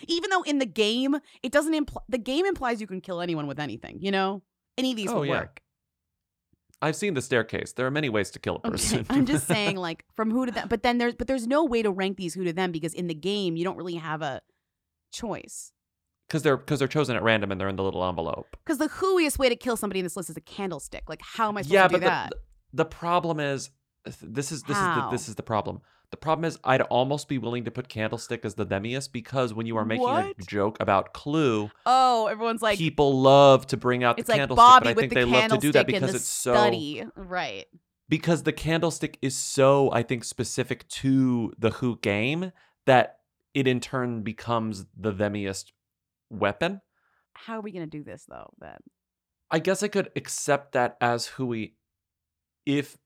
Even 0.07 0.29
though 0.29 0.43
in 0.43 0.59
the 0.59 0.65
game, 0.65 1.17
it 1.43 1.51
doesn't 1.51 1.73
imply, 1.73 2.01
the 2.09 2.17
game 2.17 2.45
implies 2.45 2.79
you 2.81 2.87
can 2.87 3.01
kill 3.01 3.21
anyone 3.21 3.47
with 3.47 3.59
anything, 3.59 3.97
you 4.01 4.11
know? 4.11 4.41
Any 4.77 4.91
of 4.91 4.97
these 4.97 5.09
Oh, 5.11 5.17
will 5.17 5.25
yeah. 5.25 5.31
work. 5.41 5.61
I've 6.83 6.97
seen 6.97 7.13
the 7.13 7.21
staircase. 7.21 7.71
There 7.71 7.87
are 7.87 7.91
many 7.91 8.09
ways 8.09 8.29
to 8.31 8.39
kill 8.39 8.59
a 8.61 8.71
person. 8.71 8.99
Okay, 8.99 9.15
I'm 9.15 9.25
just 9.25 9.47
saying, 9.53 9.77
like 9.77 10.03
from 10.15 10.31
who 10.31 10.45
to 10.45 10.51
them. 10.51 10.67
But 10.67 10.83
then 10.83 10.97
there's 10.97 11.15
but 11.15 11.27
there's 11.27 11.47
no 11.47 11.63
way 11.63 11.81
to 11.81 11.89
rank 11.89 12.17
these 12.17 12.33
who 12.33 12.43
to 12.43 12.51
them 12.51 12.73
because 12.73 12.93
in 12.93 13.07
the 13.07 13.13
game 13.13 13.55
you 13.55 13.63
don't 13.63 13.77
really 13.77 13.95
have 13.95 14.21
a 14.21 14.41
choice. 15.13 15.71
Because 16.27 16.43
they're 16.43 16.57
because 16.57 16.79
they're 16.79 16.89
chosen 16.89 17.15
at 17.15 17.23
random 17.23 17.53
and 17.53 17.61
they're 17.61 17.69
in 17.69 17.77
the 17.77 17.83
little 17.83 18.03
envelope. 18.03 18.57
Because 18.65 18.79
the 18.79 18.89
whoiest 18.89 19.39
way 19.39 19.47
to 19.47 19.55
kill 19.55 19.77
somebody 19.77 20.01
in 20.01 20.05
this 20.05 20.17
list 20.17 20.29
is 20.29 20.35
a 20.35 20.41
candlestick. 20.41 21.03
Like 21.07 21.21
how 21.21 21.47
am 21.47 21.57
I 21.57 21.61
supposed 21.61 21.73
yeah, 21.73 21.87
to 21.87 21.93
do 21.93 21.99
but 22.01 22.05
that? 22.05 22.29
the 22.31 22.37
the 22.83 22.85
problem 22.85 23.39
is 23.39 23.69
this 24.05 24.51
is 24.51 24.63
this 24.63 24.77
is 24.77 24.83
the, 24.83 25.07
this 25.11 25.29
is 25.29 25.35
the 25.35 25.43
problem. 25.43 25.81
The 26.11 26.17
problem 26.17 26.45
is 26.45 26.59
I'd 26.63 26.81
almost 26.81 27.27
be 27.27 27.37
willing 27.39 27.63
to 27.65 27.71
put 27.71 27.87
Candlestick 27.89 28.45
as 28.45 28.53
the 28.53 28.65
demiest 28.65 29.11
because 29.11 29.53
when 29.53 29.65
you 29.65 29.77
are 29.77 29.85
making 29.85 30.07
a 30.07 30.33
joke 30.45 30.77
about 30.79 31.13
Clue, 31.13 31.71
oh, 31.85 32.27
everyone's 32.27 32.61
like 32.61 32.77
people 32.77 33.19
love 33.21 33.65
to 33.67 33.77
bring 33.77 34.03
out 34.03 34.17
the 34.17 34.23
like 34.27 34.37
candlestick, 34.37 34.55
Bobby 34.55 34.83
but 34.83 34.89
I 34.89 34.93
with 34.93 35.01
think 35.01 35.13
the 35.13 35.15
they 35.15 35.25
love 35.25 35.51
to 35.51 35.57
do 35.57 35.71
that 35.71 35.87
because 35.87 36.13
it's 36.13 36.25
so 36.25 36.53
study. 36.53 37.03
Right. 37.15 37.65
because 38.09 38.43
the 38.43 38.53
candlestick 38.53 39.17
is 39.21 39.35
so 39.35 39.91
I 39.91 40.03
think 40.03 40.23
specific 40.23 40.87
to 40.89 41.53
the 41.57 41.71
Who 41.71 41.97
game 41.99 42.51
that 42.85 43.19
it 43.53 43.67
in 43.67 43.79
turn 43.79 44.21
becomes 44.21 44.85
the 44.95 45.13
themiest 45.13 45.71
weapon. 46.29 46.81
How 47.33 47.57
are 47.57 47.61
we 47.61 47.71
gonna 47.71 47.87
do 47.87 48.03
this 48.03 48.25
though? 48.29 48.51
Then 48.59 48.77
I 49.49 49.59
guess 49.59 49.81
I 49.81 49.87
could 49.87 50.11
accept 50.15 50.73
that 50.73 50.97
as 51.01 51.25
Hui 51.27 51.69
if 52.65 52.97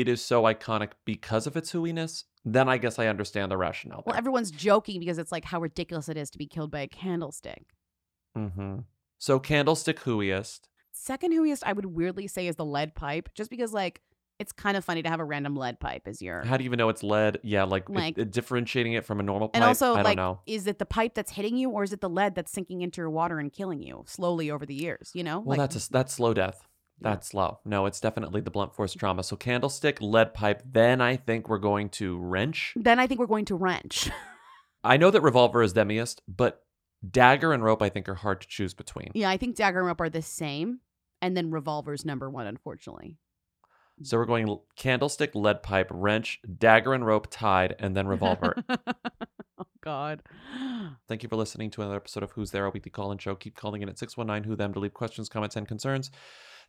it 0.00 0.08
is 0.08 0.22
so 0.22 0.42
iconic 0.44 0.90
because 1.04 1.46
of 1.46 1.56
its 1.56 1.72
Huiness, 1.72 2.24
then 2.44 2.68
I 2.68 2.78
guess 2.78 2.98
I 2.98 3.06
understand 3.06 3.50
the 3.50 3.56
rationale 3.56 4.02
well, 4.06 4.12
there. 4.12 4.18
everyone's 4.18 4.50
joking 4.50 5.00
because 5.00 5.18
it's 5.18 5.32
like 5.32 5.44
how 5.44 5.60
ridiculous 5.60 6.08
it 6.08 6.16
is 6.16 6.30
to 6.30 6.38
be 6.38 6.46
killed 6.46 6.70
by 6.70 6.80
a 6.80 6.88
candlestick. 6.88 7.64
mm-hmm. 8.36 8.78
So 9.18 9.38
candlestick 9.38 9.98
Whoiest. 10.00 10.68
Second 10.92 11.32
whoiest 11.32 11.62
I 11.66 11.72
would 11.72 11.86
weirdly 11.86 12.26
say 12.26 12.46
is 12.46 12.56
the 12.56 12.64
lead 12.64 12.94
pipe, 12.94 13.28
just 13.34 13.50
because 13.50 13.72
like 13.72 14.00
it's 14.38 14.52
kind 14.52 14.76
of 14.76 14.84
funny 14.84 15.02
to 15.02 15.08
have 15.08 15.18
a 15.20 15.24
random 15.24 15.56
lead 15.56 15.80
pipe 15.80 16.02
as 16.06 16.20
your 16.20 16.44
How 16.44 16.58
do 16.58 16.64
you 16.64 16.68
even 16.68 16.76
know 16.76 16.90
it's 16.90 17.02
lead? 17.02 17.38
Yeah, 17.42 17.64
like, 17.64 17.88
Like- 17.88 18.18
it- 18.18 18.30
differentiating 18.32 18.92
it 18.92 19.06
from 19.06 19.18
a 19.18 19.22
normal 19.22 19.48
pipe. 19.48 19.56
And 19.56 19.64
also, 19.64 19.92
I 19.92 19.96
don't 19.96 20.04
like, 20.04 20.16
know. 20.18 20.40
is 20.46 20.66
it 20.66 20.78
the 20.78 20.84
pipe 20.84 21.14
that's 21.14 21.32
hitting 21.32 21.56
you, 21.56 21.70
or 21.70 21.84
is 21.84 21.94
it 21.94 22.02
the 22.02 22.10
lead 22.10 22.34
that's 22.34 22.52
sinking 22.52 22.82
into 22.82 23.00
your 23.00 23.08
water 23.08 23.38
and 23.38 23.50
killing 23.50 23.80
you 23.82 24.04
slowly 24.06 24.50
over 24.50 24.66
the 24.66 24.74
years? 24.74 25.10
You 25.14 25.24
know, 25.24 25.38
Well, 25.40 25.56
like, 25.56 25.70
that's 25.70 25.86
a, 25.88 25.90
that's 25.90 26.12
slow 26.12 26.34
death. 26.34 26.68
That's 27.00 27.28
slow. 27.28 27.58
No, 27.64 27.86
it's 27.86 28.00
definitely 28.00 28.40
the 28.40 28.50
blunt 28.50 28.74
force 28.74 28.94
trauma. 28.94 29.22
So 29.22 29.36
candlestick, 29.36 30.00
lead 30.00 30.32
pipe. 30.34 30.62
Then 30.64 31.00
I 31.00 31.16
think 31.16 31.48
we're 31.48 31.58
going 31.58 31.90
to 31.90 32.18
wrench. 32.18 32.72
then 32.76 32.98
I 32.98 33.06
think 33.06 33.20
we're 33.20 33.26
going 33.26 33.44
to 33.46 33.54
wrench. 33.56 34.10
I 34.84 34.96
know 34.96 35.10
that 35.10 35.20
revolver 35.20 35.62
is 35.62 35.74
demiest, 35.74 36.20
but 36.28 36.64
dagger 37.08 37.52
and 37.52 37.62
rope 37.62 37.82
I 37.82 37.88
think 37.88 38.08
are 38.08 38.14
hard 38.14 38.40
to 38.40 38.48
choose 38.48 38.72
between. 38.72 39.10
yeah, 39.14 39.28
I 39.28 39.36
think 39.36 39.56
dagger 39.56 39.80
and 39.80 39.88
rope 39.88 40.00
are 40.00 40.08
the 40.08 40.22
same, 40.22 40.80
and 41.20 41.36
then 41.36 41.50
revolver's 41.50 42.04
number 42.04 42.30
one, 42.30 42.46
unfortunately. 42.46 43.16
So 44.02 44.18
we're 44.18 44.26
going 44.26 44.58
candlestick, 44.76 45.34
lead 45.34 45.62
pipe, 45.62 45.88
wrench, 45.90 46.40
dagger 46.58 46.92
and 46.92 47.06
rope 47.06 47.28
tied, 47.30 47.76
and 47.78 47.96
then 47.96 48.06
revolver. 48.06 48.54
oh 49.58 49.64
God. 49.82 50.22
Thank 51.08 51.22
you 51.22 51.28
for 51.28 51.36
listening 51.36 51.70
to 51.70 51.80
another 51.80 51.96
episode 51.96 52.22
of 52.22 52.32
Who's 52.32 52.50
There, 52.50 52.66
a 52.66 52.70
weekly 52.70 52.90
call-in 52.90 53.18
show. 53.18 53.34
Keep 53.34 53.56
calling 53.56 53.80
in 53.80 53.88
at 53.88 53.98
619 53.98 54.48
Who 54.48 54.56
Them 54.56 54.74
to 54.74 54.80
leave 54.80 54.92
questions, 54.92 55.30
comments, 55.30 55.56
and 55.56 55.66
concerns. 55.66 56.10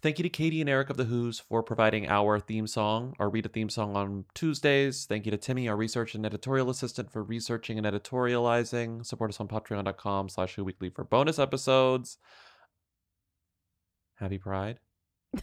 Thank 0.02 0.20
you 0.20 0.24
to 0.24 0.30
Katie 0.30 0.62
and 0.62 0.70
Eric 0.70 0.92
of 0.92 0.98
the 0.98 1.06
Who's 1.06 1.40
for 1.40 1.64
providing 1.64 2.08
our 2.08 2.40
theme 2.40 2.68
song, 2.68 3.16
our 3.18 3.30
read 3.30 3.48
a 3.48 3.50
theme 3.50 3.70
song 3.70 3.96
on 3.96 4.26
Tuesdays. 4.36 5.06
Thank 5.06 5.26
you 5.26 5.32
to 5.32 5.38
Timmy, 5.38 5.68
our 5.68 5.76
research 5.76 6.14
and 6.14 6.24
editorial 6.26 6.70
assistant, 6.70 7.12
for 7.12 7.24
researching 7.24 7.80
and 7.80 7.88
editorializing. 7.88 9.04
Support 9.06 9.32
us 9.32 9.40
on 9.40 9.48
patreon.com 9.48 10.30
slash 10.30 10.54
Who 10.56 10.64
Weekly 10.64 10.90
for 10.90 11.04
bonus 11.04 11.40
episodes. 11.40 12.18
Happy 14.16 14.38
Pride. 14.38 14.80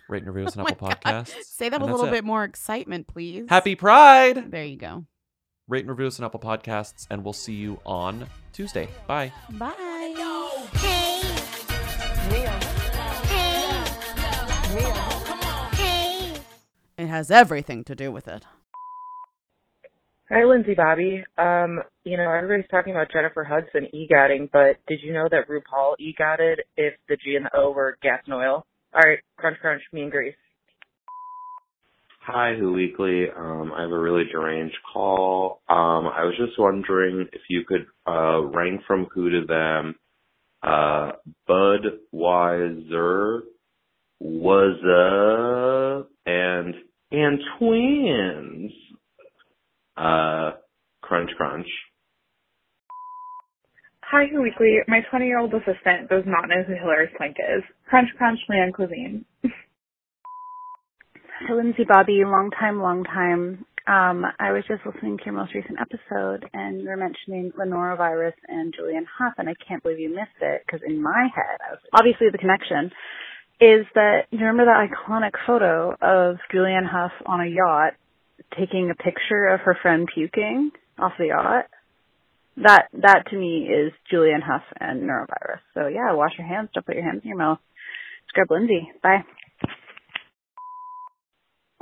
Rate 0.09 0.23
and 0.23 0.33
review 0.33 0.47
us 0.47 0.57
oh 0.57 0.61
on 0.61 0.67
Oh 0.67 0.71
Apple 0.71 0.89
God. 0.89 1.01
Podcasts. 1.03 1.45
Say 1.45 1.69
that 1.69 1.81
and 1.81 1.85
with 1.85 1.91
a 1.91 1.95
little 1.97 2.09
it. 2.09 2.17
bit 2.17 2.25
more 2.25 2.45
excitement, 2.45 3.09
please. 3.09 3.47
Happy 3.49 3.75
Pride! 3.75 4.51
There 4.53 4.65
you 4.65 4.77
go. 4.77 5.05
Rate 5.67 5.81
and 5.81 5.91
review 5.91 6.07
us 6.07 6.21
on 6.21 6.27
Apple 6.27 6.41
Podcasts, 6.41 7.07
and 7.11 7.25
we'll 7.25 7.33
see 7.33 7.55
you 7.55 7.81
on 7.85 8.27
Tuesday. 8.53 8.89
Bye. 9.09 9.33
Bye. 9.51 9.94
It 17.05 17.09
has 17.09 17.31
everything 17.31 17.85
to 17.85 17.95
do 17.95 18.11
with 18.11 18.27
it. 18.27 18.47
Hi, 20.31 20.43
Lindsay 20.45 20.73
Bobby. 20.75 21.23
Um, 21.37 21.83
you 22.03 22.17
know, 22.17 22.31
everybody's 22.33 22.71
talking 22.71 22.95
about 22.95 23.13
Jennifer 23.13 23.45
Hudson 23.45 23.89
EGOTing, 23.93 24.49
but 24.51 24.79
did 24.89 25.01
you 25.03 25.13
know 25.13 25.29
that 25.31 25.47
RuPaul 25.47 25.97
EGOTted 26.01 26.61
if 26.79 26.95
the 27.11 27.17
G 27.17 27.37
and 27.37 27.45
the 27.45 27.51
O 27.55 27.73
were 27.73 27.99
gas 28.03 28.23
and 28.25 28.33
oil? 28.35 28.65
All 28.95 29.03
right, 29.05 29.19
crunch, 29.37 29.59
crunch, 29.61 29.83
me 29.93 30.01
and 30.01 30.11
Grease. 30.11 30.35
Hi, 32.23 32.55
Who 32.59 32.73
Weekly. 32.73 33.27
Um, 33.29 33.71
I 33.77 33.83
have 33.83 33.91
a 33.91 33.99
really 33.99 34.25
deranged 34.33 34.79
call. 34.91 35.61
Um, 35.69 36.07
I 36.07 36.25
was 36.25 36.35
just 36.39 36.59
wondering 36.59 37.29
if 37.35 37.43
you 37.51 37.65
could 37.69 37.85
uh, 38.07 38.41
rank 38.45 38.81
from 38.87 39.09
who 39.13 39.29
to 39.29 39.45
them. 39.47 39.97
Uh, 40.63 41.13
Budweiser, 41.47 43.43
was 44.25 44.79
up, 44.81 46.11
and 46.25 46.75
and 47.15 47.39
twins. 47.59 48.73
Uh, 49.97 50.51
crunch, 51.01 51.31
crunch. 51.37 51.67
Hi, 54.03 54.27
Who 54.31 54.43
Weekly. 54.43 54.79
My 54.87 55.01
20 55.11 55.27
year 55.27 55.39
old 55.39 55.55
assistant 55.55 56.09
does 56.09 56.25
not 56.27 56.49
know 56.49 56.62
who 56.67 56.75
Hilary 56.75 57.09
Swank 57.17 57.37
is. 57.39 57.62
Crunch, 57.89 58.09
crunch, 58.19 58.39
Leanne 58.51 58.73
Cuisine. 58.73 59.25
Hi, 59.45 61.55
Lindsay 61.55 61.85
Bobby, 61.89 62.23
long 62.25 62.51
time, 62.59 62.81
long 62.81 63.05
time. 63.05 63.65
Um, 63.87 64.25
I 64.41 64.53
was 64.53 64.65
just 64.67 64.81
listening 64.87 65.19
to 65.19 65.25
your 65.27 65.35
most 65.35 65.55
recent 65.55 65.79
episode, 65.79 66.49
and 66.55 66.81
you 66.81 66.89
were 66.89 66.97
mentioning 66.97 67.53
Lenora 67.59 67.97
Virus 67.97 68.35
and 68.49 68.73
Julianne 68.73 69.05
Hough, 69.19 69.35
and 69.37 69.49
I 69.49 69.55
can't 69.67 69.83
believe 69.83 69.99
you 69.99 70.09
missed 70.09 70.41
it 70.41 70.62
because 70.65 70.81
in 70.87 71.03
my 71.03 71.29
head, 71.35 71.59
I 71.69 71.73
was 71.73 71.81
obviously 71.93 72.29
the 72.33 72.39
connection 72.39 72.91
is 73.61 73.87
that 73.95 74.27
you 74.31 74.39
remember 74.39 74.67
that 74.67 74.89
iconic 74.89 75.33
photo 75.47 75.93
of 76.01 76.37
Julianne 76.53 76.91
Hough 76.91 77.13
on 77.27 77.41
a 77.41 77.47
yacht 77.47 77.95
taking 78.59 78.91
a 78.91 78.95
picture 78.95 79.47
of 79.49 79.61
her 79.61 79.77
friend 79.81 80.09
puking 80.13 80.71
off 80.99 81.13
the 81.19 81.29
yacht. 81.29 81.67
That 82.57 82.89
that 82.93 83.25
to 83.31 83.37
me 83.37 83.69
is 83.69 83.93
Julianne 84.13 84.43
Hough 84.43 84.63
and 84.79 85.03
norovirus. 85.03 85.61
So 85.75 85.87
yeah, 85.87 86.13
wash 86.13 86.33
your 86.39 86.47
hands, 86.47 86.71
don't 86.75 86.87
put 86.87 86.97
your 86.97 87.05
hands 87.05 87.23
in 87.23 87.29
your 87.29 87.39
mouth. 87.39 87.59
Scrub 88.29 88.51
Lindsay. 88.51 88.91
Bye. 89.03 89.25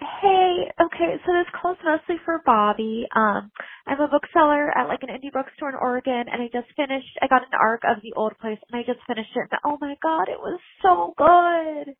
Hey, 0.02 0.66
okay, 0.82 1.16
so 1.26 1.32
this 1.32 1.46
call's 1.62 1.78
mostly 1.86 2.16
for 2.26 2.42
Bobby. 2.46 3.06
Um, 3.16 3.50
I'm 3.86 4.00
a 4.02 4.08
bookseller 4.08 4.76
at 4.76 4.88
like 4.88 5.04
an 5.04 5.10
indie 5.10 5.32
bookstore 5.32 5.70
in 5.70 5.76
Oregon, 5.76 6.26
and 6.32 6.42
I 6.42 6.50
just 6.52 6.68
finished. 6.76 7.14
I 7.22 7.28
got 7.28 7.44
an 7.44 7.54
arc 7.62 7.82
of 7.88 8.02
The 8.02 8.12
Old 8.18 8.34
Place, 8.40 8.58
and 8.70 8.80
I 8.80 8.84
just 8.84 9.06
finished 9.08 9.30
it. 9.36 9.48
And 9.52 9.60
oh 9.64 9.78
my 9.80 9.96
god, 10.02 10.28
it 10.28 10.40
was 10.40 10.60
so 10.82 11.14
good! 11.16 11.94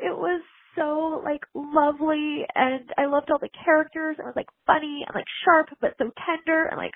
It 0.00 0.12
was 0.18 0.42
so 0.76 1.22
like 1.24 1.42
lovely, 1.54 2.44
and 2.56 2.90
I 2.98 3.06
loved 3.06 3.30
all 3.32 3.40
the 3.40 3.50
characters. 3.64 4.18
It 4.20 4.26
was 4.26 4.36
like 4.36 4.50
funny 4.66 5.06
and 5.08 5.16
like 5.16 5.30
sharp, 5.46 5.68
but 5.80 5.94
so 5.98 6.10
tender, 6.26 6.66
and 6.66 6.78
like 6.78 6.94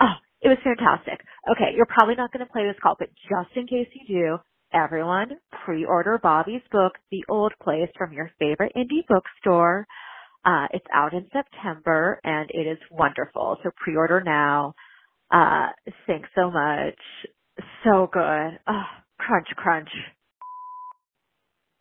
oh, 0.00 0.16
it 0.42 0.48
was 0.48 0.58
fantastic. 0.64 1.20
Okay, 1.52 1.76
you're 1.76 1.86
probably 1.86 2.16
not 2.16 2.32
going 2.32 2.44
to 2.46 2.52
play 2.52 2.66
this 2.66 2.80
call, 2.82 2.96
but 2.98 3.10
just 3.30 3.54
in 3.56 3.68
case 3.68 3.88
you 3.94 4.08
do, 4.08 4.38
everyone 4.72 5.38
pre-order 5.64 6.18
Bobby's 6.22 6.62
book, 6.70 6.92
The 7.10 7.24
Old 7.28 7.52
Place, 7.62 7.88
from 7.96 8.12
your 8.12 8.30
favorite 8.38 8.72
indie 8.76 9.06
bookstore. 9.08 9.86
Uh, 10.44 10.66
it's 10.72 10.86
out 10.94 11.12
in 11.14 11.26
September 11.32 12.20
and 12.24 12.50
it 12.50 12.66
is 12.66 12.78
wonderful. 12.90 13.58
So 13.62 13.70
pre-order 13.76 14.22
now. 14.24 14.74
Uh, 15.30 15.68
thanks 16.06 16.28
so 16.34 16.50
much. 16.50 16.98
So 17.84 18.08
good. 18.12 18.58
Oh, 18.66 18.82
crunch, 19.18 19.48
crunch. 19.56 19.90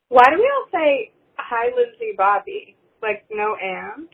Why 0.10 0.24
do 0.30 0.38
we 0.38 0.52
all 0.56 0.68
say 0.72 1.12
hi, 1.38 1.68
Lindsay 1.76 2.14
Bobby? 2.18 2.78
Like 3.02 3.26
no 3.32 3.56
and? 3.62 4.10